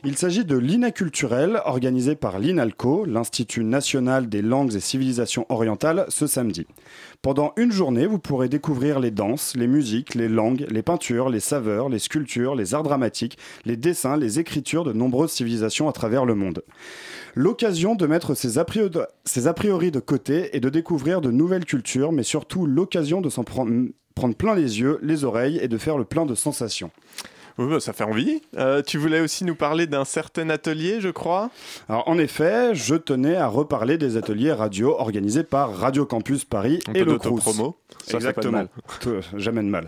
Il 0.05 0.17
s'agit 0.17 0.45
de 0.45 0.57
l'INA 0.57 0.91
culturel 0.91 1.61
organisé 1.65 2.15
par 2.15 2.39
l'INALCO, 2.39 3.05
l'Institut 3.05 3.65
national 3.65 4.29
des 4.29 4.43
langues 4.43 4.75
et 4.75 4.81
civilisations 4.81 5.47
orientales, 5.49 6.07
ce 6.09 6.27
samedi. 6.27 6.67
Pendant 7.23 7.53
une 7.57 7.73
journée, 7.73 8.07
vous 8.07 8.19
pourrez 8.19 8.49
découvrir 8.49 9.01
les 9.01 9.11
danses, 9.11 9.55
les 9.57 9.67
musiques, 9.67 10.15
les 10.15 10.29
langues, 10.29 10.67
les 10.71 10.83
peintures, 10.83 11.29
les 11.29 11.41
saveurs, 11.41 11.89
les 11.89 11.99
sculptures, 11.99 12.55
les 12.55 12.75
arts 12.75 12.83
dramatiques, 12.83 13.39
les 13.65 13.77
dessins, 13.77 14.17
les 14.17 14.39
écritures 14.39 14.85
de 14.85 14.93
nombreuses 14.93 15.33
civilisations 15.33 15.89
à 15.89 15.93
travers 15.93 16.25
le 16.25 16.35
monde. 16.35 16.63
L'occasion 17.35 17.95
de 17.95 18.07
mettre 18.07 18.35
ses 18.35 18.59
a, 18.59 18.65
priori, 18.65 19.91
de 19.91 20.01
côté 20.01 20.57
et 20.57 20.61
de 20.61 20.69
découvrir 20.69 21.21
de 21.21 21.31
nouvelles 21.31 21.67
cultures, 21.67 22.13
mais 22.13 22.23
surtout 22.23 22.67
l'occasion 22.67 23.21
de 23.21 23.29
s'en 23.29 23.45
prendre 23.45 24.35
plein 24.39 24.55
les 24.55 24.81
yeux, 24.81 24.99
les 25.03 25.25
oreilles 25.25 25.59
et 25.61 25.69
de 25.69 25.79
faire 25.79 25.99
le 25.99 26.05
plein 26.05 26.27
de 26.27 26.35
sensations. 26.35 26.91
Oui, 27.59 27.67
bah, 27.71 27.81
ça 27.81 27.93
fait 27.93 28.05
envie. 28.05 28.43
Euh, 28.59 28.83
tu 28.83 28.99
voulais 28.99 29.21
aussi 29.21 29.45
nous 29.45 29.55
parler 29.55 29.87
d'un 29.87 30.05
certain 30.05 30.51
atelier, 30.51 31.01
je 31.01 31.09
crois? 31.09 31.51
Alors 31.89 32.07
en 32.09 32.19
effet, 32.19 32.75
je 32.75 32.95
tenais 32.95 33.37
à 33.37 33.47
reparler 33.49 33.97
des 33.99 34.17
ateliers 34.17 34.53
radio 34.53 34.95
organisés 34.99 35.43
par 35.43 35.75
Radio 35.75 36.05
Campus 36.05 36.45
Paris 36.45 36.81
Un 36.89 36.93
et 36.93 37.05
peu 37.05 37.13
le 37.13 37.19
Crous. 37.19 37.31
d'autopromo. 37.45 37.77
Ça, 38.05 38.21
fait 38.21 38.33
pas 38.33 38.43
de 38.43 38.49
Exactement. 38.49 38.53
mal. 38.53 39.23
Jamais 39.37 39.63
de 39.63 39.69
mal. 39.69 39.87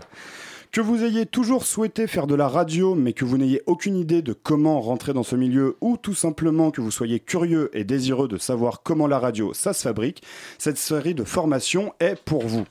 Que 0.71 0.81
vous 0.81 1.03
ayez 1.03 1.25
toujours 1.25 1.65
souhaité 1.65 2.05
faire 2.05 2.27
de 2.27 2.35
la 2.35 2.47
radio, 2.47 2.93
mais 2.93 3.13
que 3.13 3.25
vous 3.25 3.39
n'ayez 3.39 3.61
aucune 3.65 3.95
idée 3.97 4.21
de 4.21 4.33
comment 4.33 4.79
rentrer 4.81 5.13
dans 5.13 5.23
ce 5.23 5.35
milieu, 5.35 5.77
ou 5.81 5.97
tout 5.97 6.13
simplement 6.13 6.69
que 6.69 6.79
vous 6.79 6.91
soyez 6.91 7.19
curieux 7.19 7.71
et 7.73 7.83
désireux 7.83 8.27
de 8.27 8.37
savoir 8.37 8.83
comment 8.83 9.07
la 9.07 9.17
radio, 9.17 9.51
ça 9.55 9.73
se 9.73 9.81
fabrique, 9.81 10.21
cette 10.59 10.77
série 10.77 11.15
de 11.15 11.23
formations 11.23 11.93
est 11.99 12.21
pour 12.23 12.45
vous. 12.45 12.65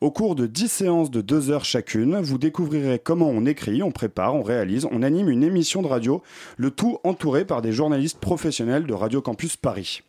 Au 0.00 0.10
cours 0.10 0.34
de 0.34 0.46
10 0.46 0.68
séances 0.68 1.10
de 1.10 1.20
2 1.20 1.50
heures 1.50 1.64
chacune, 1.64 2.20
vous 2.20 2.38
découvrirez 2.38 2.98
comment 2.98 3.28
on 3.28 3.44
écrit, 3.44 3.82
on 3.82 3.90
prépare, 3.90 4.34
on 4.34 4.42
réalise, 4.42 4.86
on 4.90 5.02
anime 5.02 5.28
une 5.28 5.42
émission 5.42 5.82
de 5.82 5.88
radio, 5.88 6.22
le 6.56 6.70
tout 6.70 6.98
entouré 7.04 7.44
par 7.44 7.62
des 7.62 7.72
journalistes 7.72 8.18
professionnels 8.18 8.86
de 8.86 8.94
Radio 8.94 9.20
Campus 9.20 9.56
Paris. 9.56 10.02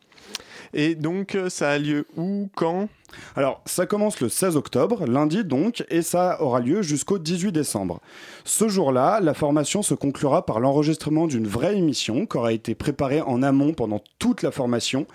Et 0.73 0.95
donc, 0.95 1.36
euh, 1.36 1.49
ça 1.49 1.69
a 1.69 1.77
lieu 1.77 2.07
où, 2.17 2.49
quand? 2.55 2.89
Alors, 3.36 3.61
ça 3.65 3.86
commence 3.86 4.19
le 4.21 4.29
16 4.29 4.55
octobre, 4.55 5.05
lundi 5.05 5.43
donc, 5.43 5.86
et 5.89 6.01
ça 6.01 6.41
aura 6.41 6.61
lieu 6.61 6.81
jusqu'au 6.81 7.19
18 7.19 7.51
décembre. 7.51 7.99
Ce 8.43 8.67
jour-là, 8.67 9.19
la 9.19 9.36
formation 9.36 9.84
se 9.84 9.93
conclura 9.93 10.45
par 10.45 10.59
l'enregistrement 10.59 11.27
d'une 11.27 11.45
vraie 11.45 11.77
émission 11.77 12.25
qui 12.25 12.38
aura 12.38 12.53
été 12.53 12.73
préparée 12.73 13.21
en 13.21 13.43
amont 13.43 13.73
pendant 13.73 14.01
toute 14.17 14.41
la 14.41 14.49
formation, 14.49 15.05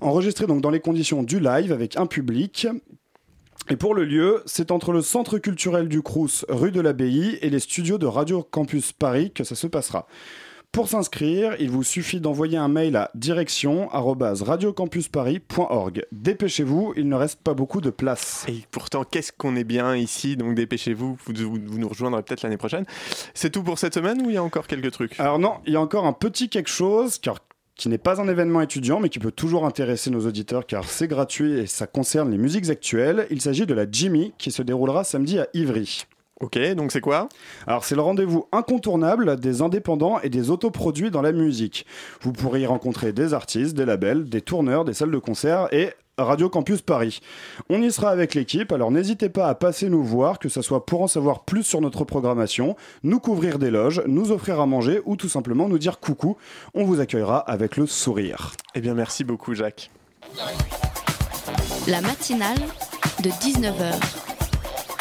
enregistrée 0.00 0.46
donc 0.46 0.62
dans 0.62 0.70
les 0.70 0.80
conditions 0.80 1.22
du 1.22 1.38
live 1.38 1.72
avec 1.72 1.96
un 1.96 2.06
public. 2.06 2.66
Et 3.70 3.76
pour 3.76 3.94
le 3.94 4.04
lieu, 4.04 4.42
c'est 4.46 4.70
entre 4.70 4.92
le 4.92 5.02
centre 5.02 5.38
culturel 5.38 5.88
du 5.88 6.00
Crous, 6.02 6.44
rue 6.48 6.72
de 6.72 6.80
l'Abbaye, 6.80 7.38
et 7.42 7.50
les 7.50 7.60
studios 7.60 7.98
de 7.98 8.06
Radio 8.06 8.42
Campus 8.42 8.92
Paris 8.92 9.30
que 9.34 9.44
ça 9.44 9.54
se 9.54 9.66
passera. 9.66 10.06
Pour 10.72 10.88
s'inscrire, 10.88 11.54
il 11.60 11.70
vous 11.70 11.82
suffit 11.82 12.20
d'envoyer 12.20 12.56
un 12.58 12.68
mail 12.68 12.96
à 12.96 13.10
direction@radiocampusparis.org. 13.14 16.06
Dépêchez-vous, 16.12 16.92
il 16.96 17.08
ne 17.08 17.14
reste 17.16 17.40
pas 17.42 17.54
beaucoup 17.54 17.80
de 17.80 17.88
place. 17.90 18.44
Et 18.48 18.64
pourtant, 18.70 19.02
qu'est-ce 19.04 19.32
qu'on 19.32 19.56
est 19.56 19.64
bien 19.64 19.96
ici, 19.96 20.36
donc 20.36 20.54
dépêchez-vous, 20.54 21.16
vous, 21.24 21.32
vous- 21.34 21.58
vous 21.66 21.78
nous 21.78 21.88
rejoindrez 21.88 22.22
peut-être 22.22 22.42
l'année 22.42 22.58
prochaine. 22.58 22.84
C'est 23.34 23.50
tout 23.50 23.62
pour 23.62 23.78
cette 23.78 23.94
semaine 23.94 24.20
ou 24.22 24.28
il 24.30 24.34
y 24.34 24.38
a 24.38 24.42
encore 24.42 24.66
quelques 24.66 24.90
trucs? 24.92 25.18
Alors 25.18 25.38
non, 25.38 25.54
il 25.66 25.72
y 25.72 25.76
a 25.76 25.80
encore 25.80 26.04
un 26.06 26.12
petit 26.12 26.48
quelque 26.50 26.70
chose 26.70 27.16
car- 27.18 27.38
qui 27.78 27.88
n'est 27.88 27.96
pas 27.96 28.20
un 28.20 28.28
événement 28.28 28.60
étudiant 28.60 29.00
mais 29.00 29.08
qui 29.08 29.20
peut 29.20 29.32
toujours 29.32 29.64
intéresser 29.64 30.10
nos 30.10 30.26
auditeurs 30.26 30.66
car 30.66 30.84
c'est 30.84 31.08
gratuit 31.08 31.60
et 31.60 31.66
ça 31.66 31.86
concerne 31.86 32.30
les 32.30 32.36
musiques 32.36 32.68
actuelles. 32.68 33.26
Il 33.30 33.40
s'agit 33.40 33.64
de 33.64 33.72
la 33.72 33.86
Jimmy 33.90 34.34
qui 34.36 34.50
se 34.50 34.60
déroulera 34.60 35.04
samedi 35.04 35.38
à 35.38 35.46
Ivry. 35.54 36.04
Ok, 36.40 36.58
donc 36.74 36.92
c'est 36.92 37.00
quoi? 37.00 37.28
Alors 37.66 37.84
c'est 37.84 37.94
le 37.94 38.02
rendez-vous 38.02 38.46
incontournable 38.52 39.40
des 39.40 39.62
indépendants 39.62 40.20
et 40.20 40.28
des 40.28 40.50
autoproduits 40.50 41.10
dans 41.10 41.22
la 41.22 41.32
musique. 41.32 41.86
Vous 42.20 42.32
pourrez 42.32 42.60
y 42.60 42.66
rencontrer 42.66 43.12
des 43.12 43.32
artistes, 43.32 43.76
des 43.76 43.86
labels, 43.86 44.28
des 44.28 44.42
tourneurs, 44.42 44.84
des 44.84 44.94
salles 44.94 45.10
de 45.10 45.18
concert 45.18 45.68
et 45.72 45.90
Radio 46.18 46.48
Campus 46.48 46.82
Paris. 46.82 47.20
On 47.70 47.80
y 47.80 47.92
sera 47.92 48.10
avec 48.10 48.34
l'équipe, 48.34 48.72
alors 48.72 48.90
n'hésitez 48.90 49.28
pas 49.28 49.48
à 49.48 49.54
passer 49.54 49.88
nous 49.88 50.02
voir, 50.02 50.38
que 50.38 50.48
ce 50.48 50.62
soit 50.62 50.84
pour 50.84 51.02
en 51.02 51.06
savoir 51.06 51.44
plus 51.44 51.62
sur 51.62 51.80
notre 51.80 52.04
programmation, 52.04 52.76
nous 53.04 53.20
couvrir 53.20 53.58
des 53.58 53.70
loges, 53.70 54.02
nous 54.06 54.32
offrir 54.32 54.60
à 54.60 54.66
manger 54.66 55.00
ou 55.06 55.16
tout 55.16 55.28
simplement 55.28 55.68
nous 55.68 55.78
dire 55.78 56.00
coucou. 56.00 56.36
On 56.74 56.84
vous 56.84 57.00
accueillera 57.00 57.38
avec 57.38 57.76
le 57.76 57.86
sourire. 57.86 58.52
Eh 58.74 58.80
bien, 58.80 58.94
merci 58.94 59.24
beaucoup, 59.24 59.54
Jacques. 59.54 59.90
La 61.86 62.00
matinale 62.00 62.58
de 63.22 63.30
19h. 63.30 63.94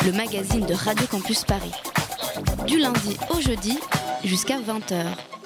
Le 0.06 0.12
magazine 0.12 0.66
de 0.66 0.74
Radio 0.74 1.06
Campus 1.08 1.44
Paris. 1.44 1.74
Du 2.66 2.80
lundi 2.80 3.18
au 3.36 3.42
jeudi 3.42 3.80
jusqu'à 4.24 4.60
20h. 4.60 5.37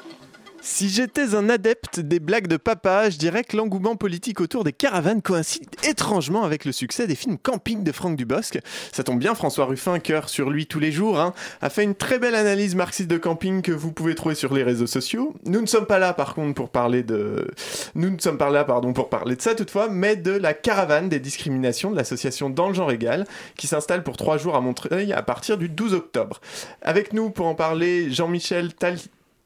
Si 0.64 0.90
j'étais 0.90 1.34
un 1.34 1.50
adepte 1.50 2.00
des 2.00 2.20
blagues 2.20 2.46
de 2.46 2.56
papa, 2.56 3.10
je 3.10 3.18
dirais 3.18 3.44
que 3.44 3.58
l'engouement 3.58 3.96
politique 3.96 4.42
autour 4.42 4.64
des 4.64 4.74
caravanes 4.74 5.24
coïncide 5.24 5.68
étrangement 5.84 6.44
avec 6.44 6.66
le 6.66 6.72
succès 6.72 7.08
des 7.08 7.16
films 7.16 7.40
Camping 7.40 7.84
de 7.84 7.92
Franck 7.92 8.16
Dubosc. 8.16 8.60
Ça 8.92 9.04
tombe 9.04 9.18
bien, 9.18 9.34
François 9.34 9.66
Ruffin, 9.66 9.98
cœur 9.98 10.30
sur 10.30 10.52
lui 10.52 10.68
tous 10.68 10.80
les 10.80 10.92
jours, 10.92 11.20
hein, 11.20 11.34
a 11.62 11.72
fait 11.72 11.84
une 11.84 11.96
très 11.96 12.20
belle 12.20 12.36
analyse 12.36 12.76
marxiste 12.76 13.10
de 13.10 13.18
camping 13.18 13.64
que 13.64 13.72
vous 13.72 13.92
pouvez 13.92 14.14
trouver 14.14 14.36
sur 14.36 14.54
les 14.54 14.62
réseaux 14.62 14.86
sociaux. 14.86 15.34
Nous 15.46 15.62
ne 15.62 15.66
sommes 15.66 15.88
pas 15.88 15.98
là, 15.98 16.14
par 16.14 16.36
contre, 16.36 16.54
pour 16.54 16.70
parler 16.70 17.02
de... 17.02 17.48
Nous 17.96 18.12
ne 18.12 18.20
sommes 18.20 18.38
pas 18.38 18.52
là, 18.52 18.64
pardon, 18.64 18.94
pour 18.94 19.10
parler 19.10 19.36
de 19.36 19.42
ça 19.42 19.56
toutefois, 19.56 19.90
mais 19.90 20.16
de 20.16 20.32
la 20.32 20.54
caravane 20.54 21.10
des 21.10 21.20
discriminations 21.20 21.90
de 21.90 21.96
l'association 21.96 22.52
Dans 22.52 22.68
le 22.68 22.76
genre 22.76 22.92
égal, 22.92 23.26
qui 23.58 23.66
s'installe 23.66 24.04
pour 24.04 24.16
trois 24.16 24.38
jours 24.38 24.56
à 24.56 24.62
Montreuil 24.62 25.12
à 25.12 25.24
partir 25.24 25.58
du 25.58 25.70
12 25.70 25.96
octobre. 25.96 26.40
Avec 26.84 27.14
nous, 27.14 27.32
pour 27.32 27.48
en 27.48 27.56
parler, 27.56 28.12
Jean-Michel 28.12 28.76
Tal... 28.76 28.98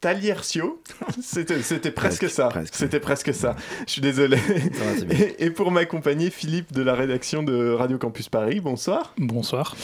Taliercio, 0.06 0.84
c'était 1.24 1.90
presque, 1.90 2.30
ça, 2.30 2.50
c'était 2.72 3.00
presque 3.00 3.34
ça. 3.34 3.56
Je 3.88 3.94
suis 3.94 4.02
désolé. 4.02 4.38
et, 5.10 5.46
et 5.46 5.50
pour 5.50 5.72
m'accompagner, 5.72 6.30
Philippe 6.30 6.72
de 6.74 6.84
la 6.84 6.94
rédaction 6.94 7.42
de 7.42 7.72
Radio 7.72 7.98
Campus 7.98 8.30
Paris. 8.30 8.60
Bonsoir. 8.60 9.16
Bonsoir. 9.18 9.76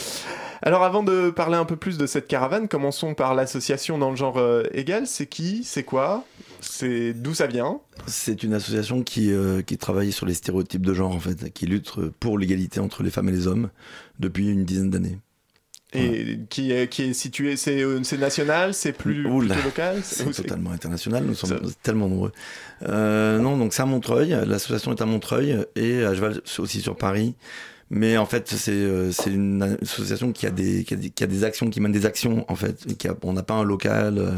Alors 0.62 0.84
avant 0.84 1.02
de 1.02 1.32
parler 1.32 1.58
un 1.58 1.66
peu 1.66 1.76
plus 1.76 1.98
de 1.98 2.06
cette 2.06 2.28
caravane, 2.28 2.68
commençons 2.68 3.16
par 3.16 3.34
l'association 3.34 3.98
dans 3.98 4.12
le 4.12 4.16
genre 4.16 4.38
euh, 4.38 4.66
égal. 4.74 5.08
C'est 5.08 5.26
qui? 5.26 5.64
C'est 5.64 5.82
quoi? 5.82 6.24
C'est 6.60 7.14
d'où 7.14 7.34
ça 7.34 7.48
vient? 7.48 7.80
C'est 8.06 8.44
une 8.44 8.54
association 8.54 9.02
qui, 9.02 9.34
euh, 9.34 9.64
qui 9.64 9.80
travaille 9.80 10.12
sur 10.12 10.28
les 10.28 10.36
stéréotypes 10.36 10.86
de 10.86 10.94
genre 10.94 11.16
en 11.16 11.20
fait, 11.20 11.52
qui 11.52 11.66
lutte 11.66 11.96
pour 12.20 12.38
l'égalité 12.38 12.80
entre 12.80 13.02
les 13.02 13.10
femmes 13.10 13.30
et 13.30 13.32
les 13.32 13.48
hommes 13.48 13.72
depuis 14.20 14.50
une 14.50 14.66
dizaine 14.66 14.92
d'années. 14.92 15.18
Et 15.94 16.40
qui, 16.50 16.72
est, 16.72 16.88
qui 16.88 17.04
est 17.04 17.14
situé, 17.14 17.58
c'est 17.58 17.82
euh, 17.82 18.02
c'est 18.04 18.18
national, 18.18 18.74
c'est 18.74 18.94
plus 18.94 19.26
Oula, 19.26 19.54
plutôt 19.56 19.68
local 19.68 19.98
C'est 20.04 20.32
totalement 20.32 20.72
international, 20.72 21.26
nous 21.26 21.34
sommes 21.36 21.60
tellement 21.84 22.08
nombreux. 22.08 22.32
Euh, 22.88 23.40
non, 23.40 23.58
donc 23.58 23.74
c'est 23.74 23.82
à 23.82 23.86
Montreuil, 23.86 24.30
l'association 24.48 24.94
est 24.94 25.02
à 25.02 25.06
Montreuil 25.06 25.58
et 25.76 26.04
à 26.06 26.16
Cheval 26.16 26.42
aussi 26.60 26.80
sur 26.82 26.96
Paris. 26.96 27.36
Mais 27.90 28.16
en 28.16 28.26
fait, 28.26 28.48
c'est 28.50 28.72
euh, 28.72 29.12
c'est 29.12 29.32
une 29.32 29.78
association 29.82 30.32
qui 30.32 30.46
a, 30.48 30.50
des, 30.52 30.86
qui, 30.86 30.94
a 30.94 30.98
des, 30.98 31.10
qui 31.10 31.24
a 31.26 31.28
des 31.28 31.44
actions, 31.44 31.70
qui 31.70 31.82
mène 31.82 31.92
des 31.92 32.06
actions 32.06 32.46
en 32.50 32.56
fait. 32.56 32.86
Et 32.90 32.96
qui 32.96 33.10
a- 33.10 33.18
on 33.24 33.34
n'a 33.34 33.44
pas 33.44 33.56
un 33.56 33.66
local 33.66 34.18
euh, 34.18 34.32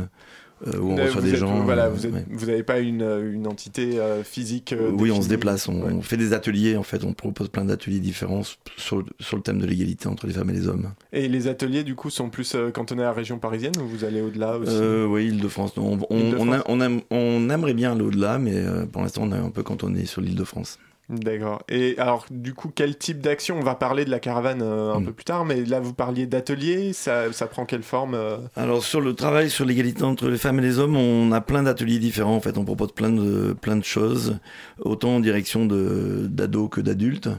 où 0.79 0.91
on 0.91 0.97
Euh, 0.97 1.05
reçoit 1.05 1.21
des 1.21 1.29
êtes- 1.31 1.35
gens. 1.37 1.63
Voilà, 1.63 1.85
euh, 1.85 1.89
vous 1.89 2.05
ouais. 2.45 2.51
n'avez 2.51 2.63
pas 2.63 2.79
une, 2.79 3.01
euh, 3.01 3.33
une 3.33 3.47
entité 3.47 3.99
euh, 3.99 4.23
physique. 4.23 4.73
euh, 4.73 4.91
Oui, 4.97 5.11
on 5.11 5.21
se 5.21 5.29
déplace, 5.29 5.67
on, 5.67 5.81
on 5.83 6.01
fait 6.01 6.17
des 6.17 6.33
ateliers 6.33 6.77
en 6.77 6.83
fait, 6.83 7.03
on 7.03 7.13
propose 7.13 7.49
plein 7.49 7.65
d'ateliers 7.65 7.99
différents 7.99 8.43
sur, 8.77 9.03
sur 9.19 9.35
le 9.37 9.41
thème 9.43 9.59
de 9.59 9.65
l'égalité 9.65 10.07
entre 10.07 10.27
les 10.27 10.33
femmes 10.33 10.49
et 10.49 10.53
les 10.53 10.67
hommes. 10.67 10.91
Et 11.11 11.27
les 11.27 11.47
ateliers, 11.47 11.83
du 11.83 11.95
coup, 11.95 12.09
sont 12.09 12.29
plus 12.29 12.55
euh, 12.55 12.71
cantonnés 12.71 13.03
à 13.03 13.07
la 13.07 13.13
région 13.13 13.39
parisienne 13.39 13.73
ou 13.81 13.87
vous 13.87 14.03
allez 14.05 14.21
au-delà 14.21 14.57
aussi? 14.57 14.71
Euh, 14.73 15.05
oui, 15.05 15.27
Île-de-France. 15.27 15.73
On, 15.77 15.99
on, 16.09 17.01
on 17.11 17.49
aimerait 17.49 17.73
bien 17.73 17.91
aller 17.93 18.01
au-delà, 18.01 18.37
mais 18.39 18.53
euh, 18.55 18.85
pour 18.85 19.01
l'instant, 19.01 19.23
on 19.25 19.31
est 19.31 19.37
un 19.37 19.49
peu 19.49 19.63
cantonné 19.63 20.05
sur 20.05 20.21
l'Île-de-France. 20.21 20.79
D'accord. 21.09 21.61
Et 21.67 21.95
alors, 21.97 22.25
du 22.31 22.53
coup, 22.53 22.71
quel 22.73 22.97
type 22.97 23.19
d'action? 23.19 23.57
On 23.59 23.63
va 23.63 23.75
parler 23.75 24.05
de 24.05 24.09
la 24.09 24.19
caravane 24.19 24.61
euh, 24.61 24.93
un 24.93 24.99
Mm. 25.01 25.05
peu 25.05 25.11
plus 25.13 25.25
tard, 25.25 25.43
mais 25.45 25.65
là, 25.65 25.79
vous 25.81 25.93
parliez 25.93 26.25
d'ateliers, 26.25 26.93
ça, 26.93 27.31
ça 27.33 27.45
prend 27.47 27.65
quelle 27.65 27.83
forme 27.83 28.13
euh? 28.15 28.37
Alors 28.55 28.83
sur 28.83 29.01
le 29.01 29.13
travail 29.13 29.49
sur 29.49 29.65
l'égalité 29.65 30.03
entre 30.03 30.29
les 30.29 30.37
femmes 30.37 30.59
et 30.59 30.61
les 30.61 30.79
hommes, 30.79 30.95
on 30.95 31.31
a 31.33 31.41
plein 31.41 31.63
d'ateliers 31.63 31.99
différents. 31.99 32.35
En 32.35 32.39
fait, 32.39 32.57
on 32.57 32.63
propose 32.63 32.93
plein 32.93 33.09
de 33.09 33.53
plein 33.59 33.75
de 33.75 33.83
choses, 33.83 34.37
autant 34.79 35.15
en 35.15 35.19
direction 35.19 35.65
de 35.65 36.25
d'ados 36.29 36.69
que 36.69 36.79
d'adultes. 36.81 37.29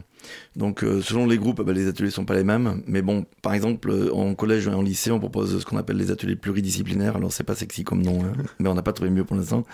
Donc 0.56 0.84
euh, 0.84 1.00
selon 1.02 1.26
les 1.26 1.36
groupes, 1.38 1.60
bah, 1.62 1.72
les 1.72 1.86
ateliers 1.88 2.10
sont 2.10 2.24
pas 2.24 2.34
les 2.34 2.44
mêmes. 2.44 2.82
Mais 2.86 3.02
bon, 3.02 3.26
par 3.42 3.54
exemple, 3.54 3.90
euh, 3.90 4.12
en 4.14 4.34
collège 4.34 4.66
et 4.66 4.70
en 4.70 4.82
lycée, 4.82 5.10
on 5.10 5.18
propose 5.18 5.58
ce 5.60 5.64
qu'on 5.64 5.76
appelle 5.76 5.96
les 5.96 6.10
ateliers 6.10 6.36
pluridisciplinaires. 6.36 7.16
Alors 7.16 7.32
c'est 7.32 7.44
pas 7.44 7.54
sexy 7.54 7.84
comme 7.84 8.02
nom, 8.02 8.24
hein, 8.24 8.32
mais 8.60 8.68
on 8.68 8.74
n'a 8.74 8.82
pas 8.82 8.92
trouvé 8.92 9.10
mieux 9.10 9.24
pour 9.24 9.36
l'instant. 9.36 9.64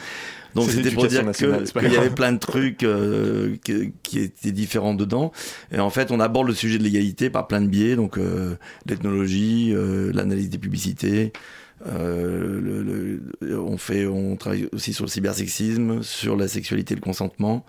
Donc 0.54 0.64
c'était 0.78 0.90
pour 0.94 1.04
dire 1.10 1.20
qu'il 1.82 1.92
y 1.92 1.96
avait 1.96 2.10
plein 2.14 2.32
de 2.32 2.38
trucs 2.38 2.82
euh, 2.82 3.56
que- 3.64 3.90
qui 4.02 4.18
étaient 4.20 4.52
différents 4.52 4.94
dedans. 4.94 5.32
Et 5.70 5.78
en 5.78 5.90
fait, 5.90 6.10
on 6.10 6.18
aborde 6.20 6.48
le 6.48 6.54
sujet 6.54 6.78
de 6.78 6.82
l'égalité 6.82 7.30
par 7.30 7.46
plein 7.46 7.60
de 7.60 7.68
biais. 7.68 7.94
Donc 7.94 8.18
euh, 8.18 8.56
l'ethnologie, 8.86 9.72
euh, 9.74 10.10
l'analyse 10.12 10.50
des 10.50 10.58
publicités. 10.58 11.32
Euh, 11.86 12.60
le- 12.60 13.20
le- 13.40 13.60
on 13.60 13.78
fait, 13.78 14.06
on 14.06 14.36
travaille 14.36 14.68
aussi 14.72 14.92
sur 14.92 15.04
le 15.04 15.10
cybersexisme, 15.10 16.02
sur 16.02 16.36
la 16.36 16.46
sexualité 16.48 16.92
et 16.92 16.96
le 16.96 17.00
consentement, 17.00 17.64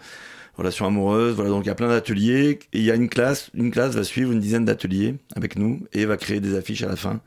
relations 0.55 0.85
amoureuses. 0.85 1.35
Voilà, 1.35 1.49
donc 1.49 1.65
il 1.65 1.67
y 1.67 1.71
a 1.71 1.75
plein 1.75 1.89
d'ateliers. 1.89 2.59
Et 2.73 2.79
il 2.79 2.83
y 2.83 2.91
a 2.91 2.95
une 2.95 3.09
classe, 3.09 3.49
une 3.53 3.71
classe 3.71 3.95
va 3.95 4.03
suivre 4.03 4.31
une 4.31 4.39
dizaine 4.39 4.65
d'ateliers 4.65 5.15
avec 5.35 5.55
nous 5.55 5.81
et 5.93 6.05
va 6.05 6.17
créer 6.17 6.39
des 6.39 6.55
affiches 6.55 6.83
à 6.83 6.87
la 6.87 6.95
fin. 6.95 7.21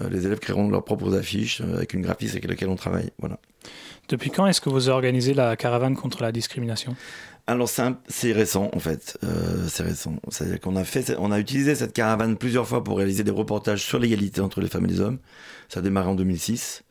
Euh, 0.00 0.08
les 0.10 0.26
élèves 0.26 0.38
créeront 0.40 0.68
leurs 0.68 0.84
propres 0.84 1.16
affiches 1.16 1.60
euh, 1.60 1.76
avec 1.76 1.94
une 1.94 2.02
graphiste 2.02 2.34
avec 2.34 2.48
laquelle 2.48 2.68
on 2.68 2.76
travaille. 2.76 3.10
Voilà. 3.18 3.38
Depuis 4.08 4.30
quand 4.30 4.46
est-ce 4.46 4.60
que 4.60 4.68
vous 4.68 4.88
organisez 4.88 5.34
la 5.34 5.56
caravane 5.56 5.96
contre 5.96 6.22
la 6.22 6.32
discrimination? 6.32 6.94
Alors 7.48 7.68
c'est 7.68 8.32
récent 8.32 8.70
en 8.72 8.80
fait, 8.80 9.18
Euh, 9.22 9.66
c'est 9.68 9.84
récent. 9.84 10.16
C'est-à-dire 10.30 10.60
qu'on 10.60 10.74
a 10.74 10.84
fait, 10.84 11.14
on 11.18 11.30
a 11.30 11.38
utilisé 11.38 11.76
cette 11.76 11.92
caravane 11.92 12.36
plusieurs 12.36 12.66
fois 12.66 12.82
pour 12.82 12.98
réaliser 12.98 13.22
des 13.22 13.30
reportages 13.30 13.84
sur 13.84 13.98
l'égalité 14.00 14.40
entre 14.40 14.60
les 14.60 14.68
femmes 14.68 14.84
et 14.86 14.88
les 14.88 15.00
hommes. 15.00 15.18
Ça 15.68 15.78
a 15.80 15.82
démarré 15.82 16.08
en 16.08 16.16
2006. 16.16 16.82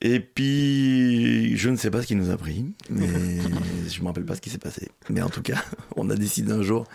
Et 0.00 0.20
puis 0.20 1.56
je 1.56 1.70
ne 1.70 1.76
sais 1.76 1.90
pas 1.90 2.02
ce 2.02 2.06
qui 2.06 2.16
nous 2.16 2.30
a 2.30 2.36
pris, 2.36 2.66
mais 2.90 3.08
je 3.88 4.00
me 4.00 4.06
rappelle 4.06 4.24
pas 4.24 4.34
ce 4.34 4.40
qui 4.40 4.50
s'est 4.50 4.58
passé. 4.58 4.88
Mais 5.10 5.22
en 5.22 5.28
tout 5.28 5.42
cas, 5.42 5.62
on 5.96 6.10
a 6.10 6.14
décidé 6.14 6.52
un 6.52 6.62
jour 6.62 6.86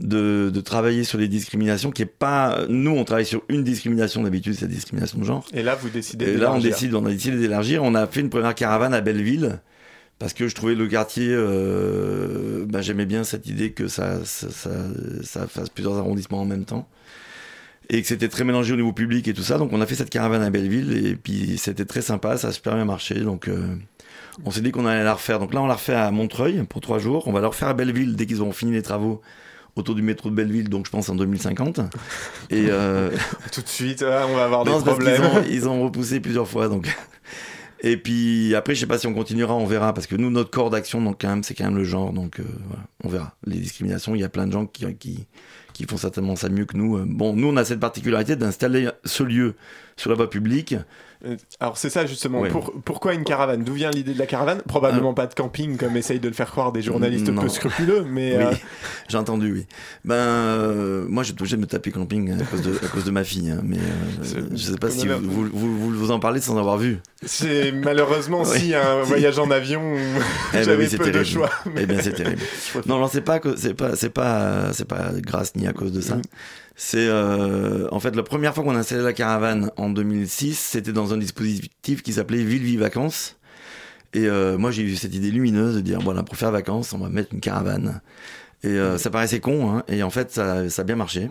de, 0.00 0.50
de 0.52 0.60
travailler 0.60 1.04
sur 1.04 1.18
les 1.18 1.28
discriminations, 1.28 1.90
qui 1.90 2.02
est 2.02 2.06
pas. 2.06 2.66
Nous, 2.68 2.90
on 2.90 3.04
travaille 3.04 3.26
sur 3.26 3.42
une 3.48 3.64
discrimination 3.64 4.22
d'habitude, 4.22 4.54
c'est 4.54 4.66
la 4.66 4.72
discrimination 4.72 5.18
de 5.18 5.24
genre. 5.24 5.44
Et 5.54 5.62
là, 5.62 5.74
vous 5.74 5.88
décidez 5.88 6.26
Et 6.26 6.36
là, 6.36 6.52
on 6.52 6.58
décide, 6.58 6.94
on 6.94 7.04
a 7.06 7.10
décidé 7.10 7.38
d'élargir. 7.38 7.82
On 7.82 7.94
a 7.94 8.06
fait 8.06 8.20
une 8.20 8.30
première 8.30 8.54
caravane 8.54 8.94
à 8.94 9.00
Belleville 9.00 9.60
parce 10.18 10.32
que 10.32 10.48
je 10.48 10.54
trouvais 10.54 10.74
le 10.74 10.86
quartier, 10.86 11.28
euh, 11.30 12.64
bah, 12.66 12.80
j'aimais 12.80 13.04
bien 13.04 13.22
cette 13.22 13.46
idée 13.46 13.72
que 13.72 13.86
ça, 13.86 14.24
ça, 14.24 14.50
ça, 14.50 14.70
ça 15.22 15.46
fasse 15.46 15.68
plusieurs 15.68 15.96
arrondissements 15.96 16.40
en 16.40 16.46
même 16.46 16.64
temps 16.64 16.88
et 17.88 18.02
que 18.02 18.08
c'était 18.08 18.28
très 18.28 18.44
mélangé 18.44 18.72
au 18.72 18.76
niveau 18.76 18.92
public 18.92 19.28
et 19.28 19.34
tout 19.34 19.42
ça. 19.42 19.58
Donc, 19.58 19.72
on 19.72 19.80
a 19.80 19.86
fait 19.86 19.94
cette 19.94 20.10
caravane 20.10 20.42
à 20.42 20.50
Belleville 20.50 21.06
et 21.06 21.16
puis 21.16 21.56
c'était 21.58 21.84
très 21.84 22.02
sympa, 22.02 22.36
ça 22.36 22.48
a 22.48 22.52
super 22.52 22.74
bien 22.74 22.84
marché. 22.84 23.20
Donc, 23.20 23.48
euh, 23.48 23.76
on 24.44 24.50
s'est 24.50 24.60
dit 24.60 24.72
qu'on 24.72 24.86
allait 24.86 25.04
la 25.04 25.14
refaire. 25.14 25.38
Donc 25.38 25.54
là, 25.54 25.62
on 25.62 25.66
l'a 25.66 25.74
refait 25.74 25.94
à 25.94 26.10
Montreuil 26.10 26.64
pour 26.68 26.80
trois 26.80 26.98
jours. 26.98 27.26
On 27.28 27.32
va 27.32 27.40
la 27.40 27.48
refaire 27.48 27.68
à 27.68 27.74
Belleville 27.74 28.16
dès 28.16 28.26
qu'ils 28.26 28.40
auront 28.40 28.52
fini 28.52 28.72
les 28.72 28.82
travaux 28.82 29.22
autour 29.76 29.94
du 29.94 30.02
métro 30.02 30.30
de 30.30 30.34
Belleville, 30.34 30.70
donc 30.70 30.86
je 30.86 30.90
pense 30.90 31.08
en 31.10 31.14
2050. 31.14 31.80
Et 32.50 32.66
euh, 32.70 33.10
Tout 33.52 33.60
de 33.60 33.68
suite, 33.68 34.02
ah, 34.02 34.26
on 34.28 34.34
va 34.34 34.44
avoir 34.46 34.64
non, 34.64 34.78
des 34.78 34.84
problèmes. 34.84 35.22
ont, 35.22 35.42
ils 35.48 35.68
ont 35.68 35.82
repoussé 35.82 36.20
plusieurs 36.20 36.48
fois, 36.48 36.68
donc. 36.68 36.88
Et 37.80 37.98
puis 37.98 38.54
après, 38.54 38.74
je 38.74 38.80
sais 38.80 38.86
pas 38.86 38.98
si 38.98 39.06
on 39.06 39.12
continuera, 39.12 39.54
on 39.54 39.66
verra, 39.66 39.92
parce 39.92 40.06
que 40.06 40.16
nous, 40.16 40.30
notre 40.30 40.50
corps 40.50 40.70
d'action, 40.70 41.02
donc 41.02 41.20
quand 41.20 41.28
même, 41.28 41.42
c'est 41.42 41.54
quand 41.54 41.64
même 41.64 41.76
le 41.76 41.84
genre, 41.84 42.12
donc 42.12 42.40
euh, 42.40 42.44
voilà, 42.66 42.84
on 43.04 43.08
verra. 43.08 43.36
Les 43.44 43.58
discriminations, 43.58 44.14
il 44.14 44.22
y 44.22 44.24
a 44.24 44.30
plein 44.30 44.46
de 44.46 44.52
gens 44.52 44.66
qui, 44.66 44.86
qui, 44.94 45.26
qui 45.76 45.84
font 45.84 45.96
certainement 45.96 46.36
ça 46.36 46.48
mieux 46.48 46.64
que 46.64 46.76
nous. 46.76 46.96
Euh, 46.96 47.04
Bon, 47.06 47.34
nous, 47.34 47.48
on 47.48 47.56
a 47.56 47.64
cette 47.64 47.80
particularité 47.80 48.34
d'installer 48.36 48.88
ce 49.04 49.22
lieu 49.22 49.54
sur 49.96 50.10
la 50.10 50.16
voie 50.16 50.30
publique. 50.30 50.74
Euh, 51.24 51.36
Alors 51.60 51.78
c'est 51.78 51.88
ça 51.90 52.04
justement. 52.06 52.42
Pour- 52.48 52.72
pourquoi 52.84 53.14
une 53.14 53.24
caravane? 53.24 53.64
D'où 53.64 53.72
vient 53.74 53.90
l'idée 53.90 54.12
de 54.12 54.18
la 54.18 54.26
caravane? 54.26 54.60
Probablement 54.68 55.14
pas 55.14 55.26
de 55.26 55.34
camping 55.34 55.76
comme 55.76 55.96
essayent 55.96 56.20
de 56.20 56.28
le 56.28 56.34
faire 56.34 56.50
croire 56.50 56.72
des 56.72 56.82
journalistes. 56.82 57.28
Non. 57.28 57.42
peu 57.42 57.48
scrupuleux, 57.48 58.04
mais 58.08 58.36
oui, 58.36 58.44
euh, 58.44 58.50
j'ai 59.08 59.16
entendu, 59.18 59.52
oui. 59.52 59.66
Ben, 60.04 60.14
euh, 60.14 61.06
moi, 61.08 61.22
j'ai 61.22 61.32
obligé 61.32 61.56
de 61.56 61.62
me 61.62 61.66
taper 61.66 61.90
camping 61.90 62.32
à 62.40 62.44
cause 62.44 62.62
de, 62.62 62.74
à 62.84 62.88
cause 62.88 63.04
de 63.04 63.10
ma 63.10 63.24
fille, 63.24 63.50
hein, 63.50 63.60
mais 63.64 63.78
je 64.52 64.56
sais 64.56 64.76
pas 64.76 64.90
si 64.90 65.06
vous, 65.08 65.18
vous, 65.20 65.48
vous, 65.52 65.90
vous 65.90 66.10
en 66.10 66.20
parlez 66.20 66.40
sans 66.40 66.58
avoir 66.58 66.76
vu. 66.78 66.98
c'est 67.24 67.72
malheureusement 67.72 68.42
Oui. 68.46 68.58
si 68.58 68.74
un 68.74 69.02
voyage 69.02 69.38
en 69.38 69.50
avion 69.50 69.82
Eh 69.96 69.98
ben 70.52 70.62
j'avais 70.64 70.84
oui, 70.84 70.88
c'est 70.90 70.98
peu 70.98 71.06
de 71.06 71.12
terrible. 71.12 71.30
choix. 71.30 71.50
Eh 71.76 71.86
bien, 71.86 71.98
c'est 72.02 72.12
terrible. 72.12 72.42
Non, 72.86 72.98
non, 72.98 73.08
c'est 73.08 73.20
pas, 73.22 73.40
c'est 73.56 73.74
pas, 73.74 73.96
c'est 73.96 74.10
pas, 74.10 74.72
c'est 74.72 74.84
pas 74.86 75.10
grâce 75.16 75.54
ni 75.56 75.66
à 75.66 75.72
cause 75.72 75.92
de 75.92 76.00
ça. 76.00 76.18
C'est 76.78 77.08
euh, 77.08 77.88
en 77.90 78.00
fait 78.00 78.14
la 78.14 78.22
première 78.22 78.54
fois 78.54 78.62
qu'on 78.62 78.76
a 78.76 78.78
installé 78.78 79.02
la 79.02 79.14
caravane 79.14 79.70
en 79.78 79.88
2006, 79.88 80.58
c'était 80.58 80.92
dans 80.92 81.14
un 81.14 81.16
dispositif 81.16 82.02
qui 82.02 82.12
s'appelait 82.12 82.44
Ville 82.44 82.62
Vie 82.62 82.76
Vacances. 82.76 83.36
Et 84.16 84.26
euh, 84.28 84.56
moi, 84.56 84.70
j'ai 84.70 84.82
eu 84.82 84.96
cette 84.96 85.14
idée 85.14 85.30
lumineuse 85.30 85.74
de 85.74 85.80
dire 85.80 86.00
voilà, 86.00 86.22
pour 86.22 86.36
faire 86.36 86.50
vacances, 86.50 86.94
on 86.94 86.98
va 86.98 87.10
mettre 87.10 87.34
une 87.34 87.40
caravane. 87.40 88.00
Et 88.62 88.68
euh, 88.68 88.96
ça 88.96 89.10
paraissait 89.10 89.40
con, 89.40 89.70
hein, 89.70 89.84
et 89.88 90.02
en 90.02 90.08
fait, 90.08 90.32
ça, 90.32 90.70
ça 90.70 90.82
a 90.82 90.84
bien 90.86 90.96
marché. 90.96 91.30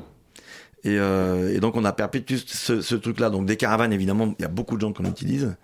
Et, 0.83 0.99
euh, 0.99 1.51
et 1.51 1.59
donc, 1.59 1.75
on 1.75 1.83
a 1.83 1.91
perpétué 1.91 2.37
ce, 2.45 2.81
ce 2.81 2.95
truc-là. 2.95 3.31
Donc, 3.31 3.47
des 3.47 3.57
caravanes, 3.57 3.91
évidemment, 3.91 4.35
il 4.37 4.41
y 4.43 4.45
a 4.45 4.49
beaucoup 4.49 4.75
de 4.75 4.81
gens 4.81 4.93
qui 4.93 5.01
en 5.01 5.05
utilisent. 5.05 5.55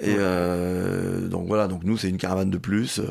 Et 0.00 0.14
euh, 0.16 1.26
donc 1.28 1.48
voilà, 1.48 1.66
donc 1.66 1.82
nous 1.84 1.96
c'est 1.96 2.08
une 2.08 2.18
caravane 2.18 2.50
de 2.50 2.58
plus. 2.58 3.00
euh. 3.00 3.04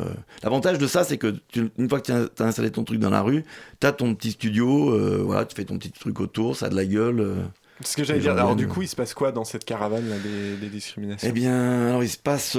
L'avantage 0.43 0.77
de 0.77 0.87
ça, 0.87 1.03
c'est 1.03 1.17
que 1.17 1.35
tu- 1.51 1.69
une 1.77 1.89
fois 1.89 1.99
que 1.99 2.05
tu 2.05 2.11
as, 2.13 2.27
t'as 2.29 2.45
installé 2.45 2.71
ton 2.71 2.83
truc 2.85 2.99
dans 2.99 3.09
la 3.09 3.21
rue, 3.21 3.43
tu 3.81 3.87
as 3.87 3.91
ton 3.91 4.15
petit 4.15 4.31
studio, 4.31 4.91
euh, 4.93 5.21
voilà, 5.25 5.45
tu 5.45 5.55
fais 5.55 5.65
ton 5.65 5.77
petit 5.77 5.91
truc 5.91 6.19
autour, 6.21 6.55
ça 6.55 6.67
a 6.67 6.69
de 6.69 6.75
la 6.75 6.85
gueule. 6.85 7.19
euh. 7.19 7.35
Ce 7.83 7.95
que 7.97 8.03
j'allais 8.03 8.19
dire. 8.21 8.31
Alors 8.31 8.55
du 8.55 8.67
coup, 8.67 8.81
il 8.81 8.87
se 8.87 8.95
passe 8.95 9.13
quoi 9.13 9.31
dans 9.31 9.43
cette 9.43 9.65
caravane 9.65 10.07
là, 10.09 10.15
des, 10.17 10.55
des 10.55 10.69
discriminations? 10.69 11.27
Eh 11.29 11.31
bien, 11.33 11.87
alors 11.89 12.03
il 12.03 12.09
se 12.09 12.17
passe 12.17 12.57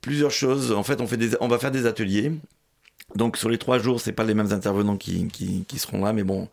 plusieurs 0.00 0.30
choses. 0.30 0.70
En 0.72 0.82
fait, 0.82 1.00
on, 1.00 1.06
fait 1.06 1.16
des, 1.16 1.30
on 1.40 1.48
va 1.48 1.58
faire 1.58 1.70
des 1.72 1.86
ateliers. 1.86 2.32
Donc 3.16 3.36
sur 3.36 3.48
les 3.48 3.58
trois 3.58 3.78
jours, 3.78 4.00
c'est 4.00 4.12
pas 4.12 4.24
les 4.24 4.34
mêmes 4.34 4.52
intervenants 4.52 4.96
qui, 4.96 5.26
qui, 5.28 5.64
qui 5.66 5.78
seront 5.78 6.04
là, 6.04 6.12
mais 6.12 6.22
bon, 6.24 6.48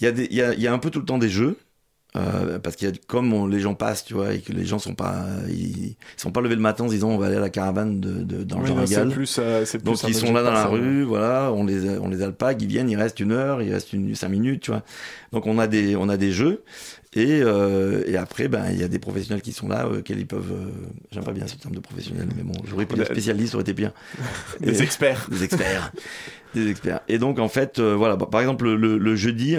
il 0.00 0.04
y, 0.04 0.06
a 0.06 0.12
des- 0.12 0.26
il 0.30 0.36
y 0.36 0.42
a, 0.42 0.54
il 0.54 0.60
y 0.60 0.66
a 0.66 0.72
un 0.72 0.78
peu 0.78 0.90
tout 0.90 1.00
le 1.00 1.04
temps 1.04 1.18
des 1.18 1.28
jeux. 1.30 1.56
Euh, 2.16 2.60
parce 2.60 2.76
qu'il 2.76 2.88
y 2.88 2.92
a 2.92 2.94
comme 3.08 3.32
on- 3.32 3.44
les 3.48 3.58
gens 3.58 3.74
passent, 3.74 4.04
tu 4.04 4.14
vois, 4.14 4.34
et 4.34 4.38
que 4.38 4.52
les 4.52 4.64
gens 4.64 4.78
sont 4.78 4.94
pas, 4.94 5.26
ils, 5.48 5.86
ils 5.88 5.96
sont 6.16 6.30
pas 6.30 6.40
levés 6.40 6.54
le 6.54 6.60
matin 6.60 6.84
en 6.84 6.86
se 6.88 6.92
disant 6.94 7.08
on 7.08 7.18
va 7.18 7.26
aller 7.26 7.34
à 7.38 7.40
la 7.40 7.50
caravane 7.50 7.98
de, 7.98 8.22
de- 8.22 8.44
dans 8.44 8.60
le 8.60 8.70
Oui, 8.70 8.78
Régal. 8.78 9.08
plus, 9.08 9.36
euh, 9.40 9.64
c'est 9.64 9.78
plus 9.78 9.84
Donc 9.84 10.04
ils 10.06 10.14
sont 10.14 10.32
là 10.32 10.44
dans 10.44 10.52
la 10.52 10.66
rue, 10.66 11.02
voilà, 11.02 11.50
on 11.52 11.64
les 11.64 11.98
on 11.98 12.08
les 12.08 12.22
alpague, 12.22 12.62
ils 12.62 12.68
viennent, 12.68 12.88
ils 12.88 12.96
restent 12.96 13.18
une 13.18 13.32
heure, 13.32 13.62
ils 13.62 13.72
restent 13.72 13.92
une 13.92 14.14
cinq 14.14 14.28
minutes, 14.28 14.62
tu 14.62 14.70
vois. 14.70 14.84
Donc 15.32 15.46
on 15.48 15.58
a 15.58 15.66
des 15.66 15.96
on 15.96 16.08
a 16.08 16.16
des 16.16 16.30
jeux 16.30 16.62
et 17.14 17.40
euh, 17.42 18.04
et 18.06 18.16
après 18.16 18.46
ben 18.46 18.66
il 18.70 18.78
y 18.78 18.84
a 18.84 18.88
des 18.88 19.00
professionnels 19.00 19.42
qui 19.42 19.50
sont 19.52 19.66
là, 19.66 19.86
euh, 19.86 19.98
auxquels 19.98 20.20
ils 20.20 20.26
peuvent. 20.28 20.52
euh, 20.52 20.70
J'aime 21.10 21.24
pas 21.24 21.32
bien 21.32 21.48
ce 21.48 21.56
terme 21.56 21.74
de 21.74 21.80
professionnel, 21.80 22.28
mais 22.36 22.44
bon, 22.44 22.54
j'aurais 22.68 22.86
pu 22.86 22.94
dire 22.94 23.06
spécialiste, 23.06 23.50
ça 23.50 23.56
aurait 23.56 23.62
été 23.62 23.72
bien. 23.72 23.92
Des 24.60 24.82
experts. 24.84 25.26
Des 25.32 25.42
experts. 25.42 25.90
Des 26.54 26.70
experts. 26.70 27.00
Et 27.08 27.18
donc 27.18 27.38
en 27.38 27.48
fait, 27.48 27.78
euh, 27.78 27.94
voilà, 27.94 28.16
bah, 28.16 28.26
par 28.30 28.40
exemple 28.40 28.70
le, 28.72 28.96
le 28.98 29.16
jeudi, 29.16 29.56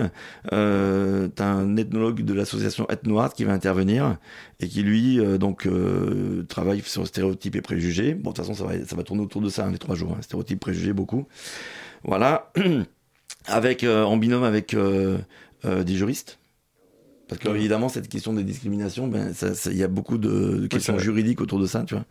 euh, 0.53 1.27
t'as 1.27 1.45
un 1.45 1.77
ethnologue 1.77 2.21
de 2.23 2.33
l'association 2.33 2.87
Ethnoart 2.89 3.33
qui 3.33 3.43
va 3.43 3.53
intervenir 3.53 4.17
et 4.59 4.67
qui 4.67 4.81
lui 4.83 5.19
euh, 5.19 5.37
donc 5.37 5.65
euh, 5.67 6.43
travaille 6.49 6.81
sur 6.81 7.05
stéréotypes 7.05 7.55
et 7.55 7.61
préjugés. 7.61 8.13
Bon 8.13 8.31
de 8.31 8.35
toute 8.35 8.45
façon 8.45 8.53
ça 8.53 8.63
va 8.63 8.83
ça 8.85 8.95
va 8.95 9.03
tourner 9.03 9.21
autour 9.21 9.41
de 9.41 9.49
ça 9.49 9.65
hein, 9.65 9.71
les 9.71 9.77
trois 9.77 9.95
jours, 9.95 10.13
hein, 10.17 10.21
stéréotypes 10.21 10.59
préjugés 10.59 10.93
beaucoup. 10.93 11.27
Voilà, 12.03 12.51
avec 13.47 13.83
en 13.83 14.17
binôme 14.17 14.43
avec 14.43 14.75
des 15.63 15.95
juristes. 15.95 16.39
Parce 17.27 17.41
que 17.41 17.49
évidemment 17.49 17.89
cette 17.89 18.07
question 18.07 18.33
des 18.33 18.43
discriminations, 18.43 19.07
ben 19.07 19.33
ça- 19.33 19.55
ça- 19.55 19.71
il 19.71 19.77
y 19.77 19.83
a 19.83 19.87
beaucoup 19.87 20.19
de, 20.19 20.57
de 20.59 20.67
questions 20.67 20.99
juridiques 20.99 21.41
autour 21.41 21.59
de 21.59 21.65
ça, 21.65 21.83
tu 21.83 21.95
vois. 21.95 22.05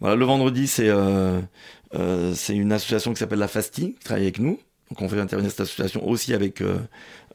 Voilà, 0.00 0.16
le 0.16 0.24
vendredi 0.24 0.66
c'est 0.66 0.88
euh, 0.88 1.40
euh, 1.94 2.32
c'est 2.34 2.54
une 2.54 2.72
association 2.72 3.12
qui 3.12 3.18
s'appelle 3.18 3.38
la 3.38 3.48
FASTI 3.48 3.94
qui 3.94 4.04
travaille 4.04 4.24
avec 4.24 4.38
nous. 4.38 4.58
Donc 4.90 5.02
on 5.02 5.08
fait 5.08 5.20
intervenir 5.20 5.50
cette 5.52 5.60
association 5.60 6.06
aussi 6.08 6.34
avec 6.34 6.60
euh, 6.60 6.78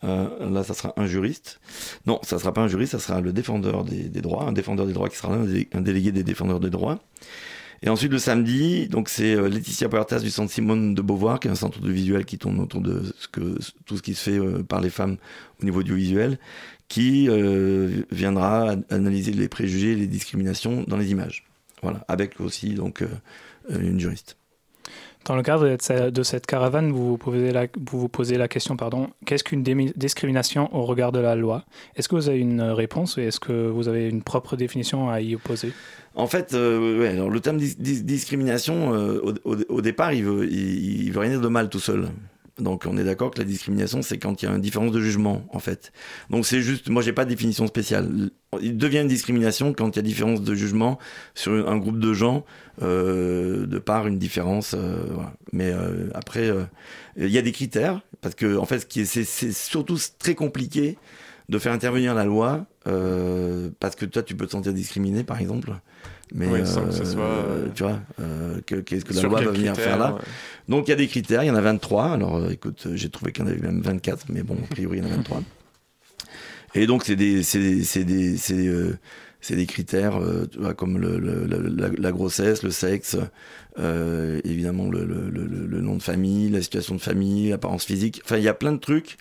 euh, 0.03 0.49
là 0.49 0.63
ça 0.63 0.73
sera 0.73 0.93
un 0.97 1.05
juriste. 1.07 1.61
Non, 2.05 2.19
ça 2.23 2.37
sera 2.37 2.53
pas 2.53 2.61
un 2.61 2.67
juriste, 2.67 2.91
ça 2.93 2.99
sera 2.99 3.21
le 3.21 3.31
défendeur 3.31 3.85
des, 3.85 4.09
droits, 4.21 4.43
un 4.45 4.51
défendeur 4.51 4.85
des 4.85 4.93
droits 4.93 5.07
qui 5.07 5.15
sera 5.15 5.33
là, 5.35 5.41
un, 5.41 5.45
dé- 5.45 5.69
un 5.73 5.81
délégué 5.81 6.11
des 6.11 6.23
défendeurs 6.23 6.59
des 6.59 6.69
droits. 6.69 6.99
Et 7.81 7.89
ensuite 7.89 8.11
le 8.11 8.19
samedi, 8.19 8.87
donc 8.89 9.07
c'est 9.09 9.35
euh, 9.35 9.47
Laetitia 9.47 9.87
Puertas 9.87 10.19
du 10.19 10.31
centre 10.31 10.51
Simone 10.51 10.95
de 10.95 11.01
Beauvoir, 11.01 11.39
qui 11.39 11.47
est 11.47 11.51
un 11.51 11.55
centre 11.55 11.79
de 11.79 11.89
visuel 11.91 12.25
qui 12.25 12.37
tourne 12.37 12.59
autour 12.59 12.81
de 12.81 13.03
ce 13.19 13.27
que, 13.29 13.57
tout 13.85 13.95
ce 13.97 14.01
qui 14.01 14.15
se 14.15 14.29
fait 14.29 14.63
par 14.63 14.81
les 14.81 14.89
femmes 14.89 15.17
au 15.61 15.65
niveau 15.65 15.81
du 15.83 15.95
visuel, 15.95 16.39
qui 16.89 17.27
euh, 17.29 18.03
viendra 18.11 18.73
an- 18.73 18.83
analyser 18.89 19.31
les 19.31 19.47
préjugés 19.47 19.93
et 19.93 19.95
les 19.95 20.07
discriminations 20.07 20.83
dans 20.87 20.97
les 20.97 21.11
images. 21.11 21.45
Voilà, 21.81 22.03
avec 22.07 22.39
aussi 22.41 22.73
donc 22.73 23.03
une 23.69 23.99
juriste. 23.99 24.37
Dans 25.25 25.35
le 25.35 25.41
cadre 25.41 25.67
de 25.67 25.77
ce- 25.81 26.11
de 26.11 26.23
cette 26.23 26.45
caravane, 26.45 26.91
vous 26.91 27.17
vous 27.91 28.07
posez 28.07 28.37
la, 28.37 28.47
question, 28.47 28.77
pardon, 28.77 29.09
qu'est-ce 29.25 29.43
qu'une 29.43 29.63
discrimination 29.63 30.73
au 30.75 30.83
regard 30.83 31.11
de 31.11 31.19
la 31.19 31.35
loi? 31.35 31.65
Est-ce 31.95 32.07
que 32.07 32.15
vous 32.15 32.29
avez 32.29 32.39
une 32.39 32.61
réponse 32.61 33.17
et 33.17 33.23
est-ce 33.23 33.39
que 33.39 33.67
vous 33.67 33.87
avez 33.87 34.07
une 34.07 34.21
propre 34.21 34.55
définition 34.55 35.09
à 35.09 35.21
y 35.21 35.33
opposer? 35.33 35.73
En 36.13 36.27
fait, 36.27 36.53
euh, 36.53 37.27
le 37.27 37.39
terme 37.39 37.57
dis- 37.57 37.75
dis- 37.77 38.03
discrimination, 38.03 38.93
euh, 38.93 39.19
au, 39.43 39.81
départ, 39.81 40.13
il 40.13 40.23
veut, 40.23 40.47
il 40.49 41.11
veut 41.11 41.19
rien 41.19 41.31
dire 41.31 41.41
de 41.41 41.47
mal 41.47 41.69
tout 41.69 41.79
seul. 41.79 42.07
Donc 42.59 42.85
on 42.87 42.97
est 42.97 43.03
d'accord 43.03 43.31
que 43.31 43.39
la 43.39 43.43
discrimination, 43.45 44.01
c'est 44.01 44.17
quand 44.17 44.41
il 44.41 44.45
y 44.45 44.47
a 44.47 44.55
une 44.55 44.61
différence 44.61 44.93
de 44.93 45.01
jugement, 45.01 45.45
en 45.51 45.59
fait. 45.59 45.91
Donc 46.29 46.45
c'est 46.45 46.61
juste, 46.61 46.87
moi 46.89 47.01
j'ai 47.01 47.11
pas 47.11 47.25
de 47.25 47.29
définition 47.29 47.67
spéciale. 47.67 48.29
Il 48.61 48.77
devient 48.77 48.99
une 48.99 49.09
discrimination 49.09 49.73
quand 49.73 49.89
il 49.89 49.95
y 49.97 49.99
a 49.99 50.01
différence 50.01 50.41
de 50.41 50.55
jugement 50.55 50.97
sur 51.33 51.67
un 51.69 51.77
groupe 51.77 51.99
de 51.99 52.13
gens 52.13 52.45
euh, 52.81 53.65
de 53.65 53.77
par 53.77 54.07
une 54.07 54.17
différence. 54.17 54.73
euh, 54.73 55.05
voilà. 55.11 55.33
Mais 55.51 55.71
euh, 55.71 56.09
après, 56.13 56.49
euh, 56.49 56.63
il 57.17 57.27
y 57.29 57.37
a 57.37 57.41
des 57.41 57.51
critères 57.51 58.01
parce 58.21 58.35
que 58.35 58.57
en 58.57 58.65
fait, 58.65 58.87
c'est 58.89 59.51
surtout 59.51 59.97
très 60.17 60.35
compliqué 60.35 60.97
de 61.49 61.59
faire 61.59 61.73
intervenir 61.73 62.15
la 62.15 62.23
loi 62.25 62.65
euh, 62.87 63.69
parce 63.79 63.95
que 63.95 64.05
toi, 64.05 64.23
tu 64.23 64.35
peux 64.35 64.45
te 64.45 64.51
sentir 64.51 64.73
discriminé, 64.73 65.23
par 65.23 65.39
exemple. 65.39 65.71
Mais 66.33 66.47
Oui, 66.47 66.65
sans 66.65 66.87
que 66.87 66.93
ce 66.93 67.03
euh, 67.03 67.05
soit, 67.05 67.23
euh, 67.23 67.67
tu 67.75 67.83
vois, 67.83 67.99
que- 68.65 68.75
qu'est-ce 68.81 69.05
que 69.05 69.13
la 69.13 69.21
loi 69.21 69.41
va 69.41 69.51
venir 69.51 69.73
critères, 69.73 69.83
faire 69.85 69.97
là 69.99 70.13
ouais. 70.15 70.21
Donc 70.67 70.87
il 70.87 70.89
y 70.89 70.93
a 70.93 70.97
des 70.97 71.07
critères, 71.07 71.43
il 71.43 71.47
y 71.47 71.51
en 71.51 71.55
a 71.55 71.61
23. 71.61 72.05
Alors 72.13 72.51
écoute, 72.51 72.87
j'ai 72.95 73.09
trouvé 73.09 73.31
qu'il 73.31 73.43
y 73.43 73.47
en 73.47 73.51
avait 73.51 73.59
même 73.61 73.81
24, 73.81 74.25
mais 74.29 74.41
bon, 74.41 74.57
a 74.63 74.67
priori 74.67 74.97
il 74.97 75.03
y 75.03 75.07
en 75.07 75.11
a 75.11 75.15
23. 75.17 75.43
Et 76.73 76.87
donc 76.87 77.03
c'est 77.05 77.15
des, 77.15 77.41
des, 77.53 77.83
des, 78.03 78.35
des 79.55 79.65
critères 79.67 80.19
tu 80.51 80.57
vois, 80.59 80.73
comme 80.73 80.97
le, 80.97 81.19
le- 81.19 81.45
le- 81.45 81.69
la, 81.69 81.89
la 81.95 82.11
grossesse, 82.11 82.63
le 82.63 82.71
sexe, 82.71 83.15
évidemment 83.77 84.89
le- 84.89 85.05
le 85.05 85.81
nom 85.81 85.95
de 85.95 86.01
famille, 86.03 86.49
la 86.49 86.61
situation 86.63 86.95
de 86.95 87.01
famille, 87.01 87.49
l'apparence 87.49 87.85
physique. 87.85 88.21
Enfin, 88.25 88.37
il 88.37 88.43
y 88.43 88.47
a 88.49 88.53
plein 88.55 88.71
de 88.73 88.79
trucs. 88.79 89.17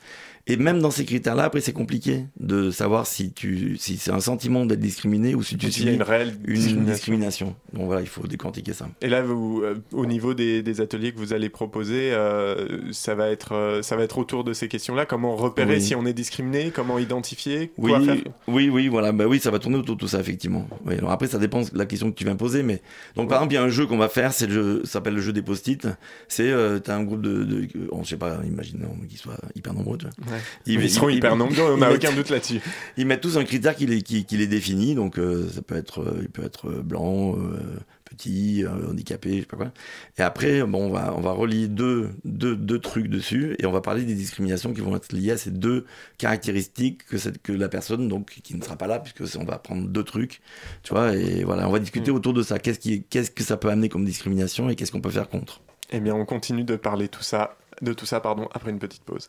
Et 0.46 0.56
même 0.58 0.80
dans 0.80 0.90
ces 0.90 1.06
critères-là, 1.06 1.44
après, 1.44 1.62
c'est 1.62 1.72
compliqué 1.72 2.26
de 2.38 2.70
savoir 2.70 3.06
si 3.06 3.32
tu, 3.32 3.78
si 3.78 3.96
c'est 3.96 4.10
un 4.10 4.20
sentiment 4.20 4.66
d'être 4.66 4.80
discriminé 4.80 5.34
ou 5.34 5.42
si 5.42 5.56
tu 5.56 5.72
subis 5.72 5.94
une 5.94 6.02
réelle 6.02 6.34
une 6.44 6.54
discrimination. 6.56 6.92
discrimination. 6.92 7.56
Donc 7.72 7.86
voilà, 7.86 8.02
il 8.02 8.06
faut 8.08 8.26
décortiquer 8.26 8.74
ça. 8.74 8.88
Et 9.00 9.08
là, 9.08 9.22
vous, 9.22 9.62
euh, 9.64 9.76
au 9.92 10.04
niveau 10.04 10.34
des, 10.34 10.62
des 10.62 10.80
ateliers 10.82 11.12
que 11.12 11.18
vous 11.18 11.32
allez 11.32 11.48
proposer, 11.48 12.12
euh, 12.12 12.92
ça, 12.92 13.14
va 13.14 13.30
être, 13.30 13.52
euh, 13.54 13.80
ça 13.80 13.96
va 13.96 14.02
être 14.02 14.18
autour 14.18 14.44
de 14.44 14.52
ces 14.52 14.68
questions-là. 14.68 15.06
Comment 15.06 15.34
repérer 15.34 15.76
Oui. 15.76 15.82
si 15.82 15.94
on 15.94 16.04
est 16.04 16.12
discriminé? 16.12 16.70
Comment 16.74 16.98
identifier? 16.98 17.72
Oui, 17.78 17.92
Quoi 17.92 18.00
faire? 18.02 18.16
Oui, 18.46 18.68
oui, 18.68 18.88
voilà, 18.88 19.12
bah 19.12 19.24
oui, 19.26 19.40
ça 19.40 19.50
va 19.50 19.58
tourner 19.58 19.78
autour 19.78 19.96
de 19.96 20.00
tout 20.00 20.08
ça, 20.08 20.20
effectivement. 20.20 20.68
Oui, 20.84 20.94
alors 20.98 21.10
après, 21.10 21.26
ça 21.26 21.38
dépend 21.38 21.62
de 21.62 21.68
la 21.72 21.86
question 21.86 22.10
que 22.10 22.16
tu 22.16 22.24
viens 22.24 22.36
poser, 22.36 22.62
mais 22.62 22.82
donc 23.16 23.30
par 23.30 23.38
exemple, 23.38 23.54
il 23.54 23.56
y 23.56 23.58
a 23.58 23.62
un 23.62 23.70
jeu 23.70 23.86
qu'on 23.86 23.96
va 23.96 24.10
faire, 24.10 24.34
c'est 24.34 24.46
le 24.46 24.52
jeu, 24.52 24.80
ça 24.84 24.92
s'appelle 24.92 25.14
le 25.14 25.22
jeu 25.22 25.32
des 25.32 25.40
post-it. 25.42 25.88
C'est, 26.28 26.50
euh, 26.50 26.80
t'as 26.80 26.96
un 26.96 27.02
groupe 27.04 27.22
de, 27.22 27.44
de 27.44 27.68
on 27.92 28.04
sait 28.04 28.18
pas, 28.18 28.40
imaginons 28.46 28.94
qu'ils 29.08 29.16
soient 29.18 29.38
hyper 29.54 29.72
nombreux, 29.72 29.96
tu 29.96 30.04
vois. 30.06 30.33
Ouais. 30.33 30.33
Ils 30.66 30.90
seront 30.90 31.08
hyper 31.08 31.36
nombreux, 31.36 31.74
on 31.74 31.76
n'a 31.78 31.90
ils 31.90 31.96
aucun 31.96 32.12
doute 32.12 32.30
là-dessus. 32.30 32.60
Ils 32.96 33.06
mettent 33.06 33.20
tous 33.20 33.36
un 33.38 33.44
critère 33.44 33.74
qui 33.74 33.86
les, 33.86 34.02
qui, 34.02 34.24
qui 34.24 34.36
les 34.36 34.46
définit, 34.46 34.94
donc 34.94 35.18
euh, 35.18 35.48
ça 35.50 35.62
peut 35.62 35.76
être, 35.76 36.00
euh, 36.00 36.18
il 36.22 36.28
peut 36.28 36.44
être 36.44 36.68
euh, 36.68 36.82
blanc, 36.82 37.36
euh, 37.36 37.58
petit, 38.04 38.64
handicapé, 38.88 39.36
je 39.36 39.40
sais 39.40 39.46
pas 39.46 39.56
quoi. 39.56 39.72
Et 40.18 40.22
après, 40.22 40.62
bon, 40.62 40.86
on 40.86 40.90
va, 40.90 41.14
on 41.16 41.20
va 41.20 41.32
relier 41.32 41.66
deux, 41.66 42.10
deux, 42.24 42.54
deux 42.54 42.78
trucs 42.78 43.08
dessus 43.08 43.56
et 43.58 43.66
on 43.66 43.72
va 43.72 43.80
parler 43.80 44.02
des 44.04 44.14
discriminations 44.14 44.72
qui 44.72 44.82
vont 44.82 44.94
être 44.94 45.12
liées 45.12 45.32
à 45.32 45.36
ces 45.36 45.50
deux 45.50 45.84
caractéristiques 46.18 47.04
que, 47.06 47.18
cette, 47.18 47.42
que 47.42 47.52
la 47.52 47.68
personne, 47.68 48.06
donc, 48.06 48.38
qui 48.42 48.54
ne 48.54 48.62
sera 48.62 48.76
pas 48.76 48.86
là, 48.86 49.00
puisque 49.00 49.36
on 49.36 49.44
va 49.44 49.58
prendre 49.58 49.88
deux 49.88 50.04
trucs, 50.04 50.42
tu 50.82 50.92
vois, 50.92 51.16
et 51.16 51.42
voilà, 51.42 51.68
on 51.68 51.72
va 51.72 51.80
discuter 51.80 52.10
autour 52.10 52.34
de 52.34 52.42
ça. 52.42 52.58
Qu'est-ce 52.58 52.78
qui, 52.78 53.02
qu'est-ce 53.02 53.30
que 53.30 53.42
ça 53.42 53.56
peut 53.56 53.68
amener 53.68 53.88
comme 53.88 54.04
discrimination 54.04 54.70
et 54.70 54.76
qu'est-ce 54.76 54.92
qu'on 54.92 55.00
peut 55.00 55.10
faire 55.10 55.28
contre? 55.28 55.60
Eh 55.90 55.98
bien, 55.98 56.14
on 56.14 56.24
continue 56.24 56.64
de 56.64 56.76
parler 56.76 57.08
tout 57.08 57.22
ça, 57.22 57.56
de 57.82 57.92
tout 57.92 58.06
ça 58.06 58.20
pardon, 58.20 58.48
après 58.52 58.70
une 58.70 58.78
petite 58.78 59.02
pause. 59.02 59.28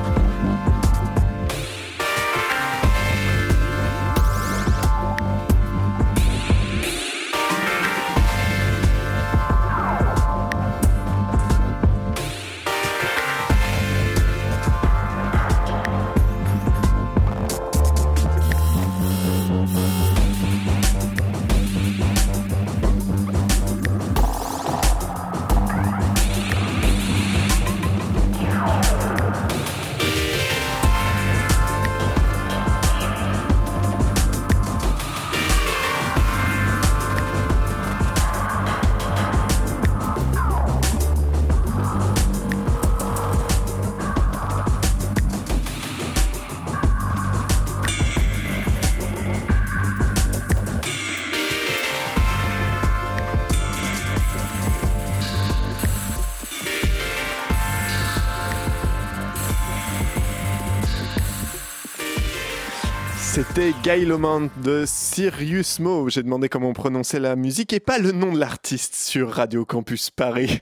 C'était 63.61 63.75
Gailomant 63.83 64.49
de 64.63 64.85
Sirius 64.87 65.79
Mo. 65.79 66.09
J'ai 66.09 66.23
demandé 66.23 66.49
comment 66.49 66.69
on 66.69 66.73
prononçait 66.73 67.19
la 67.19 67.35
musique 67.35 67.73
et 67.73 67.79
pas 67.79 67.99
le 67.99 68.11
nom 68.11 68.33
de 68.33 68.39
l'artiste 68.39 68.95
sur 68.95 69.29
Radio 69.29 69.65
Campus 69.65 70.09
Paris. 70.09 70.61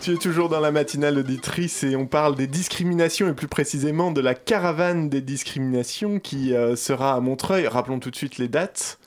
Tu 0.00 0.12
es 0.12 0.16
toujours 0.18 0.48
dans 0.48 0.60
la 0.60 0.70
matinale 0.70 1.18
auditrice 1.18 1.82
et 1.82 1.96
on 1.96 2.06
parle 2.06 2.36
des 2.36 2.46
discriminations 2.46 3.28
et 3.28 3.34
plus 3.34 3.48
précisément 3.48 4.12
de 4.12 4.20
la 4.20 4.36
caravane 4.36 5.08
des 5.08 5.20
discriminations 5.20 6.20
qui 6.20 6.54
euh, 6.54 6.76
sera 6.76 7.14
à 7.14 7.20
Montreuil. 7.20 7.66
Rappelons 7.66 7.98
tout 7.98 8.12
de 8.12 8.16
suite 8.16 8.38
les 8.38 8.46
dates. 8.46 9.00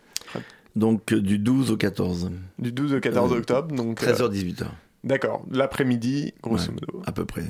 Donc 0.75 1.13
euh, 1.13 1.21
du 1.21 1.39
12 1.39 1.71
au 1.71 1.77
14. 1.77 2.31
Du 2.59 2.73
12 2.73 2.95
au 2.95 2.99
14 2.99 3.31
Euh, 3.31 3.37
octobre. 3.37 3.73
Donc, 3.73 4.01
13h, 4.01 4.23
euh, 4.23 4.29
18h. 4.29 4.65
D'accord, 5.03 5.43
l'après-midi, 5.49 6.33
grosso 6.43 6.67
Ouais, 6.67 6.73
modo. 6.73 7.03
À 7.05 7.11
peu 7.11 7.25
près. 7.25 7.43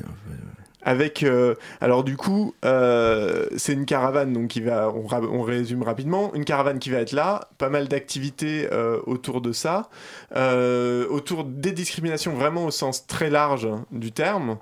Avec, 0.84 1.22
euh, 1.22 1.54
alors 1.80 2.04
du 2.04 2.18
coup, 2.18 2.56
euh, 2.66 3.46
c'est 3.56 3.74
une 3.74 3.86
caravane, 3.86 4.34
donc 4.34 4.48
qui 4.48 4.62
va, 4.62 4.92
on, 4.92 5.42
résume 5.42 5.84
rapidement, 5.84 6.34
une 6.34 6.44
caravane 6.44 6.80
qui 6.80 6.90
va 6.90 7.00
être 7.00 7.12
là, 7.12 7.50
pas 7.60 7.70
mal 7.70 7.88
d'activités 7.88 8.68
euh, 8.72 9.00
autour 9.06 9.42
de 9.42 9.52
ça, 9.52 9.90
autour 10.34 11.44
des 11.44 11.72
discriminations 11.72 12.34
vraiment 12.34 12.66
au 12.66 12.72
sens 12.72 13.06
très 13.06 13.30
large 13.30 13.68
du 13.92 14.12
terme. 14.12 14.58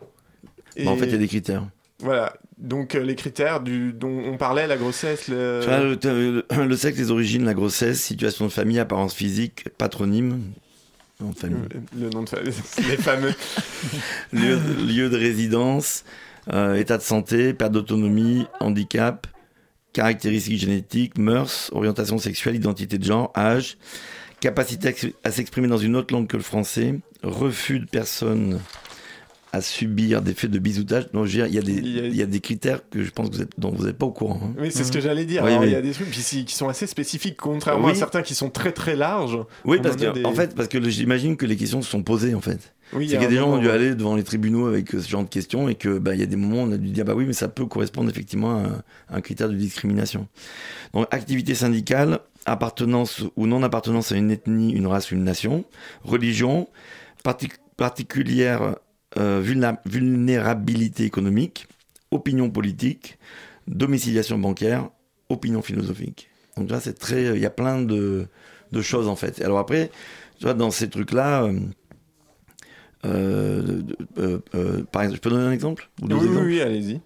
Bah, 0.77 0.91
en 0.91 0.97
fait, 0.97 1.05
il 1.05 1.11
y 1.11 1.15
a 1.15 1.19
des 1.19 1.27
critères. 1.27 1.63
Voilà, 2.01 2.33
donc 2.57 2.93
les 2.93 3.15
critères 3.15 3.59
du, 3.59 3.91
dont 3.93 4.23
on 4.25 4.37
parlait, 4.37 4.67
la 4.67 4.77
grossesse, 4.77 5.27
le... 5.27 5.59
Tu 5.61 5.67
vois, 5.67 5.79
le, 5.79 6.45
le- 6.57 6.65
le 6.65 6.75
sexe, 6.77 6.97
les 6.97 7.11
origines, 7.11 7.43
la 7.43 7.53
grossesse, 7.53 8.01
situation 8.01 8.45
de 8.45 8.51
famille, 8.51 8.79
apparence 8.79 9.13
physique, 9.13 9.65
patronyme, 9.77 10.41
nom 11.19 11.31
de 11.31 11.37
famille. 11.37 11.67
le 11.97 12.09
nom 12.09 12.23
de 12.23 12.29
famille, 12.29 12.53
les 12.89 12.97
fameux. 12.97 13.33
lieu, 14.33 14.57
lieu 14.85 15.09
de 15.09 15.17
résidence, 15.17 16.03
euh, 16.51 16.75
état 16.75 16.97
de 16.97 17.03
santé, 17.03 17.53
perte 17.53 17.73
d'autonomie, 17.73 18.47
handicap, 18.59 19.27
caractéristiques 19.93 20.59
génétiques, 20.59 21.17
mœurs, 21.17 21.69
orientation 21.73 22.17
sexuelle, 22.17 22.55
identité 22.55 22.97
de 22.97 23.03
genre, 23.03 23.31
âge, 23.35 23.77
capacité 24.39 24.95
à 25.23 25.31
s'exprimer 25.31 25.67
dans 25.67 25.77
une 25.77 25.95
autre 25.95 26.13
langue 26.13 26.27
que 26.27 26.37
le 26.37 26.43
français, 26.43 26.99
refus 27.23 27.79
de 27.79 27.85
personnes 27.85 28.59
à 29.51 29.61
subir 29.61 30.21
des 30.21 30.33
faits 30.33 30.51
de 30.51 30.59
bisoutage. 30.59 31.11
Donc, 31.11 31.25
je 31.25 31.39
veux 31.39 31.43
dire, 31.43 31.47
il 31.47 31.55
y 31.55 31.57
a 31.57 31.61
des, 31.61 31.73
il 32.07 32.15
y 32.15 32.21
a 32.21 32.25
des 32.27 32.39
critères 32.39 32.81
que 32.89 33.03
je 33.03 33.09
pense 33.09 33.29
que 33.29 33.35
vous 33.35 33.41
êtes, 33.41 33.51
dont 33.57 33.71
vous 33.71 33.85
n'êtes 33.87 33.97
pas 33.97 34.05
au 34.05 34.11
courant. 34.11 34.39
hein. 34.43 34.53
Oui, 34.59 34.69
c'est 34.71 34.83
ce 34.83 34.91
que 34.91 34.99
j'allais 35.01 35.25
dire. 35.25 35.41
Oui, 35.43 35.49
Alors, 35.49 35.61
oui. 35.61 35.67
Il 35.69 35.73
y 35.73 35.75
a 35.75 35.81
des 35.81 35.91
trucs 35.91 36.11
qui 36.11 36.45
sont 36.53 36.69
assez 36.69 36.85
spécifiques, 36.85 37.37
contrairement 37.37 37.85
Oui. 37.87 37.91
à 37.93 37.95
certains 37.95 38.21
qui 38.21 38.35
sont 38.35 38.49
très 38.51 38.71
très 38.71 38.95
larges. 38.95 39.39
Oui, 39.65 39.79
parce 39.81 39.95
que, 39.95 40.11
des- 40.13 40.25
en 40.25 40.33
fait, 40.33 40.53
parce 40.55 40.67
que 40.69 40.87
j'imagine 40.89 41.35
que 41.35 41.45
les 41.47 41.55
questions 41.55 41.81
se 41.81 41.89
sont 41.89 42.03
posées, 42.03 42.35
en 42.35 42.41
fait. 42.41 42.73
Oui, 42.93 43.05
il 43.05 43.07
y 43.07 43.09
c'est 43.11 43.17
a 43.17 43.19
qu'il 43.19 43.23
y 43.25 43.27
a 43.27 43.29
des 43.29 43.35
gens 43.37 43.43
qui 43.43 43.47
ont 43.47 43.51
moment, 43.57 43.61
dû 43.63 43.69
aller 43.69 43.95
devant 43.95 44.15
les 44.15 44.23
tribunaux 44.23 44.65
avec 44.67 44.89
ce 44.91 45.07
genre 45.07 45.23
de 45.23 45.29
questions 45.29 45.67
et 45.69 45.75
que, 45.75 45.97
bah, 45.99 46.13
il 46.15 46.19
y 46.19 46.23
a 46.23 46.27
des 46.27 46.35
moments 46.35 46.63
où 46.63 46.67
on 46.67 46.71
a 46.71 46.77
dû 46.77 46.89
dire, 46.89 47.05
bah 47.05 47.13
oui, 47.15 47.25
mais 47.25 47.33
ça 47.33 47.47
peut 47.47 47.65
correspondre 47.65 48.09
effectivement 48.09 48.51
à 48.51 48.59
un, 48.61 48.73
à 49.09 49.15
un 49.17 49.21
critère 49.21 49.47
de 49.49 49.55
discrimination. 49.55 50.27
Donc, 50.93 51.05
activité 51.11 51.53
syndicale, 51.55 52.19
appartenance 52.45 53.23
ou 53.35 53.45
non-appartenance 53.47 54.11
à 54.11 54.15
une 54.15 54.31
ethnie, 54.31 54.71
une 54.73 54.87
race 54.87 55.11
ou 55.11 55.15
une 55.15 55.23
nation, 55.23 55.65
religion, 56.03 56.67
partic- 57.23 57.57
particulière 57.77 58.61
euh, 58.63 58.71
vulnérabilité 59.19 61.03
économique, 61.03 61.67
opinion 62.11 62.49
politique, 62.49 63.17
domiciliation 63.67 64.37
bancaire, 64.37 64.89
opinion 65.29 65.61
philosophique. 65.61 66.29
Donc 66.57 66.71
là, 66.71 66.79
c'est 66.79 66.97
très, 66.97 67.25
il 67.35 67.39
y 67.39 67.45
a 67.45 67.49
plein 67.49 67.81
de, 67.81 68.27
de 68.71 68.81
choses 68.81 69.07
en 69.07 69.15
fait. 69.15 69.41
Alors 69.41 69.59
après, 69.59 69.91
tu 70.37 70.45
vois, 70.45 70.53
dans 70.53 70.71
ces 70.71 70.89
trucs-là, 70.89 71.43
euh, 71.43 71.59
euh, 73.05 73.81
euh, 74.17 74.39
euh, 74.55 74.83
par 74.91 75.03
exemple, 75.03 75.17
je 75.17 75.21
peux 75.21 75.29
donner 75.29 75.45
un 75.45 75.51
exemple 75.51 75.89
Ou 76.01 76.07
deux 76.07 76.15
Oui, 76.17 76.37
oui, 76.45 76.61
allez-y. 76.61 77.01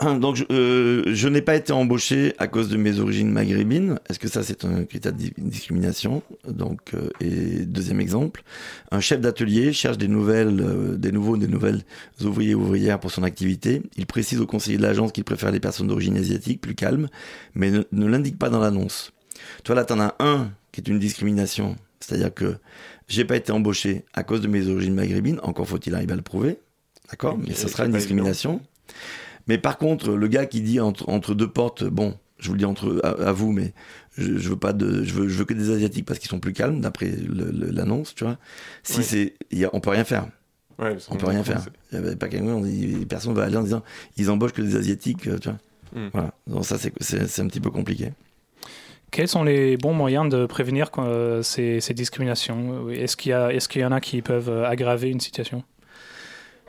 donc, 0.20 0.36
je, 0.36 0.44
euh, 0.50 1.02
je 1.06 1.28
n'ai 1.28 1.42
pas 1.42 1.56
été 1.56 1.72
embauché 1.72 2.34
à 2.38 2.46
cause 2.48 2.68
de 2.68 2.76
mes 2.76 3.00
origines 3.00 3.30
maghrébines. 3.30 3.98
Est-ce 4.08 4.18
que 4.18 4.28
ça, 4.28 4.42
c'est 4.42 4.64
un 4.64 4.84
critère 4.84 5.12
de 5.12 5.18
di- 5.18 5.32
discrimination? 5.36 6.22
Donc, 6.48 6.94
euh, 6.94 7.10
et 7.20 7.64
deuxième 7.66 8.00
exemple, 8.00 8.42
un 8.90 9.00
chef 9.00 9.20
d'atelier 9.20 9.72
cherche 9.72 9.98
des 9.98 10.08
nouvelles, 10.08 10.60
euh, 10.60 10.96
des 10.96 11.12
nouveaux, 11.12 11.36
des 11.36 11.48
nouvelles 11.48 11.82
ouvriers 12.22 12.52
et 12.52 12.54
ouvrières 12.54 12.98
pour 13.00 13.10
son 13.10 13.22
activité. 13.22 13.82
Il 13.96 14.06
précise 14.06 14.40
au 14.40 14.46
conseiller 14.46 14.78
de 14.78 14.82
l'agence 14.82 15.12
qu'il 15.12 15.24
préfère 15.24 15.50
les 15.50 15.60
personnes 15.60 15.88
d'origine 15.88 16.16
asiatique, 16.16 16.60
plus 16.60 16.74
calmes, 16.74 17.08
mais 17.54 17.70
ne, 17.70 17.82
ne 17.92 18.06
l'indique 18.06 18.38
pas 18.38 18.48
dans 18.48 18.60
l'annonce. 18.60 19.12
Toi, 19.64 19.74
là, 19.74 19.84
t'en 19.84 20.00
as 20.00 20.14
un 20.18 20.50
qui 20.72 20.80
est 20.80 20.88
une 20.88 20.98
discrimination, 20.98 21.76
c'est-à-dire 21.98 22.32
que 22.32 22.56
j'ai 23.08 23.24
pas 23.24 23.36
été 23.36 23.52
embauché 23.52 24.04
à 24.14 24.22
cause 24.22 24.40
de 24.40 24.48
mes 24.48 24.68
origines 24.68 24.94
maghrébines. 24.94 25.40
Encore 25.42 25.66
faut-il 25.66 25.94
arriver 25.94 26.12
à 26.12 26.16
le 26.16 26.22
prouver, 26.22 26.58
d'accord? 27.10 27.36
Mais 27.38 27.54
ça 27.54 27.68
sera 27.68 27.84
une 27.86 27.92
discrimination. 27.92 28.60
Mais 29.46 29.58
par 29.58 29.78
contre, 29.78 30.12
le 30.12 30.28
gars 30.28 30.46
qui 30.46 30.60
dit 30.60 30.80
entre, 30.80 31.08
entre 31.08 31.34
deux 31.34 31.48
portes, 31.50 31.84
bon, 31.84 32.16
je 32.38 32.48
vous 32.48 32.54
le 32.54 32.58
dis 32.58 32.64
entre 32.64 33.00
à, 33.04 33.28
à 33.28 33.32
vous, 33.32 33.52
mais 33.52 33.72
je, 34.16 34.38
je 34.38 34.48
veux 34.48 34.56
pas 34.56 34.72
de, 34.72 35.02
je 35.04 35.12
veux, 35.12 35.28
je 35.28 35.38
veux 35.38 35.44
que 35.44 35.54
des 35.54 35.70
asiatiques 35.70 36.06
parce 36.06 36.18
qu'ils 36.18 36.30
sont 36.30 36.40
plus 36.40 36.52
calmes 36.52 36.80
d'après 36.80 37.10
l'annonce, 37.30 38.14
tu 38.14 38.24
vois. 38.24 38.38
Si 38.82 38.98
Oui. 38.98 39.04
c'est, 39.04 39.34
on 39.72 39.80
peut 39.80 39.90
rien 39.90 40.04
faire. 40.04 40.26
Ouais, 40.78 40.96
on 41.10 41.16
peut 41.16 41.26
rien 41.26 41.44
faire. 41.44 41.60
Il 41.92 41.96
y 41.96 41.98
avait 41.98 42.16
pas 42.16 42.28
quelqu'un, 42.28 42.62
personne 43.08 43.34
va 43.34 43.44
aller 43.44 43.56
en 43.56 43.62
disant, 43.62 43.82
ils 44.16 44.30
embauchent 44.30 44.52
que 44.54 44.62
des 44.62 44.76
asiatiques, 44.76 45.26
euh, 45.26 45.38
tu 45.38 45.50
vois. 45.50 45.58
Mm. 46.00 46.08
Voilà. 46.14 46.32
Donc 46.46 46.64
ça, 46.64 46.78
c'est, 46.78 47.40
un 47.40 47.46
petit 47.48 47.60
peu 47.60 47.70
compliqué. 47.70 48.12
Quels 49.10 49.28
sont 49.28 49.42
les 49.42 49.76
bons 49.76 49.92
moyens 49.92 50.28
de 50.28 50.46
prévenir 50.46 50.90
euh, 50.98 51.42
ces, 51.42 51.80
ces 51.80 51.92
discriminations? 51.94 52.88
Est-ce 52.90 53.16
qu'il 53.16 53.30
y, 53.30 53.32
a- 53.34 53.52
est-ce 53.52 53.68
qu'il 53.68 53.82
y 53.82 53.84
en 53.84 53.92
a 53.92 54.00
qui 54.00 54.22
peuvent 54.22 54.48
euh, 54.48 54.64
aggraver 54.68 55.10
une 55.10 55.20
situation? 55.20 55.64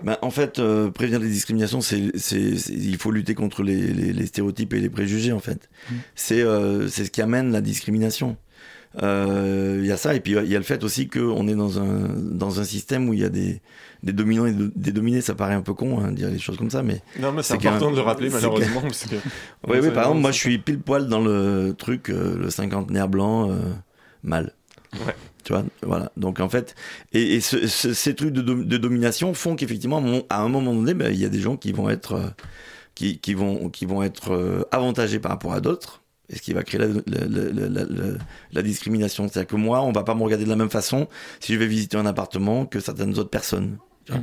Ben, 0.04 0.18
en 0.22 0.32
fait, 0.32 0.60
euh, 0.60 0.90
prévenir 0.92 1.20
les 1.20 1.30
discriminations, 1.30 1.82
c'est, 1.82 2.12
c'est, 2.16 2.58
c'est- 2.58 2.74
il 2.74 2.98
faut 2.98 3.12
lutter 3.12 3.36
contre 3.36 3.64
les, 3.64 3.76
les- 3.94 4.14
les 4.14 4.26
stéréotypes 4.26 4.74
et 4.74 4.80
les 4.80 4.90
préjugés, 4.90 5.32
en 5.32 5.40
fait. 5.40 5.70
C'est, 6.16 6.42
euh, 6.42 6.88
c'est 6.88 7.06
ce 7.06 7.12
qui 7.12 7.22
amène 7.22 7.52
la 7.52 7.62
discrimination. 7.62 8.38
Euh, 9.02 9.80
Il 9.82 9.88
y 9.88 9.92
a 9.92 9.98
ça, 9.98 10.14
et 10.16 10.20
puis 10.20 10.34
il 10.34 10.52
y 10.52 10.56
a 10.56 10.60
le 10.60 10.66
fait 10.66 10.84
aussi 10.84 11.08
qu'on 11.08 11.48
est 11.48 11.56
dans 11.56 11.80
un, 11.80 12.10
dans 12.18 12.60
un 12.60 12.64
système 12.66 13.08
où 13.08 13.14
il 13.14 13.22
y 13.22 13.24
a 13.24 13.30
des, 13.30 13.62
des 14.04 14.12
dominants 14.12 14.46
et 14.46 14.52
de- 14.54 14.72
des 14.76 14.92
dominés. 14.92 15.22
Ça 15.22 15.34
paraît 15.34 15.54
un 15.54 15.62
peu 15.62 15.74
con, 15.74 16.00
hein, 16.02 16.12
de 16.12 16.18
dire 16.18 16.30
des 16.30 16.40
choses 16.40 16.58
comme 16.58 16.70
ça, 16.70 16.84
mais. 16.84 17.02
Non, 17.20 17.32
mais 17.32 17.42
c'est 17.42 17.54
important 17.70 17.92
de 17.92 17.96
le 17.96 18.02
rappeler, 18.02 18.30
malheureusement, 18.36 18.82
parce 18.82 19.06
que- 19.06 19.16
Oui, 19.68 19.78
oui, 19.82 19.92
par 19.92 20.04
exemple, 20.04 20.20
moi 20.22 20.32
je 20.32 20.38
suis 20.40 20.58
pile 20.58 20.80
poil 20.80 21.08
dans 21.08 21.22
le 21.22 21.74
truc, 21.78 22.10
euh, 22.10 22.38
le 22.38 22.50
cinquantenaire 22.50 23.08
blanc, 23.08 23.50
euh, 23.50 23.56
mal. 24.24 24.54
Ouais. 24.94 25.16
Tu 25.44 25.54
vois, 25.54 25.64
voilà. 25.82 26.12
Donc 26.18 26.40
en 26.40 26.50
fait, 26.50 26.76
et, 27.14 27.36
et 27.36 27.42
ce- 27.42 27.68
ce- 27.68 27.94
ces 27.94 28.14
trucs 28.16 28.32
de, 28.34 28.42
dom- 28.42 28.66
de 28.66 28.78
domination 28.78 29.34
font 29.34 29.56
qu'effectivement, 29.56 29.98
à 30.30 30.42
un 30.42 30.48
moment- 30.50 30.74
donné, 30.76 30.94
ben, 30.94 31.12
il 31.12 31.20
y 31.20 31.26
a 31.26 31.30
des 31.30 31.40
gens 31.40 31.58
qui 31.58 31.72
vont 31.72 31.90
être, 31.90 32.14
euh, 32.14 32.28
qui, 32.96 33.20
qui 33.20 33.34
vont, 33.34 33.70
qui 33.70 33.86
vont 33.86 34.04
être 34.04 34.34
euh, 34.34 34.64
avantagés 34.72 35.20
par 35.20 35.32
rapport 35.32 35.54
à 35.54 35.62
d'autres, 35.62 36.02
et 36.30 36.36
ce 36.36 36.42
qui 36.42 36.54
va 36.54 36.64
créer 36.64 36.80
la, 36.80 36.88
la, 36.88 37.26
la- 37.28 37.70
la- 37.70 37.86
la- 37.86 38.18
la 38.54 38.62
discrimination. 38.62 39.28
C'est-à-dire 39.28 39.48
que 39.48 39.56
moi, 39.56 39.82
on 39.82 39.92
va 39.92 40.04
pas 40.04 40.14
me 40.16 40.24
regarder 40.24 40.46
de 40.46 40.50
la 40.50 40.56
même 40.56 40.70
façon 40.70 41.08
si 41.40 41.54
je 41.54 41.58
vais 41.60 41.68
visiter 41.68 41.98
un 41.98 42.06
appartement 42.06 42.66
que 42.66 42.80
certaines 42.80 43.18
autres 43.18 43.30
personnes. 43.32 43.78
tu 44.06 44.12
vois. 44.14 44.22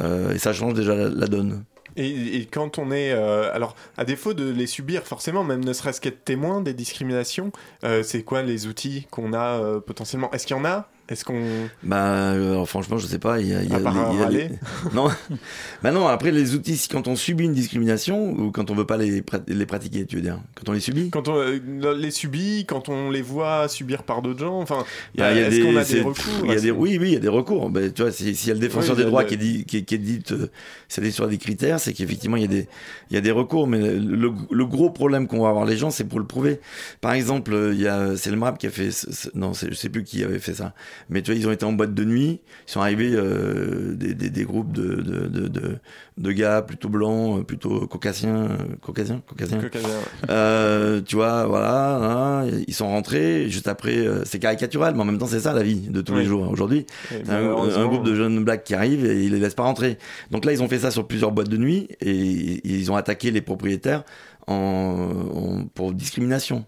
Euh, 0.00 0.32
et 0.34 0.38
ça 0.38 0.52
change 0.52 0.74
déjà 0.74 0.94
la 0.94 1.26
donne. 1.26 1.64
Et, 1.96 2.46
quand 2.50 2.78
on 2.78 2.90
est. 2.90 3.12
euh, 3.12 3.52
alors, 3.54 3.74
à 3.96 4.04
défaut 4.04 4.34
de 4.34 4.50
les 4.50 4.66
subir, 4.66 5.04
forcément, 5.04 5.44
même 5.44 5.64
ne 5.64 5.72
serait-ce 5.72 6.00
qu'être 6.00 6.24
témoin 6.24 6.60
des 6.60 6.74
discriminations, 6.74 7.52
euh, 7.84 8.02
c'est 8.02 8.22
quoi 8.22 8.42
les 8.42 8.66
outils 8.66 9.06
qu'on 9.10 9.32
a 9.32 9.60
euh, 9.60 9.80
potentiellement? 9.80 10.30
Est-ce 10.32 10.46
qu'il 10.46 10.56
y 10.56 10.60
en 10.60 10.64
a? 10.64 10.88
Est-ce 11.08 11.24
qu'on. 11.24 11.40
Bah, 11.84 12.32
euh, 12.32 12.64
franchement, 12.64 12.98
je 12.98 13.06
sais 13.06 13.20
pas. 13.20 13.40
Il 13.40 13.46
y 13.48 13.54
a, 13.54 13.62
y 13.62 13.72
a 13.72 13.78
les- 13.78 13.84
y 13.84 13.86
a 13.86 13.90
râler 14.24 14.48
les- 14.48 14.58
non, 14.94 15.08
bah 15.82 15.92
non. 15.92 16.08
Après, 16.08 16.32
les 16.32 16.54
outils, 16.56 16.88
quand 16.90 17.06
on 17.06 17.14
subit 17.14 17.44
une 17.44 17.52
discrimination 17.52 18.30
ou 18.30 18.50
quand 18.50 18.70
on 18.70 18.74
veut 18.74 18.86
pas 18.86 18.96
les, 18.96 19.22
prat- 19.22 19.38
les 19.46 19.66
pratiquer, 19.66 20.04
tu 20.06 20.16
veux 20.16 20.22
dire, 20.22 20.40
quand 20.56 20.68
on 20.68 20.72
les 20.72 20.80
subit? 20.80 21.10
Quand 21.10 21.28
on 21.28 21.36
euh, 21.36 21.94
les 21.96 22.10
subit, 22.10 22.64
quand 22.66 22.88
on 22.88 23.10
les 23.10 23.22
voit 23.22 23.68
subir 23.68 24.02
par 24.02 24.20
d'autres 24.20 24.40
gens, 24.40 24.60
enfin, 24.60 24.84
euh, 25.20 25.46
est-ce 25.46 25.56
des, 25.56 25.62
qu'on 25.62 25.76
a 25.76 25.84
des 25.84 26.00
recours 26.00 26.46
y 26.46 26.56
a 26.56 26.60
des, 26.60 26.70
oui, 26.72 26.98
oui, 27.00 27.08
il 27.10 27.14
y 27.14 27.16
a 27.16 27.20
des 27.20 27.28
recours. 27.28 27.70
Ben, 27.70 27.92
tu 27.92 28.02
vois, 28.02 28.10
si- 28.10 28.34
s'il 28.34 28.48
y 28.48 28.50
a 28.50 28.54
le 28.54 28.60
défenseur 28.60 28.96
Oui, 28.96 29.02
des 29.02 29.08
droits 29.08 29.22
qui, 29.24 29.36
dit, 29.36 29.64
qui, 29.64 29.84
qui 29.84 29.98
dit, 30.00 30.22
euh, 30.32 30.48
c'est 30.88 31.00
l'histoire 31.02 31.28
des 31.28 31.38
critères, 31.38 31.78
c'est 31.78 31.92
qu'effectivement, 31.92 32.36
il 32.36 32.42
y 32.42 32.46
a 32.46 32.48
des, 32.48 32.68
y 33.12 33.16
a 33.16 33.20
des 33.20 33.30
recours. 33.30 33.68
Mais 33.68 33.78
le, 33.78 34.32
le 34.50 34.66
gros 34.66 34.90
problème 34.90 35.28
qu'on 35.28 35.42
va 35.42 35.50
avoir 35.50 35.66
les 35.66 35.76
gens, 35.76 35.90
c'est 35.90 36.04
pour 36.04 36.18
le 36.18 36.26
prouver. 36.26 36.60
Par 37.00 37.12
exemple, 37.12 37.56
il 37.72 37.80
y 37.80 37.86
a, 37.86 38.16
c'est 38.16 38.30
le 38.30 38.36
MRAP 38.36 38.58
qui 38.58 38.66
a 38.66 38.70
fait, 38.70 38.88
non, 39.34 39.52
je 39.52 39.72
sais 39.74 39.88
plus 39.88 40.02
qui 40.02 40.24
avait 40.24 40.40
fait 40.40 40.54
ça. 40.54 40.74
Mais 41.10 41.22
tu 41.22 41.30
vois, 41.32 41.40
ils 41.40 41.46
ont 41.46 41.52
été 41.52 41.64
en 41.64 41.72
boîte 41.72 41.94
de 41.94 42.04
nuit, 42.04 42.40
ils 42.66 42.70
sont 42.70 42.80
arrivés, 42.80 43.12
euh, 43.14 43.94
des, 43.94 44.14
des, 44.14 44.30
des 44.30 44.44
groupes 44.44 44.72
de, 44.72 44.94
de, 44.96 45.78
de, 46.18 46.32
gars 46.32 46.62
plutôt 46.62 46.88
blancs, 46.88 47.40
euh, 47.40 47.42
plutôt 47.42 47.86
caucasiens, 47.86 48.44
euh, 48.50 48.56
caucasiens, 48.80 49.22
caucasiens. 49.26 49.60
Caucasiens, 49.60 49.88
ouais. 49.88 50.28
Euh, 50.30 51.00
tu 51.02 51.16
vois, 51.16 51.46
voilà, 51.46 51.96
hein, 52.42 52.46
ils 52.66 52.74
sont 52.74 52.88
rentrés. 52.88 53.48
Juste 53.48 53.68
après, 53.68 54.06
c'est 54.24 54.38
caricatural, 54.38 54.94
mais 54.94 55.02
en 55.02 55.04
même 55.04 55.18
temps, 55.18 55.26
c'est 55.26 55.40
ça 55.40 55.52
la 55.52 55.62
vie 55.62 55.80
de 55.88 56.00
tous 56.00 56.14
les 56.14 56.24
jours. 56.24 56.50
Aujourd'hui, 56.50 56.86
Et 57.14 57.22
t'as 57.22 57.38
un, 57.38 57.68
un 57.82 57.86
groupe 57.86 58.04
de 58.04 58.14
jeunes 58.14 58.42
blacks 58.44 58.64
qui 58.64 58.74
arrivent 58.74 59.04
et 59.04 59.24
ils 59.24 59.32
les 59.32 59.38
laissent 59.38 59.54
pas 59.54 59.62
rentrer. 59.64 59.98
Donc 60.30 60.44
là, 60.44 60.52
ils 60.52 60.62
ont 60.62 60.68
fait 60.68 60.78
ça 60.78 60.90
sur 60.90 61.06
plusieurs 61.06 61.32
boîtes 61.32 61.48
de 61.48 61.56
nuit 61.56 61.88
et 62.00 62.60
ils 62.64 62.90
ont 62.90 62.96
attaqué 62.96 63.30
les 63.30 63.40
propriétaires 63.42 64.02
en, 64.46 64.52
en- 64.54 65.64
pour 65.74 65.92
discrimination. 65.92 66.64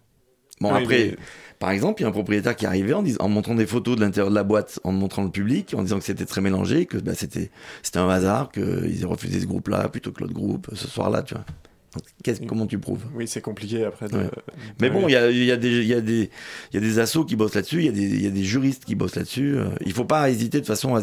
Bon, 0.61 0.73
Oui, 0.75 0.83
après, 0.83 0.99
mais- 1.13 1.17
par 1.59 1.71
exemple, 1.71 2.01
il 2.01 2.05
y 2.05 2.07
a 2.07 2.09
un 2.09 2.13
propriétaire 2.13 2.55
qui 2.57 2.65
est 2.65 2.69
arrivé 2.69 2.93
en, 2.95 3.03
dis- 3.03 3.17
en 3.19 3.29
montrant 3.29 3.55
des 3.55 3.67
photos 3.67 3.97
de 3.97 4.01
l'intérieur 4.01 4.31
de 4.31 4.35
la 4.35 4.45
boîte, 4.45 4.81
en 4.85 4.93
montrant 4.93 5.25
le 5.25 5.31
public, 5.31 5.75
en 5.77 5.83
disant 5.83 5.99
que 5.99 6.05
c'était 6.05 6.27
très 6.27 6.41
mélangé, 6.41 6.87
que 6.87 6.99
bah, 6.99 7.15
c'était 7.15 7.51
c'était 7.83 7.99
un 7.99 8.09
hasard, 8.09 8.51
qu'ils 8.53 9.03
aient 9.03 9.07
refusé 9.07 9.41
ce 9.41 9.47
groupe-là 9.47 9.89
plutôt 9.89 10.13
que 10.13 10.21
l'autre 10.21 10.35
groupe 10.35 10.69
ce 10.75 10.87
soir-là, 10.89 11.23
tu 11.23 11.35
vois. 11.35 11.45
Donc, 11.95 12.47
comment 12.47 12.67
tu 12.67 12.79
prouves? 12.79 13.03
Oui, 13.15 13.27
c'est 13.27 13.41
compliqué 13.41 13.83
après. 13.85 14.09
De... 14.09 14.17
Ouais. 14.19 14.31
Mais 14.81 14.91
bon, 14.91 15.09
il 15.09 15.13
y 15.13 15.17
a, 15.17 15.31
y, 15.31 15.51
a 15.51 15.57
des- 15.57 15.85
y, 15.85 15.95
a 15.95 16.01
des- 16.03 16.31
il 16.71 16.75
y 16.75 16.77
a 16.77 16.81
des 16.81 16.99
assos 16.99 17.25
qui 17.25 17.35
bossent 17.35 17.55
là-dessus, 17.55 17.79
il 17.79 17.87
y, 17.87 17.89
a 17.89 17.93
des- 17.93 18.03
il 18.03 18.23
y 18.23 18.27
a 18.27 18.31
des 18.31 18.45
juristes 18.45 18.85
qui 18.85 18.95
bossent 18.95 19.17
là-dessus. 19.17 19.57
Euh, 19.57 19.71
Il 19.87 19.93
faut 19.95 20.05
pas 20.05 20.29
hésiter 20.31 20.61
de 20.61 20.67
façon 20.67 20.95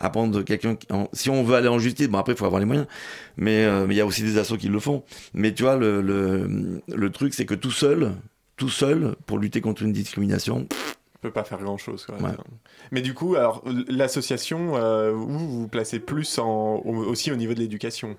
à, 0.00 0.10
prendre 0.10 0.42
quelqu'un. 0.42 0.76
Si 1.12 1.30
on 1.30 1.44
veut 1.44 1.54
aller 1.54 1.68
en 1.68 1.78
justice, 1.78 2.08
bon 2.08 2.18
après 2.18 2.32
il 2.32 2.36
faut 2.38 2.44
avoir 2.44 2.58
les 2.58 2.66
moyens. 2.66 2.88
Mais 3.36 3.64
euh, 3.64 3.86
mais 3.86 3.94
il 3.94 3.98
y 3.98 4.00
a 4.00 4.06
aussi 4.06 4.22
des 4.24 4.36
assos 4.36 4.56
qui 4.58 4.68
le 4.68 4.80
font. 4.80 5.04
Mais 5.32 5.54
tu 5.54 5.62
vois, 5.62 5.76
le, 5.76 6.02
le, 6.02 6.82
le 6.92 7.10
truc 7.10 7.32
c'est 7.32 7.46
que 7.46 7.54
tout 7.54 7.70
seul, 7.70 8.10
tout 8.56 8.68
seul, 8.70 9.14
pour 9.26 9.38
lutter 9.38 9.60
contre 9.60 9.82
une 9.82 9.92
discrimination, 9.92 10.66
peut 11.22 11.30
pas 11.30 11.44
faire 11.44 11.58
grand 11.58 11.78
chose. 11.78 12.06
Ouais. 12.20 12.30
Mais 12.92 13.00
du 13.00 13.12
coup, 13.14 13.34
alors 13.36 13.64
l'association, 13.88 14.76
euh, 14.76 15.10
vous 15.12 15.26
vous 15.26 15.60
vous 15.62 15.68
placez 15.68 15.98
plus 15.98 16.38
en, 16.38 16.76
au- 16.84 17.04
aussi 17.06 17.32
au 17.32 17.36
niveau 17.36 17.54
de 17.54 17.58
l'éducation, 17.58 18.16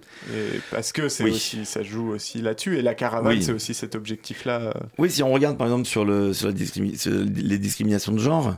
parce 0.72 0.92
que 0.92 1.08
c'est 1.08 1.24
Oui. 1.24 1.32
aussi, 1.32 1.64
ça 1.66 1.84
joue 1.84 2.10
aussi 2.10 2.42
là-dessus. 2.42 2.78
Et 2.78 2.82
la 2.82 2.96
caravane, 2.96 3.38
Oui. 3.38 3.44
c'est 3.44 3.54
aussi 3.54 3.74
cet 3.76 3.96
objectif-là. 3.96 4.74
Oui, 4.98 5.10
si 5.12 5.22
on 5.24 5.32
regarde 5.32 5.58
par 5.58 5.68
exemple 5.68 5.86
sur, 5.86 6.06
le, 6.06 6.34
sur, 6.34 6.48
la 6.48 6.54
discrimi- 6.54 6.98
sur 6.98 7.12
les 7.14 7.60
discriminations 7.60 8.12
de 8.14 8.20
genre, 8.20 8.56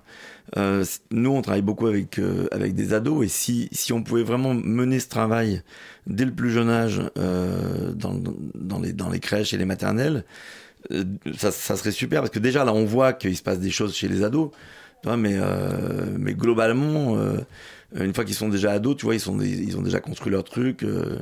euh, 0.57 0.83
nous 1.11 1.31
on 1.31 1.41
travaille 1.41 1.61
beaucoup 1.61 1.87
avec, 1.87 2.17
euh, 2.17 2.47
avec 2.51 2.73
des 2.73 2.93
ados 2.93 3.25
et 3.25 3.29
si, 3.29 3.67
si 3.71 3.93
on 3.93 4.01
pouvait 4.03 4.23
vraiment 4.23 4.53
mener 4.53 4.99
ce 4.99 5.09
travail 5.09 5.61
dès 6.07 6.25
le 6.25 6.31
plus 6.33 6.49
jeune 6.49 6.69
âge 6.69 7.01
dans, 7.15 8.15
dans, 8.55 8.79
les, 8.79 8.93
dans 8.93 9.09
les 9.09 9.19
crèches 9.19 9.53
et 9.53 9.57
les 9.57 9.65
maternelles, 9.65 10.23
ça, 11.37 11.51
ça 11.51 11.75
serait 11.75 11.91
super 11.91 12.21
parce 12.21 12.31
que 12.31 12.39
déjà 12.39 12.63
là 12.63 12.73
on 12.73 12.85
voit 12.85 13.13
qu'il 13.13 13.35
se 13.35 13.43
passe 13.43 13.59
des 13.59 13.69
choses 13.71 13.95
chez 13.95 14.07
les 14.07 14.23
ados, 14.23 14.51
tu 15.01 15.07
vois, 15.07 15.17
mais, 15.17 15.33
euh, 15.35 16.05
mais 16.17 16.33
globalement, 16.33 17.15
euh, 17.17 17.37
une 17.95 18.13
fois 18.13 18.25
qu'ils 18.25 18.35
sont 18.35 18.49
déjà 18.49 18.71
ados, 18.71 18.97
tu 18.97 19.05
vois, 19.05 19.15
ils, 19.15 19.19
sont 19.19 19.37
des- 19.37 19.47
ils 19.49 19.77
ont 19.77 19.81
déjà 19.81 19.99
construit 19.99 20.31
leur 20.31 20.43
truc. 20.43 20.83
euh, 20.83 21.17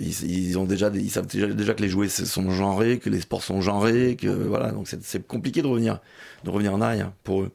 ils, 0.00 0.48
ils 0.48 0.58
ont 0.58 0.64
déjà, 0.64 0.90
ils 0.92 1.10
savent 1.10 1.26
déjà, 1.28 1.46
déjà 1.46 1.72
que 1.74 1.82
les 1.82 1.88
jouets 1.88 2.08
sont 2.08 2.50
genrés, 2.50 2.98
que 2.98 3.08
les 3.08 3.20
sports 3.20 3.42
sont 3.44 3.60
genrés, 3.60 4.16
que 4.16 4.26
voilà, 4.28 4.72
donc 4.72 4.88
c'est- 4.88 5.24
compliqué 5.26 5.62
de 5.62 5.68
revenir, 5.68 6.00
de 6.44 6.50
revenir 6.50 6.74
en 6.74 6.80
arrière 6.80 7.12
pour 7.22 7.42
eux 7.42 7.50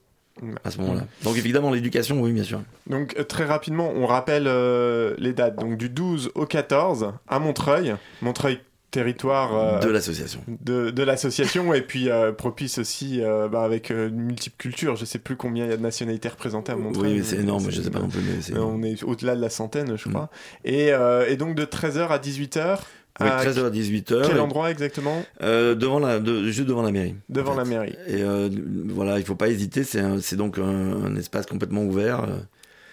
à 0.64 0.72
ce 0.72 0.78
moment-là. 0.78 1.06
Donc 1.26 1.36
évidemment 1.38 1.70
l'éducation, 1.70 2.22
oui 2.22 2.32
bien 2.32 2.44
sûr. 2.46 2.62
Donc 2.90 3.14
euh, 3.20 3.24
très 3.26 3.44
rapidement, 3.44 3.92
on 3.94 4.06
rappelle 4.06 4.46
euh, 4.48 5.14
les 5.18 5.34
dates. 5.34 5.58
Donc 5.58 5.76
du 5.78 5.90
12 5.90 6.32
au 6.36 6.46
14 6.46 7.12
à 7.28 7.40
Montreuil, 7.40 7.94
Montreuil 8.22 8.62
territoire 8.92 9.56
euh, 9.56 9.80
De 9.80 9.90
l'association. 9.90 10.42
de, 10.62 10.90
de 10.90 11.04
l'association 11.04 11.74
et 11.74 11.82
puis 11.82 12.10
euh, 12.10 12.32
propice 12.32 12.78
aussi 12.80 13.22
euh, 13.22 13.48
bah, 13.48 13.64
avec 13.64 13.90
une 13.90 14.10
multiple 14.22 14.56
culture. 14.58 14.96
Je 14.96 15.06
sais 15.06 15.20
plus 15.20 15.36
combien 15.36 15.66
il 15.66 15.70
y 15.70 15.74
a 15.74 15.78
de 15.78 15.82
nationalités 15.82 16.30
représentées 16.30 16.72
à 16.72 16.76
Montreuil. 16.76 17.20
Oui, 17.20 17.24
c'est 17.24 17.38
énorme, 17.38 17.70
je 17.70 17.82
sais 17.82 17.90
pas 17.92 18.00
non 18.00 18.10
plus, 18.10 18.22
mais 18.22 18.58
on 18.60 18.82
est 18.84 19.04
au-delà 19.04 19.36
de 19.36 19.42
la 19.42 19.50
centaine, 19.50 19.98
je 19.98 20.10
crois. 20.10 20.30
Et, 20.66 20.90
et 21.28 21.36
donc 21.38 21.56
de 21.56 21.66
13h 21.66 22.08
à 22.10 22.18
18h. 22.20 22.78
Oui, 23.22 23.28
13h 23.28 23.66
à 23.66 23.70
18h. 23.70 24.28
Quel 24.28 24.40
endroit 24.40 24.72
exactement? 24.72 25.26
Euh, 25.42 25.76
devant 25.76 26.00
la, 26.00 26.20
de- 26.20 26.46
juste 26.48 26.68
devant 26.70 26.84
la 26.84 26.92
mairie. 26.92 27.16
Devant 27.28 27.52
en 27.52 27.58
la 27.58 27.66
mairie. 27.66 27.94
Et 28.08 28.22
euh, 28.24 28.48
voilà, 28.88 29.20
il 29.20 29.26
faut 29.26 29.36
pas 29.36 29.50
hésiter. 29.50 29.84
C'est 29.84 30.36
donc 30.38 30.58
un, 30.58 30.64
un 30.64 31.16
espace 31.18 31.46
complètement 31.46 31.84
ouvert. 31.84 32.26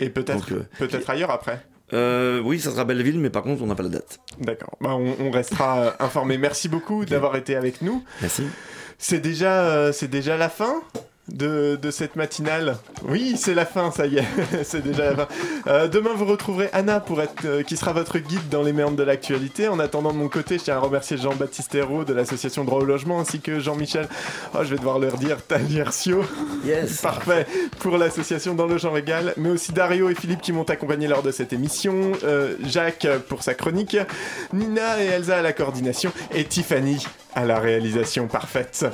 Et 0.00 0.10
peut-être 0.10 0.50
Donc, 0.50 0.52
euh, 0.52 0.64
peut-être 0.80 1.08
ailleurs 1.10 1.30
après. 1.30 1.64
Euh, 1.92 2.40
oui, 2.40 2.58
ça 2.60 2.70
sera 2.70 2.84
Belleville, 2.84 3.18
mais 3.18 3.30
par 3.30 3.42
contre, 3.42 3.62
on 3.62 3.66
n'a 3.66 3.74
pas 3.74 3.82
la 3.82 3.88
date. 3.90 4.18
D'accord. 4.40 4.76
Bah, 4.80 4.90
on, 4.94 5.14
on 5.20 5.30
restera 5.30 5.78
euh, 5.78 5.90
informé. 6.00 6.38
Merci 6.38 6.68
beaucoup 6.68 7.04
d'avoir 7.04 7.36
été 7.36 7.54
avec 7.56 7.82
nous. 7.82 8.02
Merci. 8.20 8.44
C'est 8.98 9.20
déjà, 9.20 9.64
euh, 9.66 9.92
c'est 9.92 10.08
déjà 10.08 10.36
la 10.36 10.48
fin? 10.48 10.82
De, 11.28 11.76
de 11.80 11.90
cette 11.90 12.16
matinale. 12.16 12.76
Oui, 13.08 13.34
c'est 13.36 13.54
la 13.54 13.66
fin, 13.66 13.90
ça 13.90 14.06
y 14.06 14.18
est. 14.18 14.24
c'est 14.64 14.82
déjà 14.82 15.10
la 15.10 15.16
fin. 15.16 15.28
Euh, 15.66 15.88
demain, 15.88 16.10
vous 16.14 16.24
retrouverez 16.24 16.68
Anna 16.72 17.00
pour 17.00 17.20
être, 17.20 17.44
euh, 17.44 17.62
qui 17.62 17.76
sera 17.76 17.92
votre 17.92 18.18
guide 18.18 18.48
dans 18.50 18.62
les 18.62 18.72
méandres 18.72 18.96
de 18.96 19.02
l'actualité. 19.02 19.68
En 19.68 19.78
attendant, 19.78 20.12
de 20.12 20.18
mon 20.18 20.28
côté, 20.28 20.58
je 20.58 20.64
tiens 20.64 20.76
à 20.76 20.78
remercier 20.78 21.16
Jean-Baptiste 21.16 21.74
Hérault 21.74 22.04
de 22.04 22.12
l'association 22.12 22.64
Droit 22.64 22.80
au 22.80 22.84
logement 22.84 23.20
ainsi 23.20 23.40
que 23.40 23.58
Jean-Michel. 23.58 24.08
Oh, 24.54 24.58
je 24.62 24.70
vais 24.70 24.76
devoir 24.76 24.98
leur 24.98 25.16
dire 25.16 25.44
Taliercio. 25.44 26.24
Yes. 26.64 27.00
Parfait. 27.02 27.46
Pour 27.80 27.98
l'association 27.98 28.54
Dans 28.54 28.66
le 28.66 28.78
genre 28.78 28.96
égal. 28.96 29.34
Mais 29.36 29.50
aussi 29.50 29.72
Dario 29.72 30.08
et 30.08 30.14
Philippe 30.14 30.40
qui 30.40 30.52
m'ont 30.52 30.64
accompagné 30.64 31.08
lors 31.08 31.22
de 31.22 31.32
cette 31.32 31.52
émission. 31.52 32.12
Euh, 32.24 32.54
Jacques 32.64 33.06
pour 33.28 33.42
sa 33.42 33.54
chronique. 33.54 33.96
Nina 34.52 35.02
et 35.02 35.06
Elsa 35.06 35.38
à 35.38 35.42
la 35.42 35.52
coordination. 35.52 36.12
Et 36.32 36.44
Tiffany 36.44 37.04
à 37.36 37.44
la 37.44 37.60
réalisation 37.60 38.26
parfaite. 38.26 38.86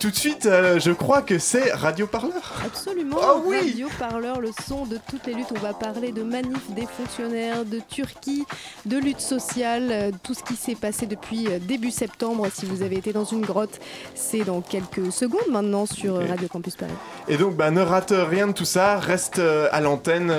Tout 0.00 0.10
de 0.10 0.16
suite, 0.16 0.46
euh, 0.46 0.80
je 0.80 0.92
crois 0.92 1.20
que 1.20 1.38
c'est 1.38 1.74
Radio 1.74 2.06
Parleur. 2.06 2.62
Absolument. 2.64 3.18
Oh 3.20 3.42
oui 3.44 3.58
Radio 3.58 3.88
Parleur, 3.98 4.40
le 4.40 4.48
son 4.66 4.86
de 4.86 4.98
toutes 5.10 5.26
les 5.26 5.34
luttes. 5.34 5.52
On 5.54 5.60
va 5.60 5.74
parler 5.74 6.10
de 6.10 6.22
manifs 6.22 6.70
des 6.70 6.86
fonctionnaires, 6.86 7.66
de 7.66 7.80
Turquie, 7.86 8.46
de 8.86 8.96
lutte 8.96 9.20
sociale, 9.20 9.88
euh, 9.90 10.10
tout 10.22 10.32
ce 10.32 10.42
qui 10.42 10.56
s'est 10.56 10.74
passé 10.74 11.04
depuis 11.04 11.48
euh, 11.48 11.58
début 11.58 11.90
septembre. 11.90 12.46
Si 12.50 12.64
vous 12.64 12.80
avez 12.80 12.96
été 12.96 13.12
dans 13.12 13.26
une 13.26 13.42
grotte, 13.42 13.78
c'est 14.14 14.42
dans 14.42 14.62
quelques 14.62 15.12
secondes 15.12 15.50
maintenant 15.50 15.84
sur. 15.84 16.14
Radio 16.26 16.48
Campus 16.48 16.76
Paris. 16.76 16.92
Et 17.28 17.36
donc, 17.36 17.56
bah, 17.56 17.70
ne 17.70 17.82
rate 17.82 18.14
rien 18.16 18.46
de 18.46 18.52
tout 18.52 18.64
ça, 18.64 18.98
reste 18.98 19.38
euh, 19.38 19.68
à 19.70 19.82
l'antenne, 19.82 20.32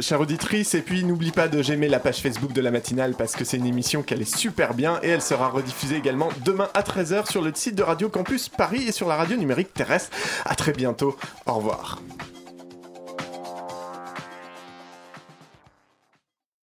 chère 0.00 0.20
auditrice, 0.20 0.74
et 0.74 0.82
puis 0.82 1.02
n'oublie 1.02 1.32
pas 1.32 1.48
de 1.48 1.62
j'aimer 1.62 1.88
la 1.88 1.98
page 1.98 2.20
Facebook 2.20 2.52
de 2.52 2.60
la 2.60 2.70
matinale 2.70 3.14
parce 3.18 3.34
que 3.34 3.44
c'est 3.44 3.56
une 3.56 3.66
émission 3.66 4.02
qu'elle 4.02 4.22
est 4.22 4.36
super 4.36 4.74
bien 4.74 5.00
et 5.02 5.08
elle 5.08 5.22
sera 5.22 5.48
rediffusée 5.48 5.96
également 5.96 6.28
demain 6.44 6.68
à 6.74 6.82
13h 6.82 7.28
sur 7.28 7.42
le 7.42 7.50
site 7.52 7.74
de 7.74 7.82
Radio 7.82 8.08
Campus 8.08 8.48
Paris 8.48 8.84
et 8.86 8.99
sur 9.00 9.08
la 9.08 9.16
radio 9.16 9.38
numérique 9.38 9.72
terrestre. 9.72 10.14
À 10.44 10.54
très 10.54 10.72
bientôt, 10.72 11.16
au 11.46 11.54
revoir. 11.54 12.02